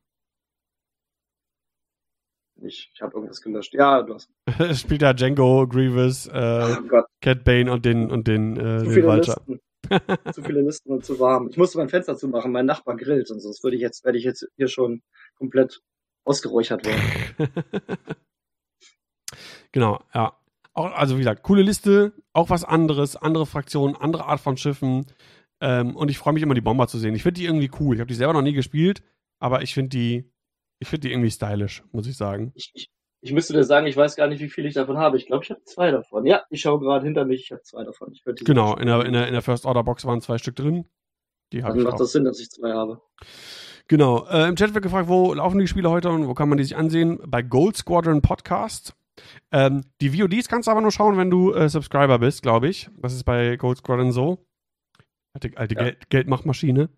[2.61, 3.73] Ich, ich habe irgendwas gelöscht.
[3.73, 4.29] Ja, du hast.
[4.79, 9.35] spielt ja Django, Grievous, äh, oh Cat Bane und den und den, äh, den Walter.
[9.47, 9.61] Listen.
[10.33, 11.47] zu viele Listen und zu warm.
[11.49, 14.23] Ich musste mein Fenster zumachen, mein Nachbar grillt und sonst würde ich jetzt, werde ich
[14.23, 15.01] jetzt hier schon
[15.35, 15.81] komplett
[16.25, 17.01] ausgeräuchert werden.
[19.71, 20.35] genau, ja.
[20.73, 25.05] Also wie gesagt, coole Liste, auch was anderes, andere Fraktionen, andere Art von Schiffen.
[25.61, 27.15] Ähm, und ich freue mich immer, die Bomber zu sehen.
[27.15, 27.95] Ich finde die irgendwie cool.
[27.95, 29.01] Ich habe die selber noch nie gespielt,
[29.39, 30.31] aber ich finde die,
[30.79, 32.51] ich finde die irgendwie stylisch, muss ich sagen.
[32.55, 32.89] Ich, ich,
[33.21, 35.17] ich müsste dir sagen, ich weiß gar nicht, wie viel ich davon habe.
[35.17, 36.25] Ich glaube, ich habe zwei davon.
[36.25, 38.13] Ja, ich schaue gerade hinter mich, ich habe zwei davon.
[38.45, 40.85] genau, in der, in, der, in der First Order Box waren zwei Stück drin.
[41.51, 41.99] Die habe ich macht auch.
[41.99, 43.01] das Sinn, dass ich zwei habe.
[43.87, 44.25] Genau.
[44.27, 46.63] Äh, Im Chat wird gefragt, wo laufen die Spiele heute und wo kann man die
[46.63, 47.19] sich ansehen?
[47.25, 48.93] Bei Gold Squadron Podcast.
[49.51, 52.89] Ähm, die VODs kannst du aber nur schauen, wenn du äh, Subscriber bist, glaube ich.
[52.97, 54.45] Das ist bei Gold Squadron so.
[55.33, 55.83] Alte, alte ja.
[55.83, 56.89] Geld, Geldmachmaschine.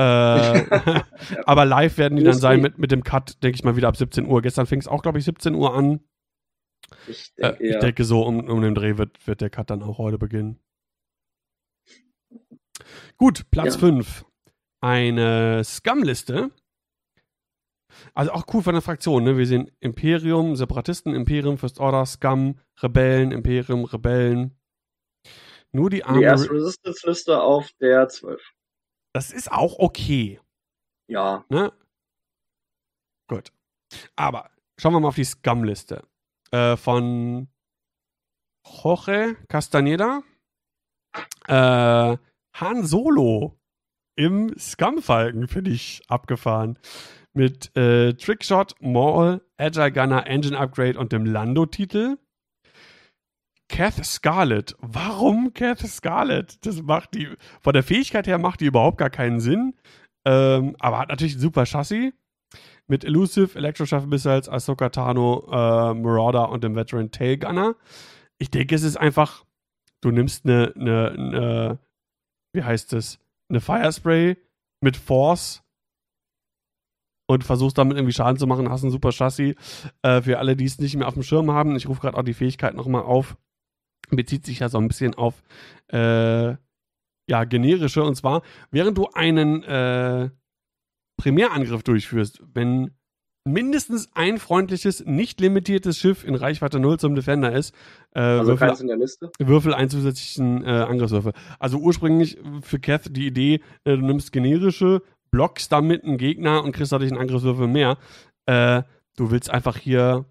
[0.00, 1.02] Äh,
[1.44, 3.96] aber live werden die dann sein mit, mit dem Cut, denke ich mal, wieder ab
[3.96, 4.40] 17 Uhr.
[4.40, 6.00] Gestern fing es auch, glaube ich, 17 Uhr an.
[7.06, 7.80] Ich denke, äh, ich ja.
[7.80, 10.58] denke so, um, um den Dreh wird, wird der Cut dann auch heute beginnen.
[13.18, 14.20] Gut, Platz 5.
[14.20, 14.26] Ja.
[14.82, 16.50] Eine Scum-Liste.
[18.14, 19.36] Also auch cool von der Fraktion, ne?
[19.36, 24.56] Wir sehen Imperium, Separatisten, Imperium, First Order, Scum, Rebellen, Imperium, Rebellen.
[25.72, 26.20] Nur die Arme.
[26.20, 28.40] Die erste Resistance-Liste auf der 12.
[29.12, 30.40] Das ist auch okay.
[31.08, 31.44] Ja.
[31.48, 31.72] Ne?
[33.28, 33.52] Gut.
[34.16, 36.06] Aber schauen wir mal auf die Scum-Liste.
[36.52, 37.48] Äh, von
[38.64, 40.22] Jorge Castaneda.
[41.48, 42.16] Äh,
[42.54, 43.58] Han Solo
[44.16, 46.78] im Scum-Falken, finde ich abgefahren.
[47.32, 52.18] Mit äh, Trickshot, Maul, Agile Gunner, Engine Upgrade und dem Lando-Titel.
[53.70, 54.74] Kath Scarlet.
[54.80, 56.58] Warum Kath Scarlet?
[56.66, 57.28] Das macht die,
[57.60, 59.74] von der Fähigkeit her macht die überhaupt gar keinen Sinn.
[60.24, 62.12] Ähm, aber hat natürlich ein super Chassis.
[62.88, 67.76] mit Elusive, Electroshock Missiles, Ahsoka Tano, äh, Marauder und dem Veteran Tail Gunner.
[68.38, 69.44] Ich denke, es ist einfach,
[70.00, 71.78] du nimmst eine, eine, eine
[72.52, 74.36] wie heißt es, eine Firespray
[74.80, 75.62] mit Force
[77.28, 79.54] und versuchst damit irgendwie Schaden zu machen, hast ein super Chassis.
[80.02, 82.24] Äh, für alle, die es nicht mehr auf dem Schirm haben, ich rufe gerade auch
[82.24, 83.36] die Fähigkeit nochmal auf,
[84.16, 85.42] bezieht sich ja so ein bisschen auf
[85.88, 86.54] äh,
[87.28, 88.02] ja, generische.
[88.02, 90.30] Und zwar, während du einen äh,
[91.16, 92.92] Primärangriff durchführst, wenn
[93.44, 97.74] mindestens ein freundliches, nicht limitiertes Schiff in Reichweite 0 zum Defender ist,
[98.14, 99.30] äh, Also würfel, keins in der Liste.
[99.38, 101.32] würfel einen zusätzlichen äh, Angriffswürfel.
[101.58, 106.72] Also ursprünglich für Kath die Idee, äh, du nimmst generische, blockst damit einen Gegner und
[106.72, 107.96] kriegst dadurch einen Angriffswürfel mehr.
[108.46, 108.82] Äh,
[109.16, 110.26] du willst einfach hier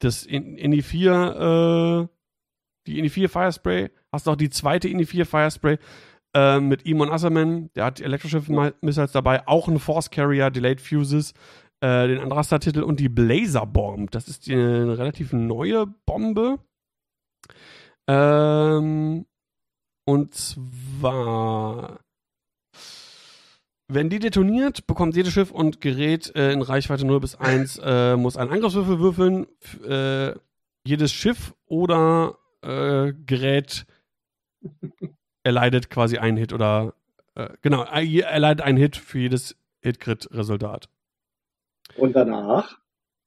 [0.00, 2.19] das in, in die 4, äh,
[2.90, 5.78] die in die 4 Firespray, hast auch die zweite in die 4 Firespray,
[6.34, 11.32] äh, mit Imon Asserman, der hat Elektroschiff-Missiles dabei, auch ein Force Carrier, Delayed Fuses,
[11.80, 14.10] äh, den Andrasta-Titel und die Blazer Bomb.
[14.10, 16.58] Das ist die, eine relativ neue Bombe.
[18.06, 19.26] Ähm,
[20.04, 22.00] und zwar,
[23.88, 28.16] wenn die detoniert, bekommt jedes Schiff und Gerät äh, in Reichweite 0 bis 1 äh,
[28.16, 29.46] muss einen Angriffswürfel würfeln.
[29.84, 30.34] Äh,
[30.86, 33.86] jedes Schiff oder äh, Gerät
[35.42, 36.94] erleidet quasi einen Hit oder
[37.34, 40.88] äh, genau, er erleidet einen Hit für jedes Hit-Crit-Resultat.
[41.96, 42.78] Und danach?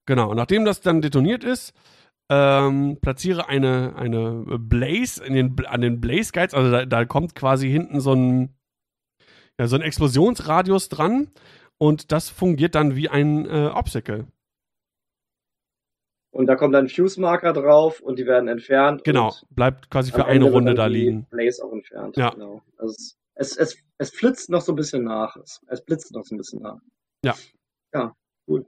[0.06, 1.74] Genau, und nachdem das dann detoniert ist,
[2.30, 7.36] ähm, platziere eine, eine Blaze in den, an den Blaze Guides, also da, da kommt
[7.36, 8.56] quasi hinten so ein,
[9.60, 11.30] ja, so ein Explosionsradius dran
[11.78, 14.28] und das fungiert dann wie ein äh, Obstacle.
[16.34, 19.04] Und da kommt dann Fuse-Marker drauf und die werden entfernt.
[19.04, 21.28] Genau, bleibt quasi für eine Runde da liegen.
[21.30, 22.18] Blaze auch entfernt.
[22.18, 22.32] Ja.
[22.32, 22.64] Genau.
[22.78, 25.38] Also es, es, es, es flitzt noch so ein bisschen nach.
[25.38, 26.80] Es, es blitzt noch so ein bisschen nach.
[27.24, 27.36] Ja.
[27.94, 28.16] Ja,
[28.48, 28.66] cool.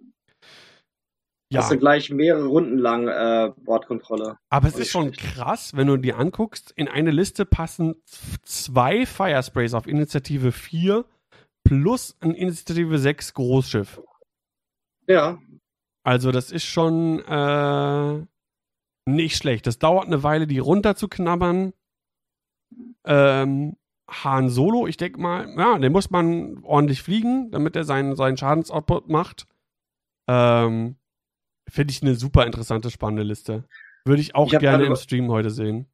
[1.51, 4.37] Ja, Hast du gleich mehrere Runden lang äh, Bordkontrolle.
[4.49, 7.95] aber es ist schon krass, wenn du dir anguckst, in eine Liste passen
[8.43, 11.05] zwei Firesprays auf Initiative 4
[11.63, 14.01] plus ein Initiative 6 Großschiff.
[15.07, 15.39] Ja,
[16.06, 18.26] Also das ist schon äh,
[19.10, 19.65] nicht schlecht.
[19.68, 21.73] Das dauert eine Weile, die runterzuknabbern.
[23.06, 23.76] Ähm,
[24.07, 28.38] Han Solo, ich denke mal, ja, den muss man ordentlich fliegen, damit er seinen, seinen
[28.38, 29.48] Schadensoutput macht.
[30.30, 30.98] Ähm,
[31.68, 33.64] Finde ich eine super interessante, spannende Liste.
[34.06, 35.88] Würde ich auch Ich gerne im Stream heute sehen.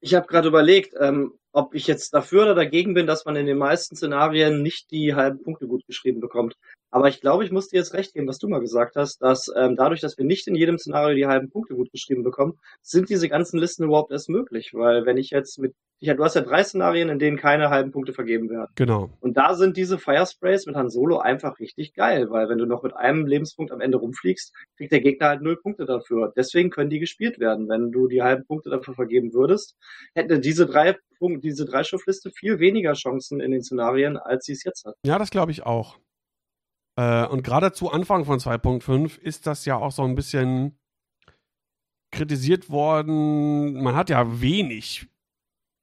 [0.00, 3.46] ich habe gerade überlegt, ähm, ob ich jetzt dafür oder dagegen bin, dass man in
[3.46, 6.54] den meisten Szenarien nicht die halben Punkte gut geschrieben bekommt.
[6.90, 9.50] Aber ich glaube, ich muss dir jetzt recht geben, was du mal gesagt hast, dass
[9.54, 13.10] ähm, dadurch, dass wir nicht in jedem Szenario die halben Punkte gut geschrieben bekommen, sind
[13.10, 14.70] diese ganzen Listen überhaupt erst möglich.
[14.72, 17.90] Weil wenn ich jetzt mit, ja, du hast ja drei Szenarien, in denen keine halben
[17.90, 18.70] Punkte vergeben werden.
[18.76, 19.10] Genau.
[19.20, 22.84] Und da sind diese Firesprays mit Han Solo einfach richtig geil, weil wenn du noch
[22.84, 26.32] mit einem Lebenspunkt am Ende rumfliegst, kriegt der Gegner halt null Punkte dafür.
[26.36, 27.68] Deswegen können die gespielt werden.
[27.68, 29.76] Wenn du die halben Punkte dafür vergeben würdest,
[30.14, 34.52] hätte diese drei Punkte, diese drei Schiffliste viel weniger Chancen in den Szenarien, als sie
[34.52, 34.94] es jetzt hat.
[35.04, 35.98] Ja, das glaube ich auch.
[36.96, 40.78] Äh, und gerade zu Anfang von 2.5 ist das ja auch so ein bisschen
[42.10, 43.82] kritisiert worden.
[43.82, 45.06] Man hat ja wenig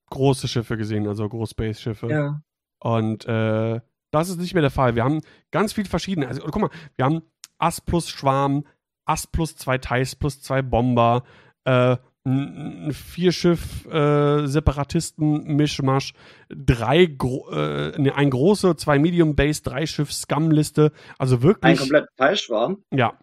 [0.09, 2.07] große Schiffe gesehen, also Groß-Space-Schiffe.
[2.07, 2.41] Ja.
[2.79, 3.79] Und äh,
[4.11, 4.95] das ist nicht mehr der Fall.
[4.95, 5.21] Wir haben
[5.51, 6.27] ganz viel verschiedene.
[6.27, 7.21] Also, guck mal, wir haben
[7.57, 8.65] Ass plus Schwarm,
[9.05, 11.23] Ass plus zwei Thais plus zwei Bomber,
[11.65, 14.47] äh, ein ein Vierschiff äh,
[16.49, 20.91] drei gro äh, ne, ein große, zwei Medium Base, drei Schiff Scum-Liste.
[21.17, 21.79] Also Ein wirklich.
[21.79, 22.83] komplett Teilschwarm.
[22.91, 23.19] Ja.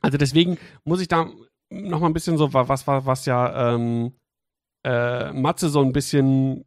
[0.00, 1.30] Also deswegen muss ich da
[1.70, 4.12] noch mal ein bisschen so, wa- was was, was ja ähm,
[4.84, 6.64] äh, Matze so ein bisschen,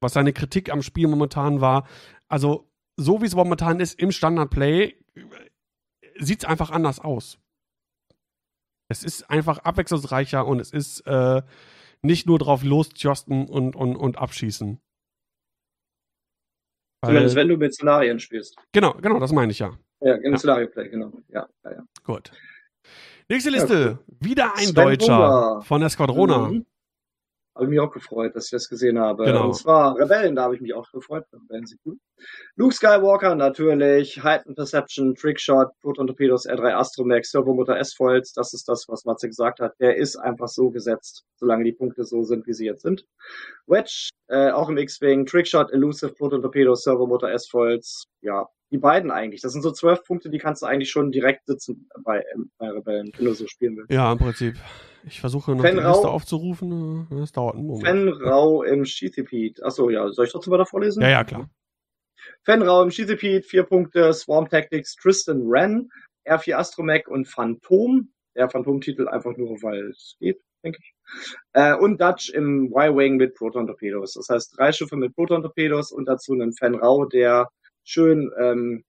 [0.00, 1.86] was seine Kritik am Spiel momentan war.
[2.28, 4.96] Also, so wie es momentan ist im Standard-Play,
[6.18, 7.38] sieht es einfach anders aus.
[8.88, 11.42] Es ist einfach abwechslungsreicher und es ist äh,
[12.02, 14.80] nicht nur drauf losjosten und, und, und abschießen.
[17.02, 18.56] Weil- Zumindest wenn du mit Szenarien spielst.
[18.72, 19.76] genau, genau, das meine ich ja.
[20.00, 20.38] Ja, im Ja.
[20.38, 21.12] Szenario-Play, genau.
[21.28, 21.82] Ja, ja, ja.
[22.04, 22.30] Gut.
[23.28, 23.98] Nächste Ja, Liste.
[24.20, 25.62] Wieder ein Sven Deutscher Hunger.
[25.62, 26.38] von der Squadrona.
[26.50, 26.66] Mhm.
[27.56, 29.24] Habe ich mich auch gefreut, dass ich das gesehen habe.
[29.24, 29.46] Genau.
[29.46, 31.24] Und zwar Rebellen, da habe ich mich auch gefreut.
[31.32, 31.98] Rebellen sind gut.
[32.54, 38.84] Luke Skywalker natürlich, Heightened Perception, Trickshot, Proton Torpedos, R3 Astromex, Servomotor S-Foils, das ist das,
[38.88, 39.72] was Matze gesagt hat.
[39.80, 43.06] Der ist einfach so gesetzt, solange die Punkte so sind, wie sie jetzt sind.
[43.66, 49.40] Wedge, äh, auch im X-Wing, Trickshot, Elusive, Proton Torpedos, Servomotor S-Foils, ja, die beiden eigentlich.
[49.42, 52.68] Das sind so zwölf Punkte, die kannst du eigentlich schon direkt sitzen bei, ähm, bei
[52.68, 53.90] Rebellen, wenn du so spielen willst.
[53.90, 54.56] Ja, im Prinzip.
[55.04, 57.06] Ich versuche noch Fen die Liste aufzurufen.
[57.10, 57.86] Das dauert einen Moment.
[57.86, 59.64] Fen Rau im Sheathipede.
[59.64, 61.00] Achso, ja, soll ich trotzdem weiter vorlesen?
[61.00, 61.48] Ja, ja, klar.
[62.42, 65.88] Fen Rau im Sheathipede, vier Punkte, Swarm Tactics, Tristan Wren.
[66.26, 68.08] R4 Astromech und Phantom.
[68.34, 70.94] Der Phantom-Titel einfach nur, weil es geht, denke ich.
[71.52, 74.14] Äh, und Dutch im Y-Wing mit Proton-Torpedos.
[74.14, 77.48] Das heißt, drei Schiffe mit Proton-Torpedos und dazu einen Fan Rau, der
[77.86, 78.84] schön ähm,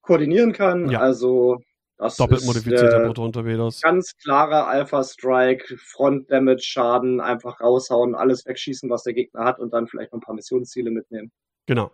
[0.00, 0.90] koordinieren kann.
[0.90, 1.00] Ja.
[1.00, 1.58] Also
[1.98, 3.82] das Doppelt ist modifizierter Proton-Torpedos.
[3.82, 10.12] ganz klarer Alpha-Strike, Front-Damage-Schaden, einfach raushauen, alles wegschießen, was der Gegner hat und dann vielleicht
[10.12, 11.30] noch ein paar Missionsziele mitnehmen.
[11.66, 11.90] Genau.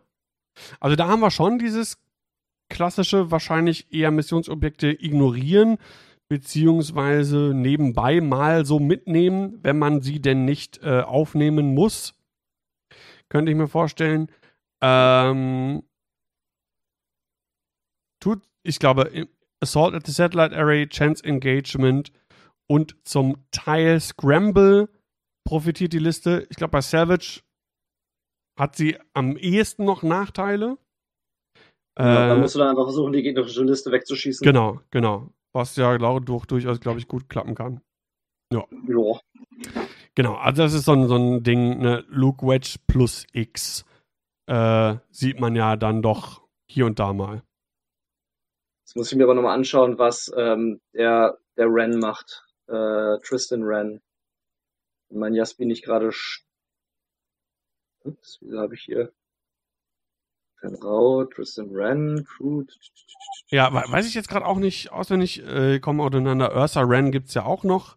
[0.78, 1.98] Also da haben wir schon dieses
[2.68, 5.78] klassische, wahrscheinlich eher Missionsobjekte ignorieren,
[6.28, 12.14] beziehungsweise nebenbei mal so mitnehmen, wenn man sie denn nicht äh, aufnehmen muss.
[13.28, 14.30] Könnte ich mir vorstellen.
[14.88, 15.82] Ähm,
[18.22, 19.28] tut, ich glaube,
[19.60, 22.12] Assault at the Satellite Array, Chance Engagement
[22.68, 24.88] und zum Teil Scramble
[25.46, 26.46] profitiert die Liste.
[26.50, 27.40] Ich glaube, bei Savage
[28.58, 30.78] hat sie am ehesten noch Nachteile.
[31.98, 34.44] Ja, da Äh, musst du dann einfach versuchen, die gegnerische Liste wegzuschießen.
[34.44, 35.32] genau, genau.
[35.52, 37.80] Was ja glaub, durch, durchaus, glaube ich, gut klappen kann.
[38.52, 38.64] Ja.
[40.14, 43.84] Genau, also das ist so ein, so ein Ding, ne, Luke Wedge plus X
[44.46, 47.42] äh, sieht man ja dann doch hier und da mal.
[48.84, 52.44] Jetzt muss ich mir aber nochmal anschauen, was ähm, der, der Ren macht.
[52.68, 54.00] Äh, Tristan Ren.
[55.08, 56.10] Wenn mein Jasmin nicht gerade.
[58.04, 59.12] Ups, wieso habe ich hier?
[60.62, 62.64] Ren Rau, Tristan Ren, Crew.
[63.48, 66.54] Ja, we- weiß ich jetzt gerade auch nicht auswendig, äh, kommen auseinander.
[66.54, 67.96] Ursa Ren gibt's ja auch noch.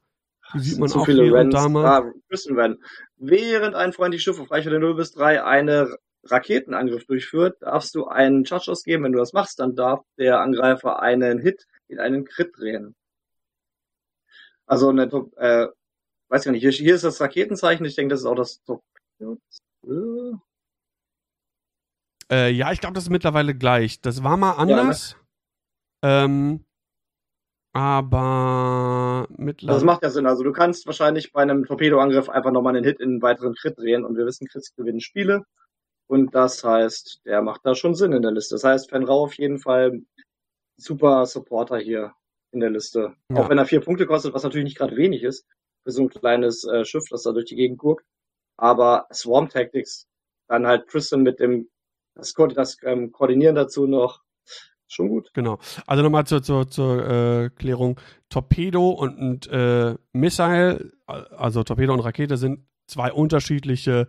[0.55, 1.53] Die sieht man zu auch viele hier und Rens.
[1.53, 1.85] da mal.
[1.85, 2.83] Ah, Tristan Ren.
[3.17, 8.45] Während ein freundliches Schiff auf Reichweite 0 bis 3 eine Raketenangriff durchführt, darfst du einen
[8.45, 9.03] Charge ausgeben.
[9.03, 12.95] Wenn du das machst, dann darf der Angreifer einen Hit in einen Crit drehen.
[14.65, 15.67] Also, eine, Top- äh,
[16.27, 18.83] weiß ich nicht, hier, hier ist das Raketenzeichen, ich denke, das ist auch das Top.
[22.31, 24.01] Äh, ja, ich glaube, das ist mittlerweile gleich.
[24.01, 25.15] Das war mal anders.
[26.03, 26.63] ähm,
[27.73, 29.85] aber Das mittlerweile.
[29.85, 30.25] macht ja Sinn.
[30.27, 33.77] Also du kannst wahrscheinlich bei einem Torpedoangriff einfach nochmal einen Hit in einen weiteren Crit
[33.77, 35.43] drehen und wir wissen, Crits gewinnen Spiele.
[36.09, 38.55] Und das heißt, der macht da schon Sinn in der Liste.
[38.55, 40.01] Das heißt, Fenrau auf jeden Fall
[40.75, 42.13] super Supporter hier
[42.51, 43.13] in der Liste.
[43.31, 43.41] Ja.
[43.41, 45.45] Auch wenn er vier Punkte kostet, was natürlich nicht gerade wenig ist
[45.83, 48.03] für so ein kleines äh, Schiff, das da durch die Gegend guckt.
[48.57, 50.07] Aber Swarm Tactics,
[50.47, 51.69] dann halt Tristan mit dem
[52.15, 54.23] das, Ko- das ähm, Koordinieren dazu noch
[54.87, 55.29] schon gut.
[55.33, 55.59] Genau.
[55.85, 57.99] Also nochmal zur, zur, zur äh, Klärung.
[58.29, 64.07] Torpedo und, und äh, Missile, also Torpedo und Rakete, sind zwei unterschiedliche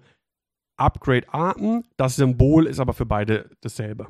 [0.80, 1.84] Upgrade-Arten.
[1.96, 4.08] Das Symbol ist aber für beide dasselbe.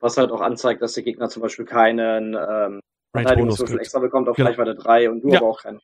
[0.00, 2.80] Was halt auch anzeigt, dass der Gegner zum Beispiel keinen ähm,
[3.16, 4.50] Verteidigungswürfel extra bekommt auf Genau.
[4.50, 5.38] Reichweite 3 und du Ja.
[5.38, 5.80] aber auch keinen.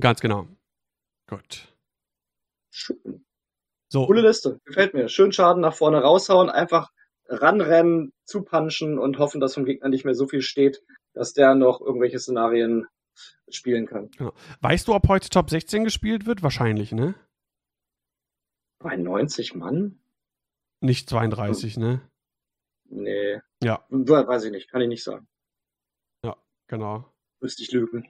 [0.00, 0.48] Ganz genau.
[1.28, 1.72] Gut.
[2.72, 3.24] Schön.
[3.88, 5.08] So, Coole Liste, gefällt mir.
[5.08, 6.90] Schön Schaden nach vorne raushauen, einfach
[7.28, 10.82] ranrennen, zupunchen und hoffen, dass vom Gegner nicht mehr so viel steht,
[11.14, 12.86] dass der noch irgendwelche Szenarien
[13.48, 14.10] spielen kann.
[14.60, 16.42] weißt du, ob heute Top 16 gespielt wird?
[16.42, 17.14] Wahrscheinlich, ne?
[18.78, 19.98] Bei 90 Mann?
[20.80, 22.00] Nicht 32, ne?
[22.88, 23.40] Nee.
[23.62, 23.84] Ja.
[23.88, 25.26] Weiß ich nicht, kann ich nicht sagen.
[26.68, 27.04] Genau.
[27.40, 28.08] Müsste ich lügen.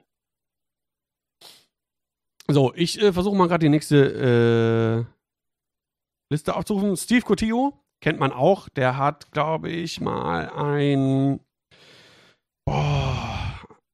[2.47, 5.05] So, ich äh, versuche mal gerade die nächste
[6.29, 6.95] äh, Liste aufzurufen.
[6.95, 8.69] Steve Cotillo kennt man auch.
[8.69, 11.39] Der hat, glaube ich, mal ein,
[12.65, 13.36] boah,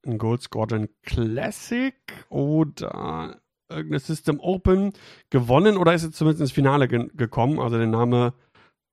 [0.06, 1.94] ein Gold Squadron Classic
[2.28, 3.40] oder
[3.70, 4.92] irgendeine System Open
[5.30, 7.58] gewonnen oder ist jetzt zumindest ins Finale ge gekommen.
[7.58, 8.34] Also der Name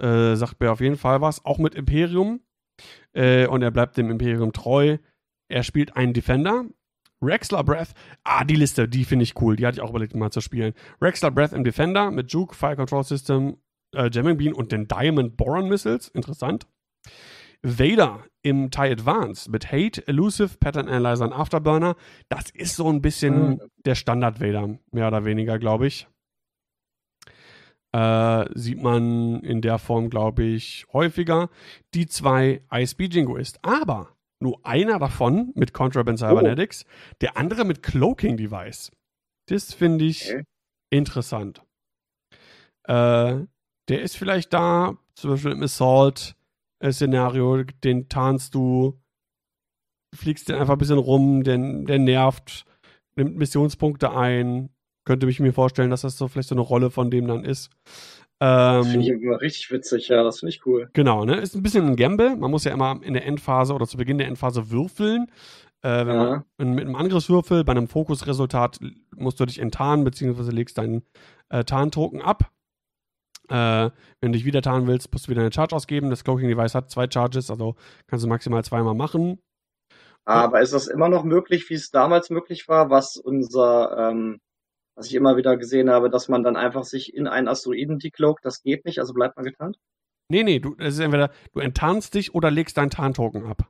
[0.01, 1.45] äh, sagt mir auf jeden Fall was.
[1.45, 2.41] Auch mit Imperium.
[3.13, 4.97] Äh, und er bleibt dem Imperium treu.
[5.49, 6.65] Er spielt einen Defender.
[7.21, 7.93] Rexler Breath.
[8.23, 9.55] Ah, die Liste, die finde ich cool.
[9.55, 10.73] Die hatte ich auch überlegt, mal zu spielen.
[11.01, 13.57] Rexler Breath im Defender mit Juke, Fire Control System,
[13.95, 16.07] äh, Jamming Bean und den Diamond Boron Missiles.
[16.07, 16.65] Interessant.
[17.63, 21.95] Vader im TIE Advance mit Hate, Elusive, Pattern Analyzer und Afterburner.
[22.29, 23.61] Das ist so ein bisschen Mhm.
[23.85, 26.07] der Standard Vader, mehr oder weniger, glaube ich.
[27.93, 31.49] Äh, sieht man in der Form, glaube ich, häufiger.
[31.93, 33.59] Die zwei ISB Jingoist.
[33.63, 36.85] Aber nur einer davon mit Contraband Cybernetics,
[37.19, 38.91] der andere mit Cloaking Device.
[39.49, 40.43] Das finde ich Okay.
[40.89, 41.61] interessant.
[42.85, 43.41] Äh,
[43.89, 45.61] der ist vielleicht da, zum Beispiel im
[46.81, 48.99] Assault-Szenario, den tarnst du,
[50.15, 52.65] fliegst den einfach ein bisschen rum, der, der nervt,
[53.15, 54.69] nimmt Missionspunkte ein.
[55.05, 57.71] Könnte ich mir vorstellen, dass das so vielleicht so eine Rolle von dem dann ist.
[58.39, 60.89] Das finde ich Ähm, immer richtig witzig, ja, das finde ich cool.
[60.93, 61.35] genau, ne?
[61.37, 62.35] Ist ein bisschen ein Gamble.
[62.35, 65.27] Man muss ja immer in der Endphase oder zu Beginn der Endphase würfeln.
[65.83, 66.45] Äh, wenn Ja.
[66.57, 68.79] man mit einem Angriffswürfel bei einem Fokusresultat
[69.15, 71.03] musst du dich enttarnen, beziehungsweise legst deinen
[71.49, 72.51] äh, Tarntoken ab.
[73.51, 73.91] Äh,
[74.21, 76.09] wenn du dich wieder tarnen willst, musst du wieder eine Charge ausgeben.
[76.09, 77.75] Das Cloaking Device hat zwei Charges, also
[78.07, 79.39] kannst du maximal zweimal machen.
[80.23, 84.39] Aber ist das immer noch möglich, wie es damals möglich war, was unser, ähm,
[84.95, 88.45] was ich immer wieder gesehen habe, dass man dann einfach sich in einen Asteroiden decloakt,
[88.45, 89.77] das geht nicht, also bleibt man getarnt?
[90.29, 93.69] Nee, nee, du, es ist entweder, du enttarnst dich oder legst deinen Tarntoken ab.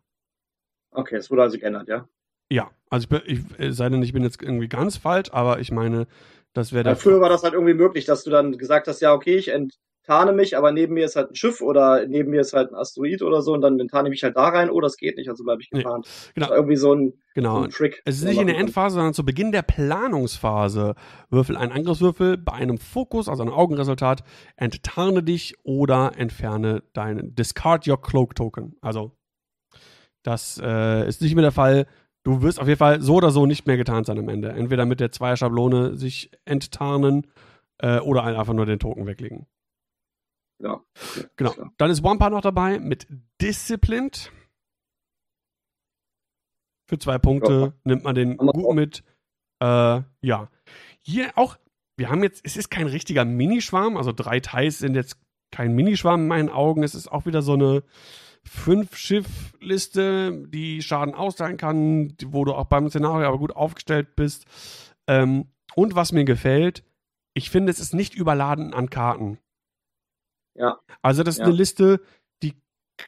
[0.91, 2.07] Okay, es wurde also geändert, ja?
[2.51, 6.05] Ja, also ich, ich sei denn, ich bin jetzt irgendwie ganz falsch, aber ich meine,
[6.53, 9.35] das wäre früher war das halt irgendwie möglich, dass du dann gesagt hast, ja, okay,
[9.37, 12.71] ich enttarne mich, aber neben mir ist halt ein Schiff oder neben mir ist halt
[12.71, 15.15] ein Asteroid oder so und dann enttarne ich mich halt da rein, oh, das geht
[15.17, 16.07] nicht, also bleibe ich Nee, getarnt.
[16.33, 16.45] genau.
[16.45, 17.59] Das war irgendwie so ein, Genau.
[17.59, 18.01] so ein Trick.
[18.03, 20.95] Es ist nicht in der Endphase, sondern zu Beginn der Planungsphase.
[21.29, 24.23] Würfel einen Angriffswürfel bei einem Fokus, also einem Augenresultat,
[24.57, 28.75] enttarne dich oder entferne deinen Discard Your Cloak Token.
[28.81, 29.15] Also,
[30.23, 31.87] das äh, ist nicht mehr der Fall.
[32.23, 34.49] Du wirst auf jeden Fall so oder so nicht mehr getarnt sein am Ende.
[34.49, 37.27] Entweder mit der Zweier-Schablone sich enttarnen
[37.79, 39.47] äh, oder einfach nur den Token weglegen.
[40.59, 40.73] Ja.
[40.73, 41.51] okay, Genau.
[41.51, 41.73] klar.
[41.77, 43.07] Dann ist Wampa noch dabei mit
[43.41, 44.31] Disciplined.
[46.87, 47.73] Für zwei Punkte Ja.
[47.83, 49.03] nimmt man den gut mit.
[49.61, 50.49] Äh, ja.
[51.01, 51.57] Hier auch,
[51.97, 55.17] wir haben jetzt, es ist kein richtiger Minischwarm, also drei Thais sind jetzt
[55.51, 56.83] kein Minischwarm in meinen Augen.
[56.83, 57.83] Es ist auch wieder so eine
[58.43, 64.45] Fünf-Schiff-Liste, die Schaden austeilen kann, wo du auch beim Szenario aber gut aufgestellt bist.
[65.07, 66.83] Ähm, und was mir gefällt,
[67.33, 69.37] ich finde, es ist nicht überladen an Karten.
[70.55, 70.79] Ja.
[71.01, 71.45] Also das ist Ja.
[71.45, 72.01] eine Liste,
[72.43, 72.53] die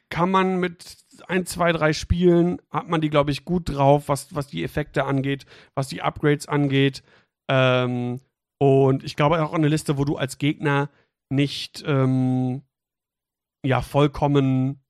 [0.08, 0.96] kann man mit
[1.28, 5.04] ein, zwei, drei Spielen, hat man die, glaube ich, gut drauf, was, was die Effekte
[5.04, 7.02] angeht, was die Upgrades angeht.
[7.48, 8.20] Ähm,
[8.58, 10.88] und ich glaube auch eine Liste, wo du als Gegner
[11.28, 12.62] nicht ähm,
[13.64, 14.80] ja vollkommen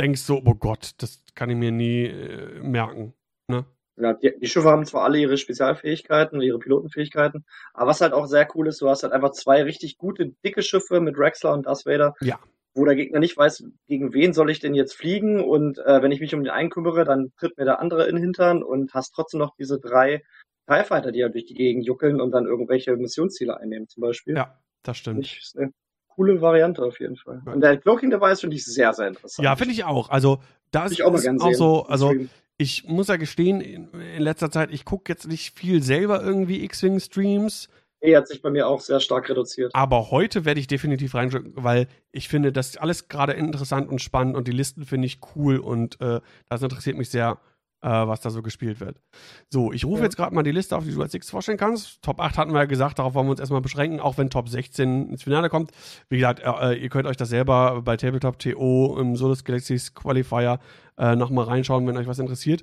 [0.00, 3.14] denkst so, oh Gott, das kann ich mir nie äh, merken.
[3.48, 3.66] Ne?
[3.96, 7.44] Ja, die, die Schiffe haben zwar alle ihre Spezialfähigkeiten, ihre Pilotenfähigkeiten,
[7.74, 10.62] aber was halt auch sehr cool ist, du hast halt einfach zwei richtig gute, dicke
[10.62, 12.14] Schiffe mit Rexler und Darth Vader.
[12.20, 12.38] Ja.
[12.72, 16.12] Wo der Gegner nicht weiß, gegen wen soll ich denn jetzt fliegen und äh, wenn
[16.12, 18.94] ich mich um den einen kümmere, dann tritt mir der andere in den Hintern und
[18.94, 20.22] hast trotzdem noch diese drei
[20.68, 24.36] TIE Fighter, die ja durch die Gegend juckeln und dann irgendwelche Missionsziele einnehmen zum Beispiel.
[24.36, 25.26] Ja, das stimmt.
[25.26, 25.72] ich eine
[26.14, 27.42] coole Variante auf jeden Fall.
[27.44, 29.44] Und der Cloaking Device finde ich sehr, sehr interessant.
[29.44, 30.10] Ja, finde ich auch.
[30.10, 31.54] Also, da ist, ich auch mal ist auch sehen.
[31.54, 32.12] so, also
[32.58, 36.62] ich muss ja gestehen, in, in letzter Zeit, ich gucke jetzt nicht viel selber irgendwie
[36.64, 37.68] X-Wing-Streams,
[38.02, 39.74] E hat sich bei mir auch sehr stark reduziert.
[39.74, 44.00] aber heute werde ich definitiv reinschauen, weil ich finde, das ist alles gerade interessant und
[44.00, 47.38] spannend und die Listen finde ich cool und äh, das interessiert mich sehr,
[47.82, 49.00] äh, was da so gespielt wird.
[49.48, 50.04] So, ich rufe Ja.
[50.04, 52.02] jetzt gerade mal die Liste auf, die du als X vorstellen kannst.
[52.02, 54.48] Top 8 hatten wir ja gesagt, darauf wollen wir uns erstmal beschränken, auch wenn Top
[54.48, 55.70] 16 ins Finale kommt.
[56.08, 60.58] Wie gesagt, äh, ihr könnt euch das selber bei Tabletop TO im Solus Galaxies Qualifier
[60.98, 62.62] äh, nochmal reinschauen, wenn euch was interessiert.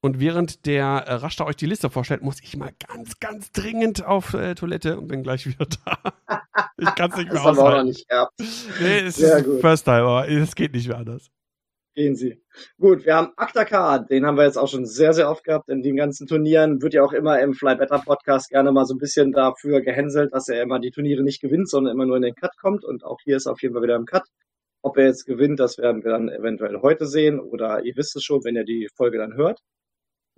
[0.00, 4.04] Und während der äh, Raster euch die Liste vorstellt, muss ich mal ganz, ganz dringend
[4.04, 5.98] auf äh, Toilette und bin gleich wieder da.
[6.76, 7.88] ich kann es nicht mehr Das haben wir auch noch aushalten.
[7.88, 8.32] nicht gehabt.
[8.80, 9.60] Nee, es Sehr ist gut.
[9.60, 11.30] First Time, aber es geht nicht mehr anders.
[11.98, 12.40] Gehen Sie.
[12.78, 15.82] Gut, wir haben Aktaka, den haben wir jetzt auch schon sehr, sehr oft gehabt in
[15.82, 16.80] den ganzen Turnieren.
[16.80, 20.32] Wird ja auch immer im Fly Better Podcast gerne mal so ein bisschen dafür gehänselt,
[20.32, 22.84] dass er immer die Turniere nicht gewinnt, sondern immer nur in den Cut kommt.
[22.84, 24.22] Und auch hier ist er auf jeden Fall wieder im Cut.
[24.80, 27.40] Ob er jetzt gewinnt, das werden wir dann eventuell heute sehen.
[27.40, 29.58] Oder ihr wisst es schon, wenn ihr die Folge dann hört.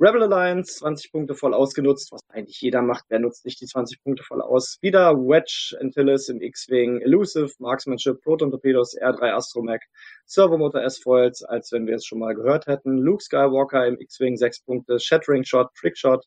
[0.03, 3.05] Rebel Alliance, 20 Punkte voll ausgenutzt, was eigentlich jeder macht.
[3.11, 4.79] Wer nutzt nicht die 20 Punkte voll aus?
[4.81, 9.83] Wieder Wedge, Antilles im X-Wing, Elusive, Marksmanship, Proton Torpedos, R3 Astromech,
[10.25, 12.97] Servomotor S-Foils, als wenn wir es schon mal gehört hätten.
[12.97, 16.25] Luke Skywalker im X-Wing 6 Punkte, Shattering Shot, Trick Shot,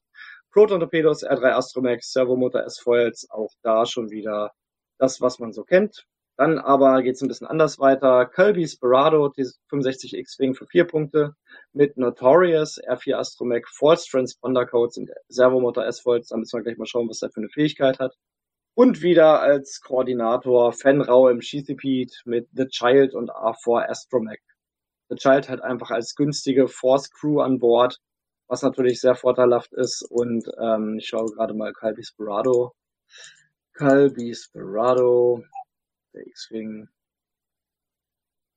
[0.51, 4.51] Proton Torpedos, R3 Astromech, Servomotor S-Foils, auch da schon wieder
[4.99, 6.05] das, was man so kennt.
[6.35, 8.26] Dann aber geht es ein bisschen anders weiter.
[8.26, 11.35] Colby Sperado, die 65 X-Wing für 4 Punkte,
[11.73, 16.30] mit Notorious, R4 Astromech, False Transponder Codes und Servomotor S-Foils.
[16.30, 18.15] Da müssen wir gleich mal schauen, was er für eine Fähigkeit hat.
[18.76, 24.41] Und wieder als Koordinator Fenrau im Sheathipede mit The Child und R4 Astromech.
[25.10, 27.99] The Child hat einfach als günstige Force Crew an Bord,
[28.47, 30.03] was natürlich sehr vorteilhaft ist.
[30.10, 32.73] Und ähm, ich schaue gerade mal Calvi Sperado.
[33.73, 35.43] Calvi Sperado,
[36.14, 36.88] der X-Wing.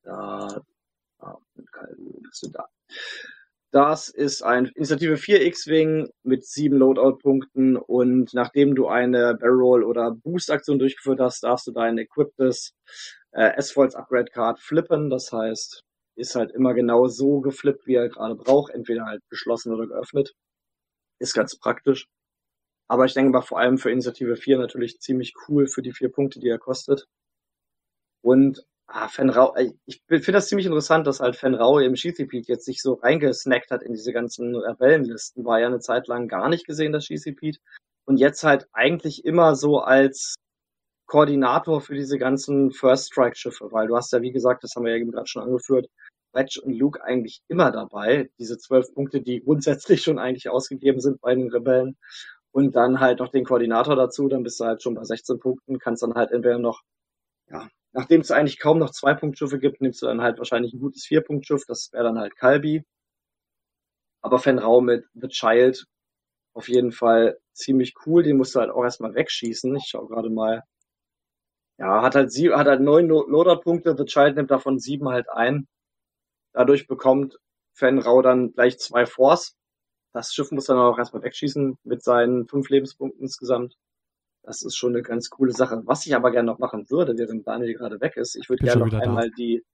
[0.03, 0.63] Da,
[1.19, 1.39] ah,
[2.23, 2.69] bist du da.
[3.73, 10.13] Das ist ein Initiative 4 X-Wing mit sieben Loadout-Punkten und nachdem du eine Barrel oder
[10.13, 12.73] Boost-Aktion durchgeführt hast, darfst du dein equiptes
[13.33, 15.11] äh, S-Foils Upgrade Card flippen.
[15.11, 15.83] Das heißt,
[16.17, 20.35] ist halt immer genau so geflippt, wie er gerade braucht, entweder halt geschlossen oder geöffnet.
[21.19, 22.09] Ist ganz praktisch.
[22.89, 26.11] Aber ich denke mal vor allem für Initiative 4 natürlich ziemlich cool für die vier
[26.11, 27.07] Punkte, die er kostet.
[28.23, 29.55] Und ah, Fenrau,
[29.87, 33.83] ich finde das ziemlich interessant, dass halt Fenrau im Sheathipede jetzt sich so reingesnackt hat
[33.83, 35.45] in diese ganzen Rebellenlisten.
[35.45, 37.59] War ja eine Zeit lang gar nicht gesehen, das Sheathipede.
[38.05, 40.37] Und jetzt halt eigentlich immer so als
[41.07, 44.85] Koordinator für diese ganzen First Strike Schiffe, weil du hast ja, wie gesagt, das haben
[44.85, 45.89] wir ja eben gerade schon angeführt,
[46.33, 48.31] Wedge und Luke eigentlich immer dabei.
[48.39, 51.97] Diese zwölf Punkte, die grundsätzlich schon eigentlich ausgegeben sind bei den Rebellen.
[52.53, 55.79] Und dann halt noch den Koordinator dazu, dann bist du halt schon bei 16 Punkten,
[55.79, 56.83] kannst dann halt entweder noch,
[57.51, 60.81] ja, nachdem es eigentlich kaum noch zwei Punktschiffe gibt, nimmst du dann halt wahrscheinlich ein
[60.81, 62.85] gutes Vier-Punkt-Schiff, das wäre dann halt Kalbi.
[64.23, 65.87] Aber Fenrau mit The Child
[66.53, 69.75] auf jeden Fall ziemlich cool, den musst du halt auch erstmal wegschießen.
[69.77, 70.63] Ich schau gerade mal.
[71.79, 75.67] Ja, hat halt sie, hat halt neun Loader-Punkte, The Child nimmt davon sieben halt ein.
[76.53, 77.39] Dadurch bekommt
[77.73, 79.57] Fenrau dann gleich zwei Force.
[80.13, 83.77] Das Schiff muss dann auch erstmal wegschießen mit seinen fünf Lebenspunkten insgesamt.
[84.47, 85.83] Das ist schon eine ganz coole Sache.
[85.87, 88.87] Was ich aber gerne noch machen würde, während Daniel gerade weg ist, ich würde gerne
[88.87, 89.35] noch einmal da.
[89.37, 89.65] die,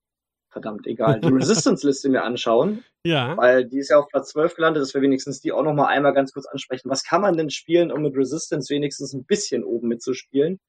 [0.49, 2.83] verdammt egal, die Resistance-Liste mir anschauen.
[3.05, 3.37] Ja.
[3.37, 5.89] Weil die ist ja auf Platz 12 gelandet, dass wir wenigstens die auch noch mal
[5.89, 6.89] einmal ganz kurz ansprechen.
[6.89, 10.61] Was kann man denn spielen, um mit Resistance wenigstens ein bisschen oben mitzuspielen?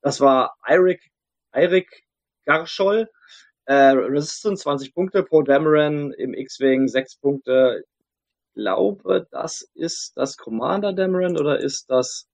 [0.00, 1.10] Das war Eirik,
[1.50, 2.04] Eirik
[2.46, 3.08] Garscholl,
[3.64, 7.82] äh, Resistance 20 Punkte, Pro Dameron im X-Wing 6 Punkte.
[7.82, 12.28] Ich glaube, das ist das Commander Dameron oder ist das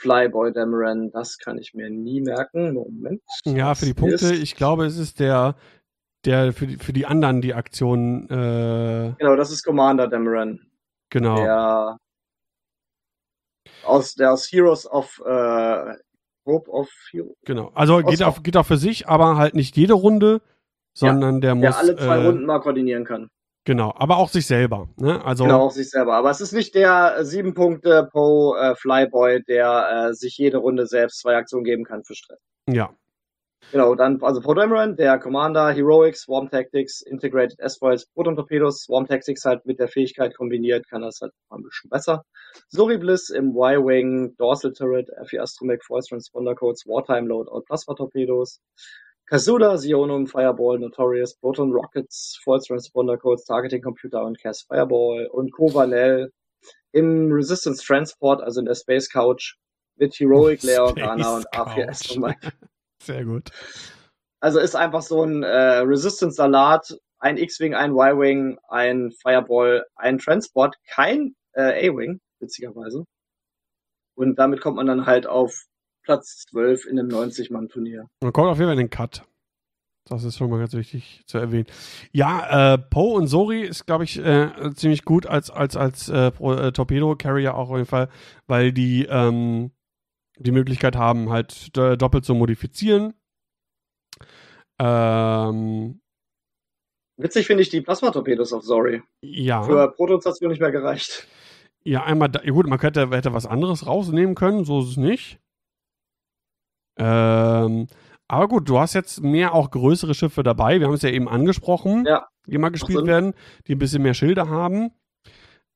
[0.00, 1.10] Flyboy Dameron?
[1.12, 2.74] Das kann ich mir nie merken.
[2.74, 3.22] Moment.
[3.44, 5.56] Ja, für die Punkte, ich glaube, es ist der,
[6.24, 8.28] der für die, für die anderen die Aktion.
[8.28, 9.14] Äh...
[9.18, 10.60] Genau, das ist Commander Dameron.
[11.10, 11.36] Genau.
[11.36, 11.98] Der
[13.84, 15.94] aus, der aus Heroes of äh,
[16.46, 17.36] Hope of Heroes.
[17.44, 17.70] Genau.
[17.74, 20.40] Also geht auch, geht auch für sich, aber halt nicht jede Runde,
[20.94, 21.62] sondern ja, der muss.
[21.62, 23.28] Der alle zwei äh, Runden mal koordinieren kann.
[23.70, 24.88] Genau, aber auch sich selber.
[24.96, 25.24] Ne?
[25.24, 26.14] Also, genau, auch sich selber.
[26.14, 30.56] Aber es ist nicht der äh, sieben Punkte pro äh, Flyboy, der äh, sich jede
[30.56, 32.40] Runde selbst zwei Aktionen geben kann für Stress.
[32.68, 32.90] Ja.
[33.70, 39.06] Genau, dann, also Pro Dameron, der Commander, Heroics, Swarm Tactics, Integrated S-Foils, Proton Torpedos, Swarm
[39.06, 42.24] Tactics halt mit der Fähigkeit kombiniert, kann das halt ein bisschen besser.
[42.70, 48.58] Sori Bliss im Y-Wing, Dorsal Turret, FE Astromech, Voice Transponder Codes, Wartime Loadout, Plasma Torpedos.
[49.30, 55.52] Kazuda, Zionum, Fireball, Notorious, Proton Rockets, False Transponder Codes, Targeting Computer und Cast Fireball und
[55.52, 56.32] Kovanel
[56.90, 59.54] im Resistance Transport, also in der Space Couch
[59.94, 62.36] mit Heroic Layer Organa und A4 Astromech.
[63.04, 63.50] Sehr gut.
[64.40, 70.74] Also ist einfach so ein äh, Resistance-Salat, ein X-Wing, ein Y-Wing, ein Fireball, ein Transport,
[70.88, 73.04] kein äh, A-Wing, witzigerweise.
[74.16, 75.66] Und damit kommt man dann halt auf
[76.02, 78.06] Platz 12 in einem 90-Mann-Turnier.
[78.22, 79.24] Man kommt auf jeden Fall in den Cut.
[80.06, 81.66] Das ist schon mal ganz wichtig zu erwähnen.
[82.10, 86.28] Ja, äh, Poe und Sori ist, glaube ich, äh, ziemlich gut als, als, als äh,
[86.28, 88.08] äh, Torpedo-Carrier auch auf jeden Fall,
[88.46, 89.70] weil die ähm,
[90.40, 93.12] die Möglichkeit haben, halt doppelt zu modifizieren.
[94.78, 96.00] Ähm,
[97.18, 99.02] Witzig finde ich die Plasma-Torpedos auf Sori.
[99.20, 99.62] Ja.
[99.62, 101.28] Für Protostation nicht mehr gereicht.
[101.84, 105.38] Ja, einmal, da, gut, man könnte, hätte was anderes rausnehmen können, so ist es nicht.
[107.00, 107.86] Ähm,
[108.28, 110.78] aber gut, du hast jetzt mehr auch größere Schiffe dabei.
[110.78, 112.28] Wir haben es ja eben angesprochen, ja.
[112.46, 113.34] die mal gespielt werden,
[113.66, 114.92] die ein bisschen mehr Schilder haben.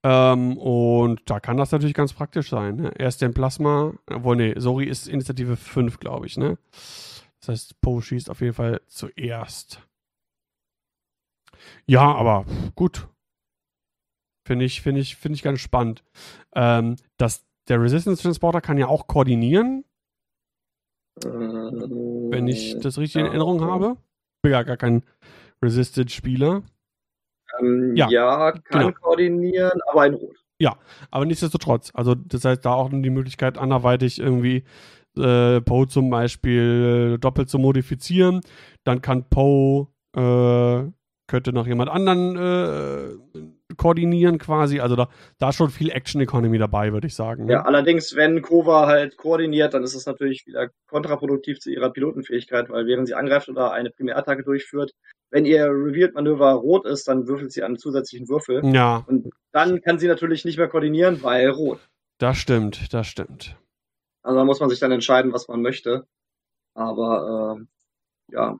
[0.04, 2.76] Ähm, und da kann das natürlich ganz praktisch sein.
[2.76, 2.92] Ne?
[2.96, 6.58] Erst den Plasma, obwohl, nee, sorry, ist Initiative 5, glaube ich, ne?
[7.40, 9.80] Das heißt, Poe schießt auf jeden Fall zuerst.
[11.86, 12.44] Ja, aber
[12.74, 13.08] gut.
[14.46, 16.04] Finde ich, finde ich, finde ich ganz spannend.
[16.54, 19.84] Ähm, dass der Resistance Transporter kann ja auch koordinieren.
[21.22, 23.96] Wenn ich das richtig in Erinnerung habe.
[24.36, 25.02] Ich bin ja gar kein
[25.62, 26.62] Resisted-Spieler.
[27.60, 28.92] Ähm, ja, ja, kann genau.
[28.92, 30.36] koordinieren, aber in Rot.
[30.58, 30.76] Ja,
[31.10, 31.90] aber nichtsdestotrotz.
[31.94, 34.64] Also das heißt, da auch die Möglichkeit, anderweitig irgendwie
[35.16, 38.40] äh, Poe zum Beispiel doppelt zu modifizieren.
[38.84, 40.90] Dann kann Poe äh,
[41.26, 44.80] könnte noch jemand anderen äh, koordinieren quasi.
[44.80, 47.46] Also da, da ist schon viel Action Economy dabei, würde ich sagen.
[47.46, 47.52] Ne?
[47.52, 52.68] Ja, allerdings, wenn Kova halt koordiniert, dann ist es natürlich wieder kontraproduktiv zu ihrer Pilotenfähigkeit,
[52.68, 54.92] weil während sie angreift oder eine Primärattacke durchführt,
[55.30, 58.64] wenn ihr Revealed Manöver rot ist, dann würfelt sie einen zusätzlichen Würfel.
[58.72, 59.04] Ja.
[59.06, 61.80] Und dann kann sie natürlich nicht mehr koordinieren, weil rot.
[62.18, 63.56] Das stimmt, das stimmt.
[64.22, 66.06] Also da muss man sich dann entscheiden, was man möchte.
[66.74, 68.58] Aber äh, ja,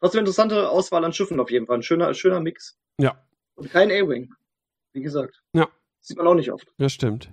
[0.00, 1.78] Trotzdem interessante Auswahl an Schiffen auf jeden Fall.
[1.78, 2.78] Ein schöner, schöner Mix.
[3.00, 3.24] Ja.
[3.54, 4.32] Und kein A-Wing.
[4.92, 5.42] Wie gesagt.
[5.52, 5.68] Ja.
[6.00, 6.72] Sieht man auch nicht oft.
[6.78, 7.32] Das stimmt.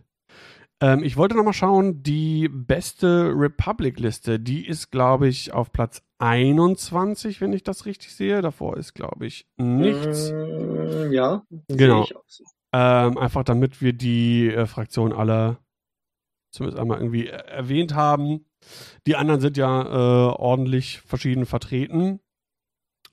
[0.82, 7.40] Ähm, ich wollte nochmal schauen, die beste Republic-Liste, die ist, glaube ich, auf Platz 21,
[7.40, 8.42] wenn ich das richtig sehe.
[8.42, 10.32] Davor ist, glaube ich, nichts.
[10.32, 12.06] Mm, ja, genau.
[12.28, 12.44] So.
[12.74, 15.60] Ähm, einfach damit wir die äh, Fraktion alle
[16.52, 18.46] zumindest einmal irgendwie äh, erwähnt haben.
[19.08, 22.20] Die anderen sind ja äh, ordentlich verschieden vertreten.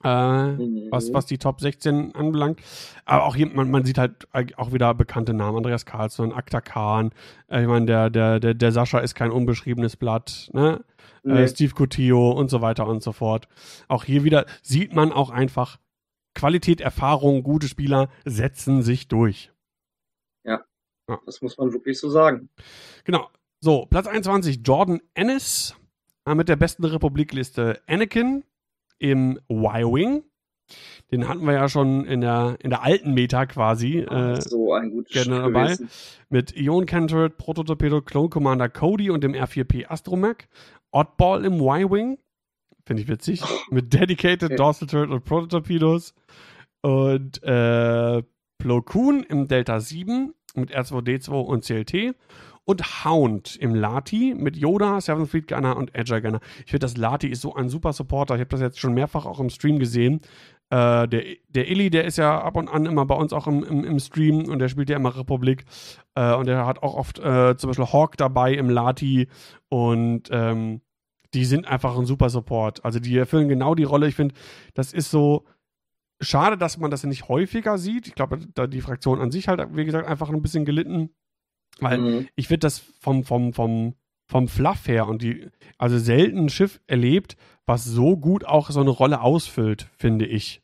[0.03, 0.87] Äh, Mhm.
[0.91, 2.59] was, was die Top 16 anbelangt.
[3.05, 4.27] Aber auch hier, man, man sieht halt
[4.57, 5.57] auch wieder bekannte Namen.
[5.57, 7.11] Andreas Karlsson, Akta Khan.
[7.47, 10.49] Äh, ich meine, der, der, der, der Sascha ist kein unbeschriebenes Blatt.
[10.53, 10.83] Ne?
[11.23, 11.43] Nee.
[11.43, 13.47] Äh, Steve Coutillo und so weiter und so fort.
[13.87, 15.79] Auch hier wieder sieht man auch einfach,
[16.35, 19.51] Qualität, Erfahrung, gute Spieler setzen sich durch.
[21.25, 22.49] Das muss man wirklich so sagen.
[23.03, 23.29] Genau.
[23.59, 25.75] So, Platz 21, Jordan Ennis
[26.25, 28.43] äh, mit der besten Republikliste Anakin
[29.03, 30.23] im Y-Wing.
[31.11, 33.99] Den hatten wir ja schon in der, in der alten Meta quasi.
[33.99, 35.63] Äh, so ein gutes gerne Stück dabei.
[35.65, 35.89] gewesen.
[36.29, 40.47] mit Ion Cantorett, Prototorpedo, Clone Commander Cody und dem R4P Astromech.
[40.91, 42.17] Oddball im Y-Wing.
[42.85, 43.41] Finde ich witzig.
[43.71, 44.55] Mit Dedicated, Okay.
[44.55, 46.13] Dorsal Turret und Prototorpedos.
[46.81, 48.23] Und äh,
[48.57, 52.15] Plo Koon im Delta 7 mit R2D2 und CLT.
[52.65, 56.39] Und Hound im Lati mit Yoda, Seventh Fleet Gunner und Agile Gunner.
[56.59, 58.35] Ich finde, das Lati ist so ein super Supporter.
[58.35, 60.21] Ich habe das jetzt schon mehrfach auch im Stream gesehen.
[60.69, 63.63] Äh, der, der Illy, der ist ja ab und an immer bei uns auch im,
[63.63, 65.65] im, im Stream und der spielt ja immer Republik.
[66.15, 69.27] Äh, und der hat auch oft äh, zum Beispiel Hawk dabei im Lati.
[69.69, 70.81] Und ähm,
[71.33, 72.85] die sind einfach ein super Support.
[72.85, 74.07] Also die erfüllen genau die Rolle.
[74.07, 74.35] Ich finde,
[74.73, 75.45] das ist so
[76.21, 78.07] schade, dass man das nicht häufiger sieht.
[78.07, 81.09] Ich glaube, da die Fraktion an sich halt, wie gesagt, einfach ein bisschen gelitten.
[81.79, 82.27] Weil Mhm.
[82.35, 83.95] ich finde das vom, vom, vom,
[84.27, 87.35] vom Fluff her und die, also selten ein Schiff erlebt,
[87.65, 90.61] was so gut auch so eine Rolle ausfüllt, finde ich.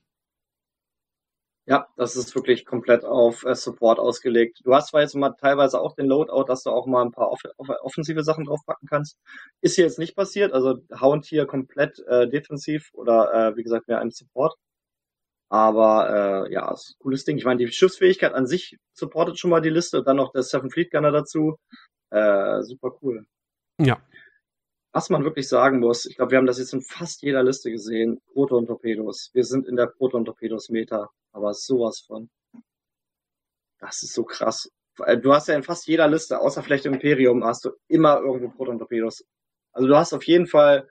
[1.67, 4.61] Ja, das ist wirklich komplett auf äh, Support ausgelegt.
[4.63, 7.29] Du hast zwar jetzt mal teilweise auch den Loadout, dass du auch mal ein paar
[7.31, 9.19] off off offensive Sachen draufpacken kannst.
[9.61, 13.87] Ist hier jetzt nicht passiert, also Hound hier komplett äh, defensiv oder äh, wie gesagt
[13.87, 14.55] mehr ein Support.
[15.49, 17.37] Aber äh, ja, ist ein cooles Ding.
[17.37, 20.69] Ich meine, die Schiffsfähigkeit an sich supportet schon mal die Liste, dann noch der Seven
[20.69, 21.57] Fleet Gunner dazu.
[22.11, 23.25] Äh, super cool.
[23.79, 23.99] Ja.
[24.91, 27.71] Was man wirklich sagen muss, ich glaube, wir haben das jetzt in fast jeder Liste
[27.71, 29.31] gesehen, Proton-Torpedos.
[29.33, 32.29] Wir sind in der Proton-Torpedos-Meta, aber sowas von.
[33.79, 34.69] Das ist so krass.
[35.05, 38.19] Äh, Du hast ja in fast jeder Liste, außer vielleicht im Imperium, hast du immer
[38.19, 39.23] irgendwo Proton-Torpedos.
[39.71, 40.87] Also du hast auf jeden Fall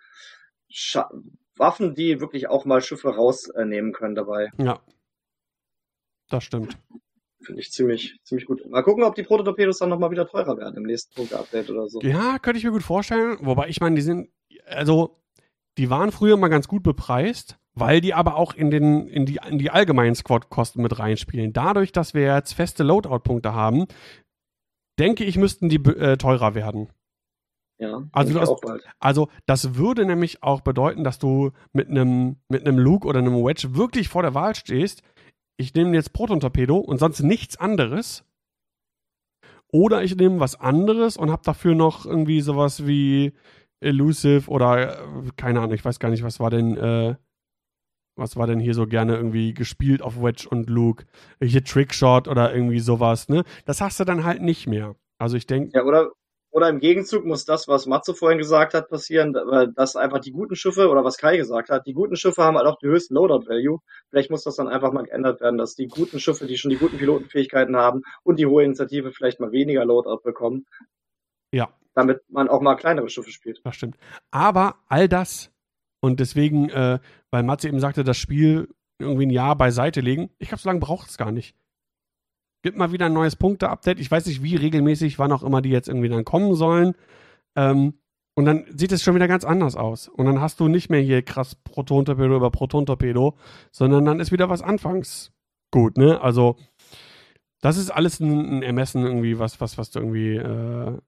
[0.68, 1.10] Scha
[1.58, 4.50] Waffen, die wirklich auch mal Schiffe rausnehmen können dabei.
[4.58, 4.80] Ja.
[6.28, 6.78] Das stimmt.
[7.40, 8.68] Finde ich ziemlich, ziemlich gut.
[8.68, 12.00] Mal gucken, ob die Prototorpedos dann nochmal wieder teurer werden im nächsten Punkte-Update oder so.
[12.02, 13.38] Ja, könnte ich mir gut vorstellen.
[13.40, 14.28] Wobei ich meine, die sind,
[14.66, 15.22] also,
[15.78, 19.38] die waren früher mal ganz gut bepreist, weil die aber auch in, den, in, die,
[19.48, 21.52] in die allgemeinen Squad-Kosten mit reinspielen.
[21.52, 23.86] Dadurch, dass wir jetzt feste Loadout-Punkte haben,
[24.98, 26.88] denke ich, müssten die äh, teurer werden.
[27.78, 28.82] Ja, Also bald.
[28.98, 33.44] Also, das würde nämlich auch bedeuten, dass du mit einem mit einem Luke oder einem
[33.44, 35.02] Wedge wirklich vor der Wahl stehst.
[35.56, 38.24] Ich nehme jetzt Proton-Torpedo und sonst nichts anderes.
[39.70, 43.34] Oder ich nehme was anderes und habe dafür noch irgendwie sowas wie
[43.80, 47.16] Elusive oder äh, keine Ahnung, ich weiß gar nicht, was war denn, äh,
[48.16, 51.04] was war denn hier so gerne irgendwie gespielt auf Wedge und Luke?
[51.40, 53.44] Hier Trickshot oder irgendwie sowas, ne?
[53.66, 54.96] Das hast du dann halt nicht mehr.
[55.20, 56.10] Also ich denke, Ja, oder,
[56.50, 59.34] oder im Gegenzug muss das, was Matze vorhin gesagt hat, passieren,
[59.76, 62.66] dass einfach die guten Schiffe, oder was Kai gesagt hat, die guten Schiffe haben halt
[62.66, 63.80] auch die höchsten Loadout-Value.
[64.08, 66.78] Vielleicht muss das dann einfach mal geändert werden, dass die guten Schiffe, die schon die
[66.78, 70.66] guten Pilotenfähigkeiten haben und die hohe Initiative vielleicht mal weniger Loadout bekommen.
[71.52, 71.68] Ja.
[71.94, 73.60] Damit man auch mal kleinere Schiffe spielt.
[73.64, 73.96] Das stimmt.
[74.30, 75.50] Aber all das
[76.00, 76.98] und deswegen, äh,
[77.30, 78.68] weil Matze eben sagte, das Spiel
[78.98, 81.54] irgendwie ein Jahr beiseite legen, ich glaube, so lange braucht es gar nicht.
[82.62, 84.00] Gibt mal wieder ein neues Punkte-Update.
[84.00, 86.94] Ich weiß nicht, wie regelmäßig, wann auch immer die jetzt irgendwie dann kommen sollen.
[87.56, 87.94] Ähm,
[88.34, 90.08] und dann sieht es schon wieder ganz anders aus.
[90.08, 93.36] Und dann hast du nicht mehr hier krass Proton-Torpedo über Proton-Torpedo,
[93.72, 95.32] sondern dann ist wieder was anfangs
[95.70, 96.20] gut, ne?
[96.20, 96.56] Also,
[97.60, 100.98] das ist alles ein, ein Ermessen irgendwie, was, was, was du irgendwie äh,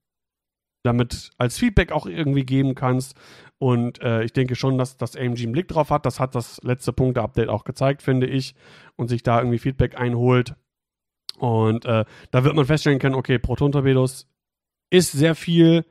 [0.82, 3.16] damit als Feedback auch irgendwie geben kannst.
[3.58, 6.06] Und äh, ich denke schon, dass das AMG einen Blick drauf hat.
[6.06, 8.54] Das hat das letzte Punkte-Update auch gezeigt, finde ich.
[8.96, 10.54] Und sich da irgendwie Feedback einholt.
[11.40, 14.28] Und äh, da wird man feststellen können, okay, Proton-Torpedos
[14.90, 15.86] ist sehr viel,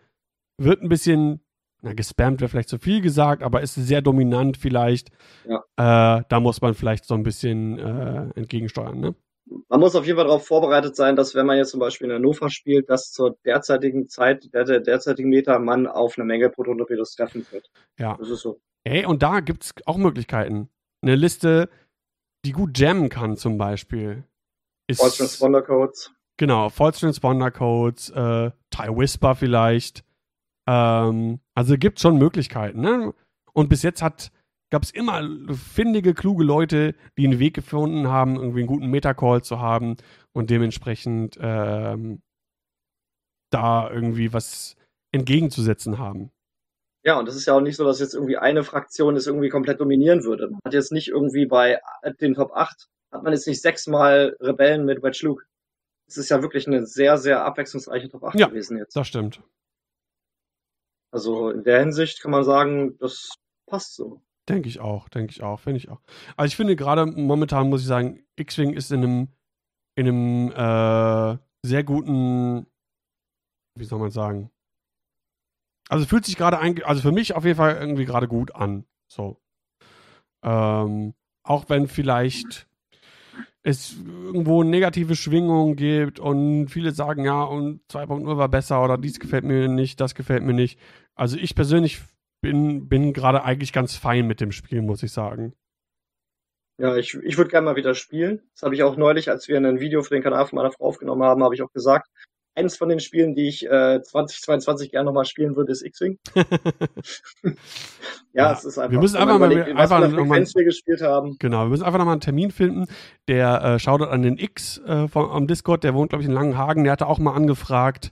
[0.57, 1.41] wird ein bisschen,
[1.81, 5.09] na, gespammt wäre vielleicht zu viel gesagt, aber ist sehr dominant vielleicht.
[5.45, 6.19] Ja.
[6.19, 9.15] Äh, da muss man vielleicht so ein bisschen äh, entgegensteuern, ne?
[9.67, 12.13] Man muss auf jeden Fall darauf vorbereitet sein, dass wenn man jetzt zum Beispiel in
[12.13, 17.15] Hannover spielt, dass zur derzeitigen Zeit, der, der derzeitigen Meter, man auf eine Menge Proton-Torpedos
[17.15, 17.71] treffen wird.
[17.97, 18.15] Ja.
[18.19, 18.61] Das ist so.
[18.84, 20.69] Ey, und da gibt es auch Möglichkeiten.
[21.01, 21.69] Eine Liste,
[22.45, 24.23] die gut jammen kann, zum Beispiel.
[24.89, 26.11] Ist, False Transponder Codes.
[26.37, 30.03] Genau, False Transponder Codes, äh, TIE Whisper vielleicht.
[30.67, 33.13] Ähm, also gibt schon Möglichkeiten, ne?
[33.53, 34.31] Und bis jetzt hat
[34.71, 39.43] gab es immer findige, kluge Leute, die einen Weg gefunden haben, irgendwie einen guten Metacall
[39.43, 39.97] zu haben
[40.31, 42.21] und dementsprechend ähm,
[43.51, 44.75] da irgendwie was
[45.11, 46.31] entgegenzusetzen haben.
[47.03, 49.49] Ja, und das ist ja auch nicht so, dass jetzt irgendwie eine Fraktion es irgendwie
[49.49, 50.49] komplett dominieren würde.
[50.49, 51.79] Man hat jetzt nicht irgendwie bei
[52.21, 55.44] den Top 8, hat man jetzt nicht sechsmal Rebellen mit Wedge Luke.
[56.07, 58.48] Es ist ja wirklich eine sehr, sehr abwechslungsreiche Top 8 Ja.
[58.48, 58.95] gewesen jetzt.
[58.95, 59.41] Das stimmt.
[61.11, 63.30] Also in der Hinsicht kann man sagen, das
[63.68, 64.22] passt so.
[64.48, 66.02] Denke ich auch, denke ich auch, finde ich auch.
[66.36, 69.27] Also ich finde gerade momentan muss ich sagen, X-Wing ist in einem,
[69.95, 72.65] in einem äh, sehr guten,
[73.76, 74.52] wie soll man sagen?
[75.90, 78.86] Also fühlt sich gerade ein, also für mich auf jeden Fall irgendwie gerade gut an.
[79.11, 79.41] So.
[80.44, 82.68] Ähm, auch wenn vielleicht
[83.64, 89.19] es irgendwo negative Schwingungen gibt und viele sagen, ja, und 2.0 war besser oder dies
[89.19, 90.80] gefällt mir nicht, das gefällt mir nicht.
[91.15, 92.02] Also ich persönlich
[92.41, 95.53] bin, bin gerade eigentlich ganz fein mit dem Spiel, muss ich sagen.
[96.77, 98.41] Ja, ich, ich würde gerne mal wieder spielen.
[98.53, 100.86] Das habe ich auch neulich, als wir ein Video für den Kanal von meiner Frau
[100.86, 102.10] aufgenommen haben, habe ich auch gesagt,
[102.55, 106.17] eins von den Spielen, die ich äh, 2022 gerne nochmal spielen würde, ist X-Wing.
[106.35, 107.51] ja,
[108.34, 108.91] Ja, es ist einfach.
[108.91, 111.35] wir müssen einfach mal- überlegt, was einfach einer noch mal- Frequenz wir gespielt haben.
[111.39, 112.85] Genau, wir müssen einfach nochmal einen Termin finden.
[113.27, 116.34] Der äh, schaut an den X äh, vom, am Discord, der wohnt, glaube ich, in
[116.34, 118.11] Langenhagen, der hatte auch mal angefragt.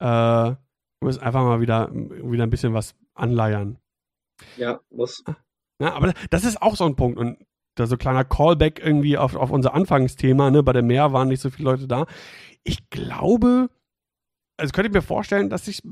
[0.00, 0.58] Äh, wir
[1.02, 3.78] müssen einfach mal wieder, wieder ein bisschen was anleiern.
[4.56, 5.22] Ja, muss.
[5.80, 7.18] Ja, aber das ist auch so ein Punkt.
[7.18, 7.38] Und
[7.74, 10.62] da so kleiner Callback irgendwie auf, auf unser Anfangsthema, ne?
[10.62, 12.06] Bei der Meer waren nicht so viele Leute da.
[12.62, 13.68] Ich glaube,
[14.56, 15.82] also könnte ich mir vorstellen, dass sich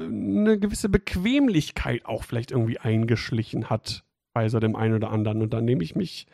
[0.00, 4.04] eine gewisse Bequemlichkeit auch vielleicht irgendwie eingeschlichen hat
[4.34, 5.42] bei so dem einen oder anderen.
[5.42, 6.26] Und da nehme ich mich,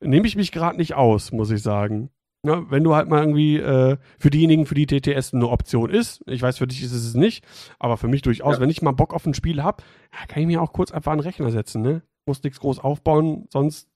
[0.00, 2.10] nehme ich mich gerade nicht aus, muss ich sagen.
[2.46, 6.22] Ja, wenn du halt mal irgendwie äh, für diejenigen, für die TTS eine Option ist,
[6.26, 7.44] ich weiß, für dich ist es nicht,
[7.80, 8.60] aber für mich durchaus, Ja.
[8.60, 9.82] wenn ich mal Bock auf ein Spiel habe,
[10.12, 12.02] ja, kann ich mir auch kurz einfach einen Rechner setzen, ne?
[12.26, 13.87] Muss nichts groß aufbauen, sonst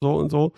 [0.00, 0.52] so und so.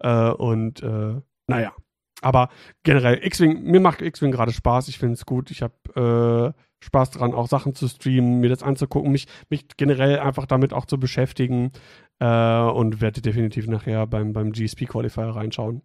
[0.00, 1.74] Äh, und äh, naja.
[2.22, 2.48] Aber
[2.82, 5.50] generell, X-Wing, mir macht X-Wing gerade Spaß, ich finde es gut.
[5.50, 10.18] Ich habe äh, Spaß dran, auch Sachen zu streamen, mir das anzugucken, mich, mich generell
[10.18, 11.72] einfach damit auch zu beschäftigen
[12.18, 15.82] äh, und werde definitiv nachher beim, beim GSP Qualifier reinschauen.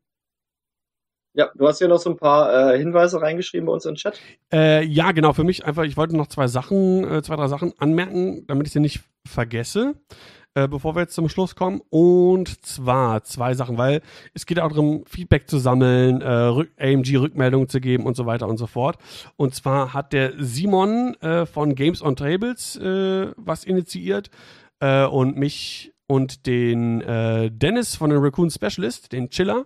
[1.33, 4.19] Ja, du hast hier noch so ein paar äh, Hinweise reingeschrieben bei uns im Chat.
[4.51, 7.73] Äh, ja, genau, für mich einfach, ich wollte noch zwei Sachen, äh, zwei, drei Sachen
[7.77, 9.95] anmerken, damit ich sie nicht vergesse,
[10.55, 11.81] äh, bevor wir jetzt zum Schluss kommen.
[11.89, 14.01] Und zwar zwei Sachen, weil
[14.33, 18.47] es geht auch darum, Feedback zu sammeln, äh, Rück AMG-Rückmeldungen zu geben und so weiter
[18.47, 18.97] und so fort.
[19.37, 24.29] Und zwar hat der Simon äh, von Games on Tables äh, was initiiert
[24.79, 29.65] äh, und mich und den äh, Dennis von den Raccoon Specialist, den Chiller,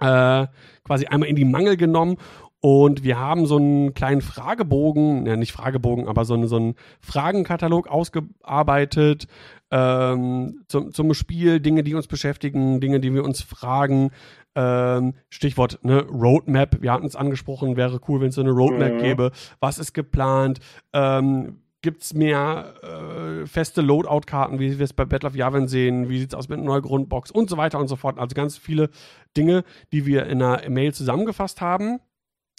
[0.00, 0.46] äh,
[0.84, 2.18] quasi einmal in die Mangel genommen
[2.60, 6.74] und wir haben so einen kleinen Fragebogen, ja nicht Fragebogen, aber so, einen- so einen
[7.00, 9.26] Fragenkatalog ausgearbeitet
[9.70, 14.10] ähm, zum, zum Spiel, Dinge, die uns beschäftigen, Dinge, die wir uns fragen.
[14.54, 18.94] Ähm, Stichwort ne, Roadmap, wir hatten es angesprochen, wäre cool, wenn es so eine Roadmap
[18.94, 18.98] Mhm.
[18.98, 19.32] gäbe.
[19.60, 20.60] Was ist geplant?
[20.92, 26.08] Ähm, Gibt es mehr äh, feste Loadout-Karten, wie wir es bei Battle of Yavin sehen?
[26.08, 28.18] Wie sieht es aus mit einer neuen Grundbox und so weiter und so fort?
[28.18, 28.90] Also ganz viele
[29.36, 29.62] Dinge,
[29.92, 32.00] die wir in einer Mail zusammengefasst haben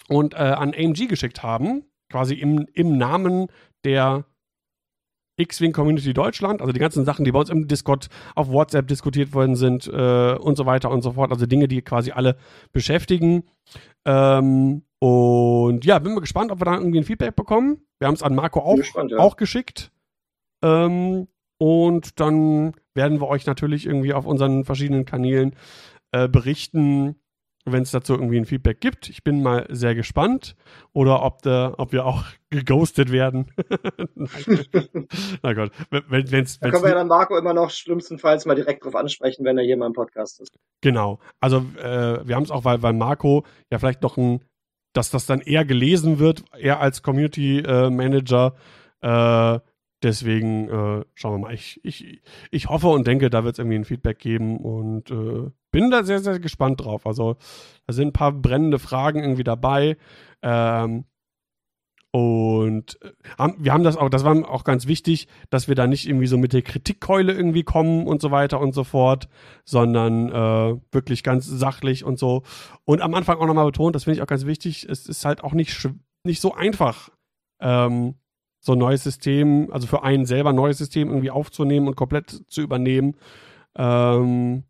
[0.07, 3.47] und äh, an AMG geschickt haben, quasi im, im Namen
[3.83, 4.23] der
[5.37, 9.33] X-Wing Community Deutschland, also die ganzen Sachen, die bei uns im Discord auf WhatsApp diskutiert
[9.33, 12.37] worden sind äh, und so weiter und so fort, also Dinge, die quasi alle
[12.73, 13.43] beschäftigen.
[14.05, 17.81] Ähm, und ja, bin mal gespannt, ob wir da irgendwie ein Feedback bekommen.
[17.99, 19.19] Wir haben es an Marco auch, gespannt, ja.
[19.19, 19.91] auch geschickt.
[20.63, 21.27] Ähm,
[21.59, 25.55] und dann werden wir euch natürlich irgendwie auf unseren verschiedenen Kanälen
[26.11, 27.15] äh, berichten,
[27.71, 29.09] wenn es dazu irgendwie ein Feedback gibt.
[29.09, 30.55] Ich bin mal sehr gespannt.
[30.93, 33.51] Oder ob, der, ob wir auch geghostet werden.
[35.43, 38.85] Na Gott, wenn es Da können wir ja dann Marco immer noch schlimmstenfalls mal direkt
[38.85, 40.57] drauf ansprechen, wenn er hier mal im Podcast ist.
[40.81, 41.19] Genau.
[41.39, 44.43] Also äh, wir haben es auch, weil, weil Marco ja vielleicht noch ein,
[44.93, 48.55] dass das dann eher gelesen wird, eher als Community äh, Manager.
[49.01, 49.59] Äh,
[50.03, 51.53] deswegen äh, schauen wir mal.
[51.53, 52.21] Ich, ich,
[52.51, 56.03] ich hoffe und denke, da wird es irgendwie ein Feedback geben und äh, bin da
[56.03, 57.05] sehr, sehr gespannt drauf.
[57.05, 57.37] Also
[57.85, 59.97] da sind ein paar brennende Fragen irgendwie dabei.
[60.41, 61.05] Ähm,
[62.11, 66.07] und äh, wir haben das auch, das war auch ganz wichtig, dass wir da nicht
[66.07, 69.27] irgendwie so mit der Kritikkeule irgendwie kommen und so weiter und so fort,
[69.65, 72.43] sondern äh, wirklich ganz sachlich und so.
[72.85, 75.43] Und am Anfang auch nochmal betont, das finde ich auch ganz wichtig, es ist halt
[75.43, 75.87] auch nicht,
[76.23, 77.09] nicht so einfach,
[77.59, 78.15] ähm,
[78.59, 82.43] so ein neues System, also für einen selber ein neues System irgendwie aufzunehmen und komplett
[82.47, 83.15] zu übernehmen.
[83.77, 84.63] Ähm,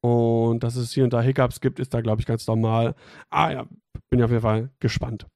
[0.00, 2.94] und dass es hier und da Hiccups gibt, ist da, glaube ich, ganz normal.
[3.30, 3.66] Ah ja,
[4.10, 5.26] bin ich auf jeden Fall gespannt.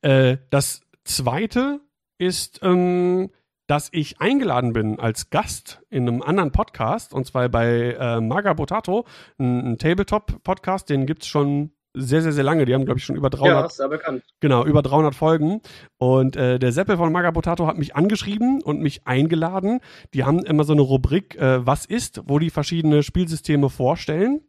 [0.00, 1.80] Äh, das zweite
[2.18, 3.30] ist, ähm,
[3.66, 8.54] dass ich eingeladen bin als Gast in einem anderen Podcast, und zwar bei äh, Maga
[8.54, 9.06] Potato,
[9.38, 12.64] ein, ein Tabletop-Podcast, den gibt es schon sehr, sehr, sehr lange.
[12.64, 14.22] Die haben, glaube ich, schon über 300, Ja, ist sehr bekannt.
[14.40, 15.60] genau, über 300 Folgen.
[15.98, 19.80] Und äh, der Seppel von Magapotato hat mich angeschrieben und mich eingeladen.
[20.14, 24.42] Die haben immer so eine Rubrik, äh, was ist, wo die verschiedene Spielsysteme vorstellen.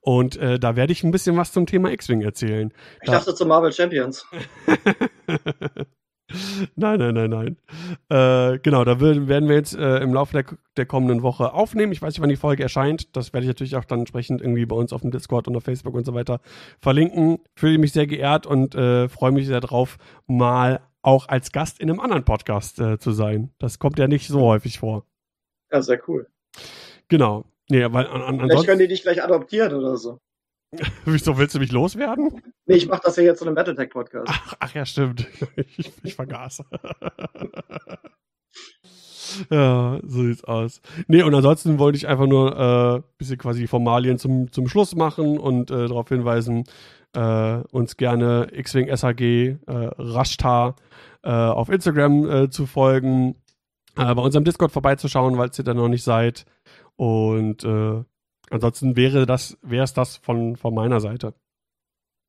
[0.00, 2.72] Und äh, da werde ich ein bisschen was zum Thema X-Wing erzählen.
[3.02, 4.26] Ich Da- dachte zu Marvel Champions.
[6.76, 7.56] nein, nein, nein, nein.
[8.08, 10.44] Äh, genau, da werden wir jetzt äh, im Laufe der,
[10.76, 11.92] der kommenden Woche aufnehmen.
[11.92, 13.16] Ich weiß nicht, wann die Folge erscheint.
[13.16, 15.64] Das werde ich natürlich auch dann entsprechend irgendwie bei uns auf dem Discord und auf
[15.64, 16.40] Facebook und so weiter
[16.80, 17.38] verlinken.
[17.54, 21.90] Fühle mich sehr geehrt und äh, freue mich sehr drauf, mal auch als Gast in
[21.90, 23.50] einem anderen Podcast äh, zu sein.
[23.58, 25.06] Das kommt ja nicht so häufig vor.
[25.72, 26.26] Ja, sehr cool.
[27.08, 27.44] Genau.
[27.70, 30.18] Nee, weil an, an, Vielleicht können die dich gleich adoptieren oder so.
[31.04, 32.42] wieso willst du mich loswerden?
[32.66, 34.28] Nee, ich mache das ja jetzt zu einem Battletech-Podcast.
[34.30, 35.26] Ach, ach ja, stimmt.
[35.56, 36.62] Ich, ich vergaß.
[39.50, 40.80] ja, so sieht's aus.
[41.08, 45.38] Nee, und ansonsten wollte ich einfach nur äh, bisschen quasi Formalien zum, zum Schluss machen
[45.38, 46.64] und äh, darauf hinweisen,
[47.14, 50.76] äh, uns gerne X-Wing SAG, äh, Rashtar
[51.22, 53.34] äh, auf Instagram äh, zu folgen,
[53.96, 56.44] äh, bei unserem Discord vorbeizuschauen, falls ihr da noch nicht seid.
[56.96, 58.04] Und äh,
[58.50, 61.34] ansonsten wäre das, wäre es das von, von meiner Seite.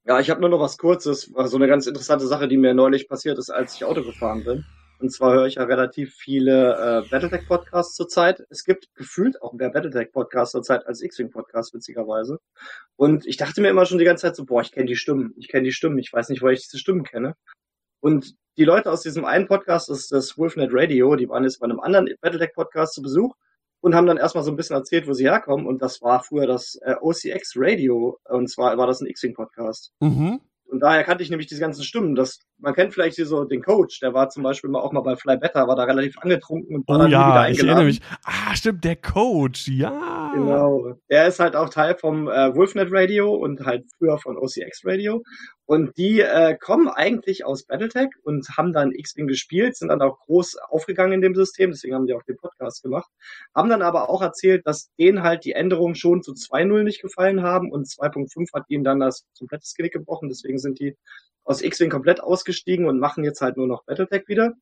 [0.06, 3.08] Ja, ich habe nur noch was Kurzes, so eine ganz interessante Sache, die mir neulich
[3.08, 4.66] passiert ist, als ich Auto gefahren bin.
[5.02, 6.76] Und zwar höre ich ja relativ viele
[7.06, 8.46] äh, Battletech-Podcasts zurzeit.
[8.50, 12.40] Es gibt gefühlt auch mehr Battletech-Podcasts zurzeit als X-Wing-Podcasts, witzigerweise.
[12.98, 15.34] Und ich dachte mir immer schon die ganze Zeit so, boah, ich kenne die Stimmen,
[15.38, 17.36] ich kenne die Stimmen, ich weiß nicht, woher ich diese Stimmen kenne.
[18.00, 21.60] Und die Leute aus diesem einen Podcast, das ist das Wolfnet Radio, die waren jetzt
[21.60, 23.36] bei einem anderen Battletech-Podcast zu Besuch
[23.82, 25.66] und haben dann erstmal so ein bisschen erzählt, wo sie herkommen.
[25.66, 28.18] Und das war früher das äh, OCX Radio.
[28.30, 29.92] Und zwar war das ein X-Wing-Podcast.
[30.00, 30.40] Mhm.
[30.72, 32.16] Und daher kannte ich nämlich diese ganzen Stimmen.
[32.16, 35.02] Das, man kennt vielleicht hier so den Coach, der war zum Beispiel mal auch mal
[35.02, 37.60] bei Fly Better, war da relativ angetrunken und war Oh dann nie wieder ja, ich
[37.60, 37.68] eingeladen.
[37.68, 38.02] erinnere mich.
[38.24, 40.32] Ah, stimmt, der Coach, ja.
[40.34, 40.94] Genau.
[41.10, 45.22] Der ist halt auch Teil vom äh, Wolfnet Radio und halt früher von OCX Radio.
[45.72, 50.20] Und die äh, kommen eigentlich aus Battletech und haben dann X-Wing gespielt, sind dann auch
[50.20, 53.10] groß aufgegangen in dem System, deswegen haben die auch den Podcast gemacht.
[53.56, 57.42] Haben dann aber auch erzählt, dass denen halt die Änderungen schon zu 2.0 nicht gefallen
[57.42, 60.98] haben und 2.5 hat ihnen dann das komplette Genick gebrochen, deswegen sind die
[61.46, 64.56] aus X-Wing komplett ausgestiegen und machen jetzt halt nur noch Battletech wieder.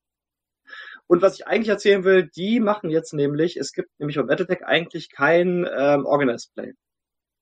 [1.08, 4.64] Und was ich eigentlich erzählen will, die machen jetzt nämlich, es gibt nämlich bei Battletech
[4.64, 6.74] eigentlich kein ähm, Organized Play.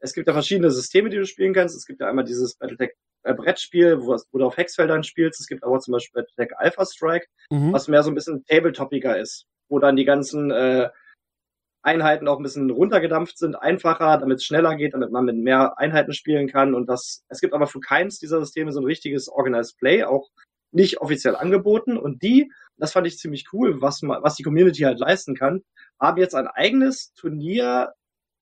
[0.00, 1.76] Es gibt ja verschiedene Systeme, die du spielen kannst.
[1.76, 2.92] Es gibt ja einmal dieses Battletech
[3.24, 5.40] äh, Brettspiel, wo, wo du auf Hexfeldern spielst.
[5.40, 7.72] Es gibt aber zum Beispiel Battletech Alpha Strike, Mhm.
[7.72, 10.90] was mehr so ein bisschen tabletopiger ist, wo dann die ganzen äh,
[11.82, 15.78] Einheiten auch ein bisschen runtergedampft sind, einfacher, damit es schneller geht, damit man mit mehr
[15.78, 16.74] Einheiten spielen kann.
[16.74, 20.28] Und das, es gibt aber für keins dieser Systeme so ein richtiges Organized Play, auch
[20.72, 21.96] nicht offiziell angeboten.
[21.96, 25.62] Und die, das fand ich ziemlich cool, was, was die Community halt leisten kann,
[26.00, 27.94] haben jetzt ein eigenes Turnier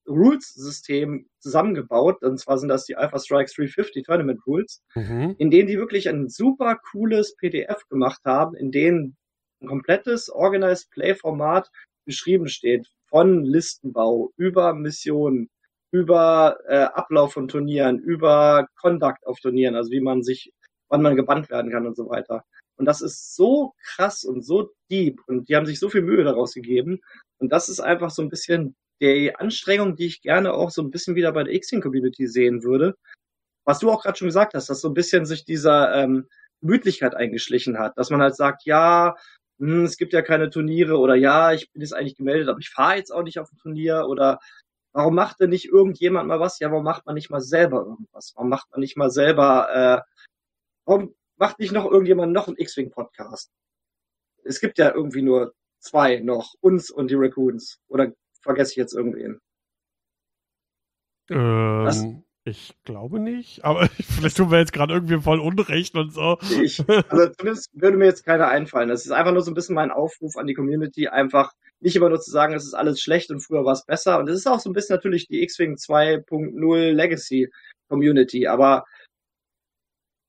[0.08, 2.22] Rules-System zusammengebaut.
[2.22, 5.34] Und zwar sind das die Alpha Strikes 350 Tournament Rules Mhm.
[5.38, 9.16] in denen die wirklich ein super cooles PDF gemacht haben, in denen
[9.62, 11.70] ein komplettes Organized Play Format
[12.04, 12.88] beschrieben steht.
[13.08, 15.48] Von Listenbau über Missionen,
[15.92, 20.52] über äh, Ablauf von Turnieren, über Conduct auf Turnieren, also wie man sich,
[20.88, 22.44] wann man gebannt werden kann und so weiter.
[22.78, 26.24] Und das ist so krass und so deep und die haben sich so viel Mühe
[26.24, 27.00] daraus gegeben.
[27.38, 30.90] Und das ist einfach so ein bisschen die Anstrengung, die ich gerne auch so ein
[30.90, 32.96] bisschen wieder bei der X-Wing-Community sehen würde,
[33.64, 36.28] was du auch gerade schon gesagt hast, dass so ein bisschen sich dieser ähm,
[36.60, 39.16] Gemütlichkeit eingeschlichen hat, dass man halt sagt, ja,
[39.58, 42.70] hm, es gibt ja keine Turniere oder ja, ich bin jetzt eigentlich gemeldet, aber ich
[42.70, 44.38] fahre jetzt auch nicht auf ein Turnier oder
[44.92, 46.58] warum macht denn nicht irgendjemand mal was?
[46.58, 48.32] Ja, warum macht man nicht mal selber irgendwas?
[48.34, 50.12] Warum macht man nicht mal selber, äh,
[50.86, 53.50] warum macht nicht noch irgendjemand noch einen X-Wing-Podcast?
[54.44, 57.80] Es gibt ja irgendwie nur zwei noch, uns und die Raccoons.
[57.88, 58.12] Oder
[58.46, 59.38] vergesse ich jetzt irgendwen?
[61.30, 66.38] Ähm, ich glaube nicht, aber vielleicht tun wir jetzt gerade irgendwie voll Unrecht und so.
[66.62, 68.88] Ich, also zumindest würde mir jetzt keiner einfallen.
[68.88, 72.08] Das ist einfach nur so ein bisschen mein Aufruf an die Community, einfach nicht immer
[72.08, 74.18] nur zu sagen, es ist alles schlecht und früher war es besser.
[74.18, 77.50] Und es ist auch so ein bisschen natürlich die X-Wing 2.0 Legacy
[77.88, 78.84] Community, aber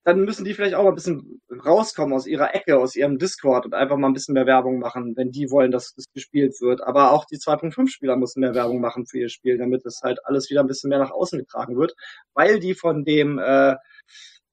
[0.07, 3.65] dann müssen die vielleicht auch mal ein bisschen rauskommen aus ihrer Ecke, aus ihrem Discord
[3.65, 6.81] und einfach mal ein bisschen mehr Werbung machen, wenn die wollen, dass das gespielt wird.
[6.81, 10.49] Aber auch die 2.5-Spieler müssen mehr Werbung machen für ihr Spiel, damit es halt alles
[10.49, 11.93] wieder ein bisschen mehr nach außen getragen wird,
[12.33, 13.75] weil die von dem äh,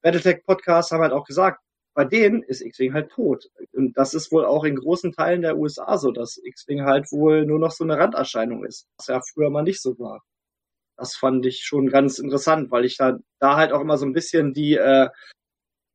[0.03, 1.61] Battletech-Podcast haben halt auch gesagt,
[1.95, 3.45] bei denen ist X-Wing halt tot.
[3.71, 7.47] Und das ist wohl auch in großen Teilen der USA so, dass X-Wing halt wohl
[7.47, 10.21] nur noch so eine Randerscheinung ist, was ja früher mal nicht so war.
[10.97, 14.13] Das fand ich schon ganz interessant, weil ich da, da halt auch immer so ein
[14.13, 15.09] bisschen die äh,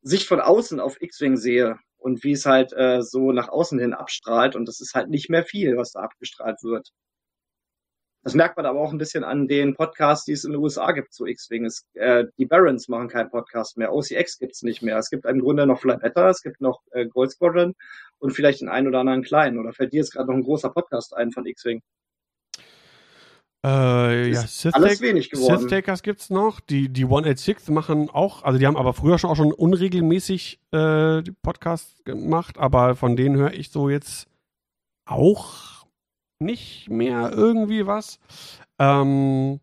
[0.01, 3.93] Sicht von außen auf X-Wing sehe und wie es halt äh, so nach außen hin
[3.93, 4.55] abstrahlt.
[4.55, 6.91] Und das ist halt nicht mehr viel, was da abgestrahlt wird.
[8.23, 10.91] Das merkt man aber auch ein bisschen an den Podcasts, die es in den USA
[10.91, 11.69] gibt zu X-Wing.
[11.93, 13.93] Äh, die Barons machen keinen Podcast mehr.
[13.93, 14.97] OCX gibt's nicht mehr.
[14.97, 17.75] Es gibt im Grunde noch Fly Better, es gibt noch äh, Gold Squadron
[18.19, 19.57] und vielleicht den einen oder anderen kleinen.
[19.57, 21.81] Oder fällt dir jetzt gerade noch ein großer Podcast ein von X-Wing?
[23.65, 25.59] Äh, ja, Ist alles wenig geworden.
[25.59, 26.61] Sith Takers gibt's noch.
[26.61, 31.21] Die, die 186 machen auch, also die haben aber früher schon auch schon unregelmäßig äh,
[31.41, 34.27] Podcasts gemacht, aber von denen höre ich so jetzt
[35.05, 35.85] auch
[36.39, 38.19] nicht mehr irgendwie was.
[38.79, 39.59] Ähm,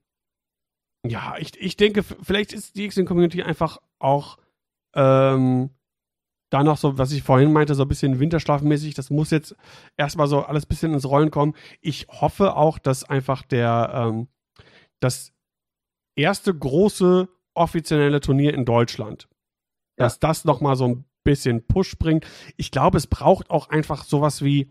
[1.07, 4.37] ja, ich, ich denke, vielleicht ist die X-Community einfach auch
[4.95, 5.71] ähm,
[6.51, 8.95] da noch so, was ich vorhin meinte, so ein bisschen winterschlafmäßig.
[8.95, 9.57] Das muss jetzt
[9.97, 11.55] erstmal so alles ein bisschen ins Rollen kommen.
[11.81, 14.29] Ich hoffe auch, dass einfach der, ähm,
[15.01, 15.33] das
[16.17, 19.29] erste große offizielle Turnier in Deutschland,
[19.99, 20.05] Ja.
[20.07, 22.27] dass das nochmal so ein bisschen Push bringt.
[22.57, 24.71] Ich glaube, es braucht auch einfach sowas wie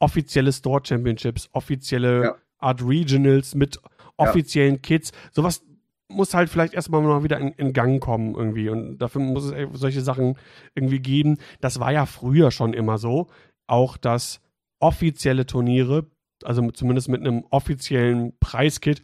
[0.00, 2.36] offizielle Store Championships, offizielle Ja.
[2.58, 3.78] Art Regionals mit
[4.16, 5.12] offiziellen Kits.
[5.30, 5.62] Sowas
[6.08, 8.68] muss halt vielleicht erstmal mal wieder in, in Gang kommen irgendwie.
[8.68, 10.36] Und dafür muss es e- solche Sachen
[10.74, 11.38] irgendwie geben.
[11.60, 13.26] Das war ja früher schon immer so.
[13.68, 14.40] Auch dass
[14.80, 16.06] offizielle Turniere,
[16.44, 19.02] also zumindest mit einem offiziellen Preiskit,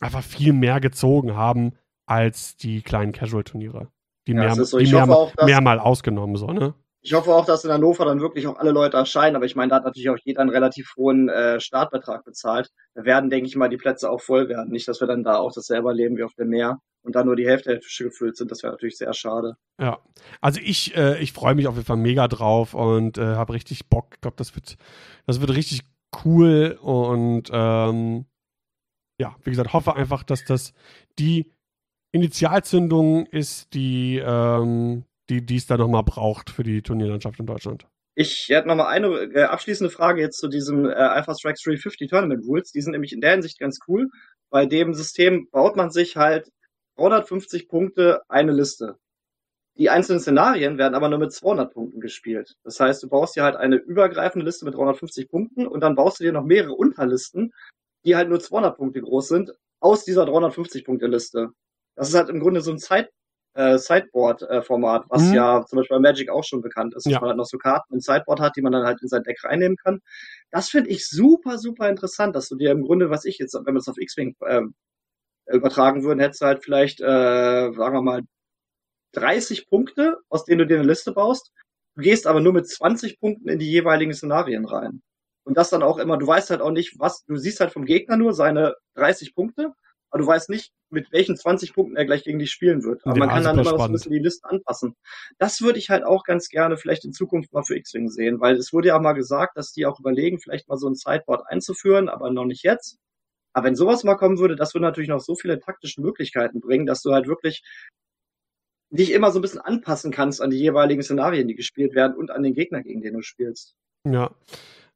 [0.00, 1.72] einfach viel mehr gezogen haben
[2.06, 3.88] als die kleinen Casual-Turniere.
[4.26, 4.78] Die, Ja, mehr, so.
[4.78, 6.74] die mehr, auch, mehr mal ausgenommen, so, ne?
[7.02, 9.70] Ich hoffe auch, dass in Hannover dann wirklich auch alle Leute erscheinen, aber ich meine,
[9.70, 12.70] da hat natürlich auch jeder einen relativ hohen äh, Startbetrag bezahlt.
[12.94, 14.70] Da werden, denke ich mal, die Plätze auch voll werden.
[14.70, 17.36] Nicht, dass wir dann da auch dasselbe erleben wie auf dem Meer und dann nur
[17.36, 18.50] die Hälfte der Tische gefüllt sind.
[18.50, 19.54] Das wäre natürlich sehr schade.
[19.80, 19.98] Ja,
[20.42, 23.88] also ich, äh, ich freue mich auf jeden Fall mega drauf und äh, habe richtig
[23.88, 24.14] Bock.
[24.14, 24.76] Ich glaube, das wird,
[25.26, 25.82] das wird richtig
[26.24, 28.26] cool und ähm,
[29.18, 30.72] ja, wie gesagt, hoffe einfach, dass das
[31.18, 31.52] die
[32.12, 37.86] Initialzündung ist, die ähm, die es da nochmal braucht für die Turnierlandschaft in Deutschland.
[38.14, 42.10] Ich hätte noch mal eine äh, abschließende Frage jetzt zu diesem äh, Alpha Strikes 350
[42.10, 42.72] Tournament Rules.
[42.72, 44.08] Die sind nämlich in der Hinsicht ganz cool.
[44.50, 46.50] Bei dem System baut man sich halt
[46.96, 48.96] 350 Punkte eine Liste.
[49.78, 52.56] Die einzelnen Szenarien werden aber nur mit 200 Punkten gespielt.
[52.64, 56.20] Das heißt, du baust dir halt eine übergreifende Liste mit 350 Punkten und dann baust
[56.20, 57.52] du dir noch mehrere Unterlisten,
[58.04, 61.50] die halt nur 200 Punkte groß sind, aus dieser 350 Punkte Liste.
[61.94, 63.10] Das ist halt im Grunde so ein Zeit,
[63.54, 65.34] äh, Sideboard-Format, was Mhm.
[65.34, 67.20] ja zum Beispiel bei Magic auch schon bekannt ist, dass Ja.
[67.20, 69.42] man halt noch so Karten im Sideboard hat, die man dann halt in sein Deck
[69.44, 70.00] reinnehmen kann.
[70.50, 73.74] Das finde ich super, super interessant, dass du dir im Grunde, was ich jetzt, wenn
[73.74, 74.74] wir es auf X-Wing ähm,
[75.48, 77.04] übertragen würden, hättest du halt vielleicht, äh,
[77.72, 78.22] sagen wir mal,
[79.12, 81.52] 30 Punkte, aus denen du dir eine Liste baust.
[81.96, 85.02] Du gehst aber nur mit 20 Punkten in die jeweiligen Szenarien rein.
[85.44, 87.84] Und das dann auch immer, du weißt halt auch nicht, was, du siehst halt vom
[87.84, 89.72] Gegner nur seine 30 Punkte,
[90.10, 93.00] aber du weißt nicht, mit welchen 20 Punkten er gleich gegen dich spielen wird.
[93.06, 93.92] Aber Ja, man kann dann immer noch so ein spannend.
[93.94, 94.96] bisschen die Liste anpassen.
[95.38, 98.56] Das würde ich halt auch ganz gerne vielleicht in Zukunft mal für X-Wing sehen, weil
[98.56, 102.08] es wurde ja mal gesagt, dass die auch überlegen, vielleicht mal so ein Sideboard einzuführen,
[102.08, 102.98] aber noch nicht jetzt.
[103.52, 106.86] Aber wenn sowas mal kommen würde, das würde natürlich noch so viele taktische Möglichkeiten bringen,
[106.86, 107.62] dass du halt wirklich
[108.90, 112.30] dich immer so ein bisschen anpassen kannst an die jeweiligen Szenarien, die gespielt werden und
[112.30, 113.76] an den Gegner, gegen den du spielst.
[114.04, 114.34] Ja.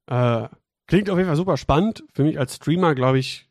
[0.06, 0.48] Äh,
[0.88, 2.04] klingt auf jeden Fall super spannend.
[2.12, 3.48] Für mich als Streamer, glaube ich,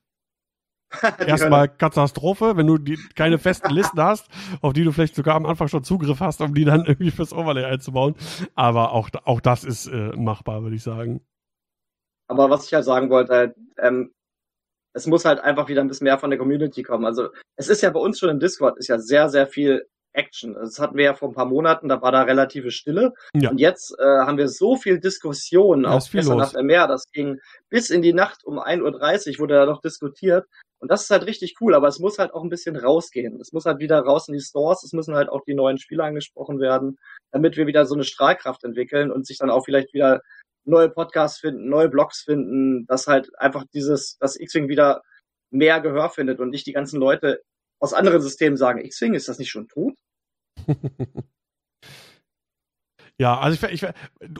[1.25, 4.27] erstmal Katastrophe, wenn du die, keine festen Listen hast,
[4.61, 7.33] auf die du vielleicht sogar am Anfang schon Zugriff hast, um die dann irgendwie fürs
[7.33, 8.15] Overlay einzubauen.
[8.55, 11.21] Aber auch, auch das ist äh, machbar, würde ich sagen.
[12.27, 14.11] Aber was ich halt sagen wollte, ähm,
[14.93, 17.05] es muss halt einfach wieder ein bisschen mehr von der Community kommen.
[17.05, 20.53] Also es ist ja bei uns schon im Discord ist ja sehr, sehr viel Action.
[20.53, 23.13] Das hatten wir ja vor ein paar Monaten, da war da relative Stille.
[23.33, 23.49] Ja.
[23.49, 26.53] Und jetzt äh, haben wir so viel Diskussion, auch viel gestern los.
[26.53, 27.39] Nacht im Meer, das ging
[27.69, 30.47] bis in die Nacht um 1.30 Uhr wurde da noch diskutiert.
[30.83, 33.39] Und das ist halt richtig cool, aber es muss halt auch ein bisschen rausgehen.
[33.39, 36.03] Es muss halt wieder raus in die Stores, es müssen halt auch die neuen Spieler
[36.03, 36.99] angesprochen werden,
[37.31, 40.19] damit wir wieder so eine Strahlkraft entwickeln und sich dann auch vielleicht wieder
[40.65, 45.03] neue Podcasts finden, neue Blogs finden, dass halt einfach dieses, dass X-Wing wieder
[45.51, 47.41] mehr Gehör findet und nicht die ganzen Leute
[47.79, 49.93] aus anderen Systemen sagen, X-Wing, ist das nicht schon tot?
[53.19, 53.93] Ja, also ich, ich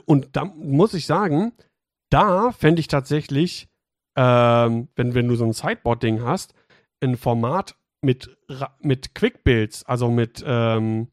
[0.04, 1.52] und da muss ich sagen,
[2.10, 3.68] da fände ich tatsächlich,
[4.16, 6.54] ähm, wenn, wenn du so ein Sideboard-Ding hast,
[7.02, 8.36] ein Format mit,
[8.80, 11.08] mit Quick-Builds, also mit, ähm,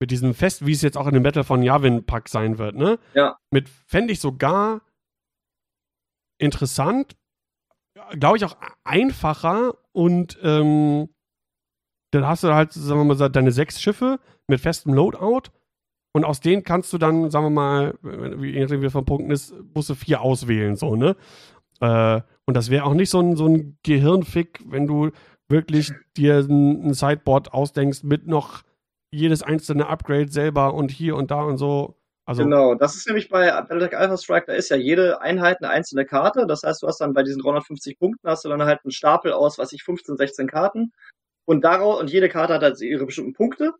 [0.00, 2.76] mit diesem Fest, wie es jetzt auch in dem Battle von Yavin Pack sein wird,
[2.76, 2.98] ne?
[3.14, 3.38] Ja.
[3.50, 4.82] Mit fände ich sogar
[6.38, 7.16] interessant,
[8.18, 11.08] glaube ich auch einfacher und ähm,
[12.10, 15.50] dann hast du halt, sagen wir mal, deine sechs Schiffe mit festem Loadout
[16.12, 19.30] und aus denen kannst du dann, sagen wir mal, wie je nachdem wie von Punkten
[19.30, 21.16] ist, musst du vier auswählen, so, ne?
[21.80, 25.10] Äh, und das wäre auch nicht so ein, so ein Gehirnfick, wenn du
[25.48, 28.62] wirklich dir ein, ein Sideboard ausdenkst mit noch
[29.10, 31.96] jedes einzelne Upgrade selber und hier und da und so.
[32.26, 35.70] Also, Genau, das ist nämlich bei Battletech Alpha Strike, da ist ja jede Einheit eine
[35.70, 36.46] einzelne Karte.
[36.46, 39.32] Das heißt, du hast dann bei diesen 350 Punkten hast du dann halt einen Stapel
[39.32, 40.92] aus, was ich 15, 16 Karten.
[41.44, 43.72] Und daraus, und jede Karte hat halt ihre bestimmten Punkte.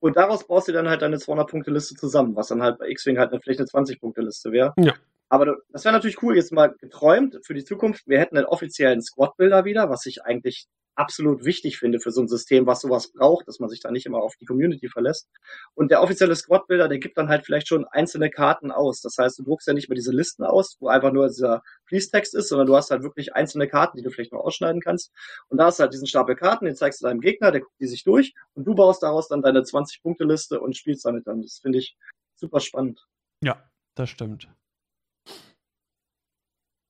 [0.00, 3.30] Und daraus baust du dann halt deine 200-Punkte-Liste zusammen, was dann halt bei X-Wing halt
[3.30, 4.72] eine, vielleicht eine 20-Punkte-Liste wäre.
[4.78, 4.94] Ja.
[5.32, 8.06] Aber das wäre natürlich cool, jetzt mal geträumt für die Zukunft.
[8.06, 12.28] Wir hätten einen offiziellen Squad-Builder wieder, was ich eigentlich absolut wichtig finde für so ein
[12.28, 15.30] System, was sowas braucht, dass man sich da nicht immer auf die Community verlässt.
[15.72, 19.00] Und der offizielle Squad-Builder, der gibt dann halt vielleicht schon einzelne Karten aus.
[19.00, 22.34] Das heißt, du druckst ja nicht mehr diese Listen aus, wo einfach nur dieser Fließtext
[22.34, 25.12] ist, sondern du hast halt wirklich einzelne Karten, die du vielleicht noch ausschneiden kannst.
[25.48, 27.80] Und da hast du halt diesen Stapel Karten, den zeigst du deinem Gegner, der guckt
[27.80, 31.40] die sich durch und du baust daraus dann deine 20-Punkte-Liste und spielst damit dann.
[31.40, 31.96] Das finde ich
[32.36, 33.06] super spannend.
[33.42, 33.64] ja,
[33.94, 34.46] das stimmt.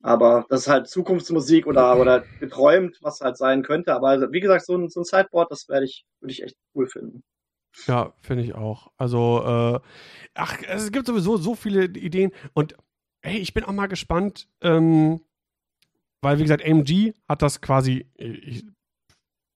[0.03, 3.95] Aber das ist halt Zukunftsmusik oder, oder geträumt, was halt sein könnte.
[3.95, 6.89] Aber wie gesagt, so ein, so ein Sideboard, das werde ich, würde ich echt cool
[6.89, 7.23] finden.
[7.87, 8.91] Ja, finde ich auch.
[8.97, 9.81] Also, äh,
[10.35, 12.75] ach, es gibt sowieso so viele Ideen und
[13.23, 15.21] hey, ich bin auch mal gespannt, ähm,
[16.21, 18.65] weil, wie gesagt, AMG hat das quasi, ich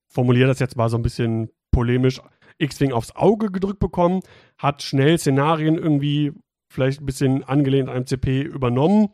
[0.08, 2.20] formuliere das jetzt mal so ein bisschen polemisch,
[2.58, 4.20] X-Wing aufs Auge gedrückt bekommen,
[4.56, 6.32] hat schnell Szenarien irgendwie
[6.72, 9.08] vielleicht ein bisschen angelehnt an MCP übernommen,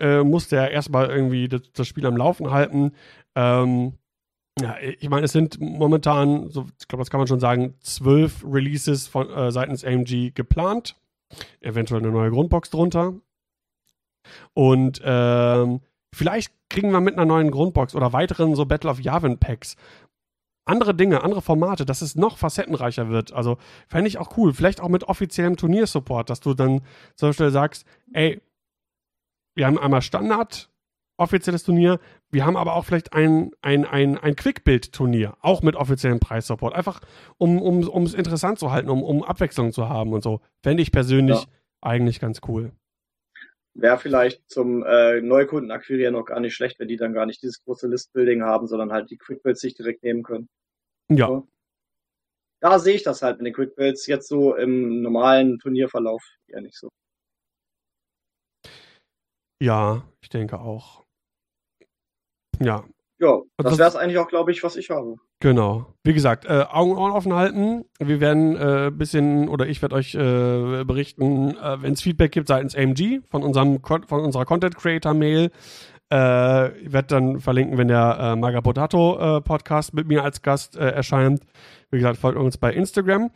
[0.00, 2.92] äh, musste ja erstmal irgendwie das, das Spiel am Laufen halten.
[3.34, 3.94] Ähm,
[4.60, 8.44] ja, ich meine, es sind momentan, so, ich glaube, das kann man schon sagen, zwölf
[8.44, 10.96] Releases von äh, seitens AMG geplant.
[11.60, 13.14] Eventuell eine neue Grundbox drunter.
[14.54, 15.80] Und ähm,
[16.14, 19.76] vielleicht kriegen wir mit einer neuen Grundbox oder weiteren so Battle of Yavin Packs
[20.68, 23.32] andere Dinge, andere Formate, dass es noch facettenreicher wird.
[23.32, 23.56] Also
[23.88, 24.52] fände ich auch cool.
[24.52, 26.82] Vielleicht auch mit offiziellem Turniersupport, dass du dann
[27.16, 28.40] zum Beispiel sagst, ey,
[29.58, 30.70] wir haben einmal Standard,
[31.18, 31.98] offizielles Turnier,
[32.30, 36.74] wir haben aber auch vielleicht ein, ein, ein, ein Quickbild-Turnier, auch mit offiziellem Preissupport.
[36.74, 37.00] Einfach,
[37.38, 40.40] um um um, es interessant zu halten, um, um Abwechslung zu haben und so.
[40.62, 41.48] Fände ich persönlich Ja.
[41.80, 42.70] eigentlich ganz cool.
[43.74, 47.42] Wäre vielleicht zum äh, Neukunden akquirieren noch gar nicht schlecht, wenn die dann gar nicht
[47.42, 50.48] dieses große List-Building haben, sondern halt die Quickbuilds sich direkt nehmen können.
[51.10, 51.48] Ja, So.
[52.60, 56.76] Da sehe ich das halt mit den Quickbuilds jetzt so im normalen Turnierverlauf eher nicht
[56.76, 56.88] so.
[59.60, 61.04] Ja, ich denke auch.
[62.60, 62.84] Ja,
[63.20, 65.16] Ja, das- wäre es eigentlich auch, glaube ich, was ich habe.
[65.40, 65.86] Genau.
[66.04, 67.84] Wie gesagt, äh, Augen und Ohren offen halten.
[68.00, 72.48] Wir werden äh, bisschen oder ich werde euch äh, berichten, äh, wenn es Feedback gibt
[72.48, 75.50] seitens AMG von unserem von unserer Content Creator Mail.
[76.12, 80.76] Äh, ich werde dann verlinken, wenn der äh, Maga Potato Podcast mit mir als Gast
[80.76, 81.42] erscheint.
[81.90, 83.30] Wie gesagt, folgt uns bei Instagram.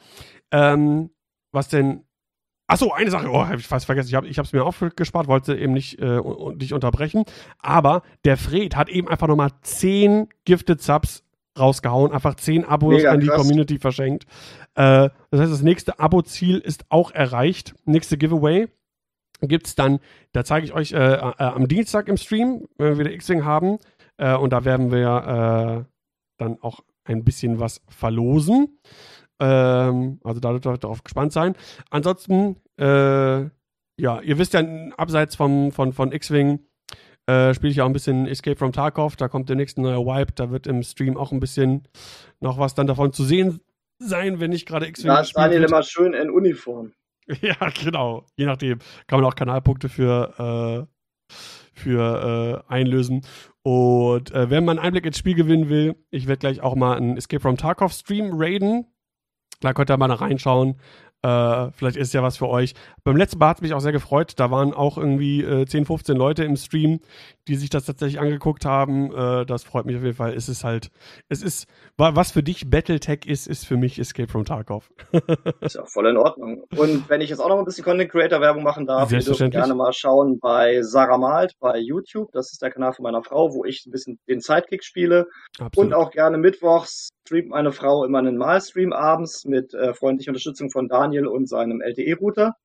[0.53, 1.11] Ähm,
[1.53, 2.05] was denn?
[2.73, 4.09] Achso, eine Sache, oh, habe ich fast vergessen.
[4.24, 6.20] Ich habe es mir aufgespart, wollte eben nicht äh,
[6.55, 7.24] dich unterbrechen.
[7.59, 11.23] Aber der Fred hat eben einfach nochmal 10 Gifted Subs
[11.59, 13.36] rausgehauen, einfach 10 Abos Mega an die krass.
[13.36, 14.24] Community verschenkt.
[14.74, 17.74] Äh, das heißt, das nächste Abo-Ziel ist auch erreicht.
[17.85, 18.69] Nächste Giveaway
[19.43, 19.99] gibt's dann,
[20.32, 23.77] da zeige ich euch äh, äh, am Dienstag im Stream, wenn wir wieder X-Wing haben.
[24.16, 25.93] Äh, und da werden wir äh,
[26.39, 28.78] dann auch ein bisschen was verlosen.
[29.41, 31.55] Ähm, also da dürft ihr darauf gespannt sein.
[31.91, 33.43] Ansonsten, äh,
[33.99, 34.63] ja, ihr wisst ja,
[34.97, 36.61] abseits vom, von, von X-Wing
[37.27, 39.17] äh, spiele ich auch ein bisschen Escape from Tarkov.
[39.17, 40.33] Da kommt der nächste neue Wipe.
[40.35, 41.87] Da wird im Stream auch ein bisschen
[42.41, 43.61] noch was dann davon zu sehen
[43.99, 46.93] sein, wenn nicht gerade X-Wing Da ist Daniel immer schön in Uniform.
[47.41, 48.27] Ja, genau.
[48.35, 48.81] Je nachdem.
[49.07, 51.35] Kann man auch Kanalpunkte für, äh,
[51.73, 53.25] für äh, einlösen.
[53.63, 56.97] Und äh, wenn man einen Einblick ins Spiel gewinnen will, ich werde gleich auch mal
[56.97, 58.87] einen Escape from Tarkov Stream raiden.
[59.63, 60.77] Da könnt ihr mal reinschauen.
[61.25, 62.75] Äh, vielleicht ist ja was für euch.
[63.05, 64.33] Beim letzten Mal hat es mich auch sehr gefreut.
[64.39, 66.99] Da waren auch irgendwie äh, 10, 15 Leute im Stream,
[67.47, 69.15] die sich das tatsächlich angeguckt haben.
[69.15, 70.35] Äh, das freut mich auf jeden Fall.
[70.35, 70.91] Es ist halt,
[71.29, 74.91] es ist, wa- was für dich Battletech ist, ist für mich Escape from Tarkov.
[75.61, 76.65] Ist ja voll in Ordnung.
[76.77, 79.49] Und wenn ich jetzt auch noch ein bisschen Content Creator Werbung machen darf, ihr dürft
[79.53, 82.33] gerne mal schauen bei Sarah Malt bei YouTube.
[82.33, 85.29] Das ist der Kanal von meiner Frau, wo ich ein bisschen den Sidekick spiele.
[85.61, 85.77] Absolut.
[85.77, 90.71] Und auch gerne mittwochs streamt meine Frau immer einen Malstream abends mit äh, freundlicher Unterstützung
[90.71, 92.57] von Daniel und seinem LTE-Router.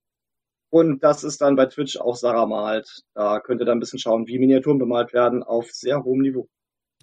[0.69, 3.03] Und das ist dann bei Twitch auch Sarah Malt.
[3.14, 6.49] Da könnt ihr dann ein bisschen schauen, wie Miniaturen bemalt werden auf sehr hohem Niveau.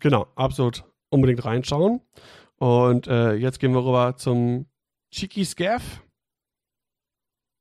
[0.03, 0.85] Genau, absolut.
[1.09, 2.03] Unbedingt reinschauen.
[2.57, 4.66] Und äh, jetzt gehen wir rüber zum
[5.11, 6.03] Cheeky Scaff.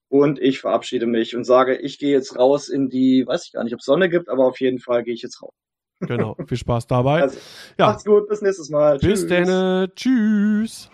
[0.10, 3.64] Und ich verabschiede mich und sage, ich gehe jetzt raus in die, weiß ich gar
[3.64, 5.54] nicht, ob es Sonne gibt, aber auf jeden Fall gehe ich jetzt raus.
[6.00, 7.22] Genau, viel Spaß dabei.
[7.24, 7.38] Also,
[7.78, 7.88] Ja.
[7.88, 8.98] Macht's gut, bis nächstes Mal.
[8.98, 9.28] Bis Tschüss.
[9.48, 9.90] dann.
[9.96, 10.90] Tschüss.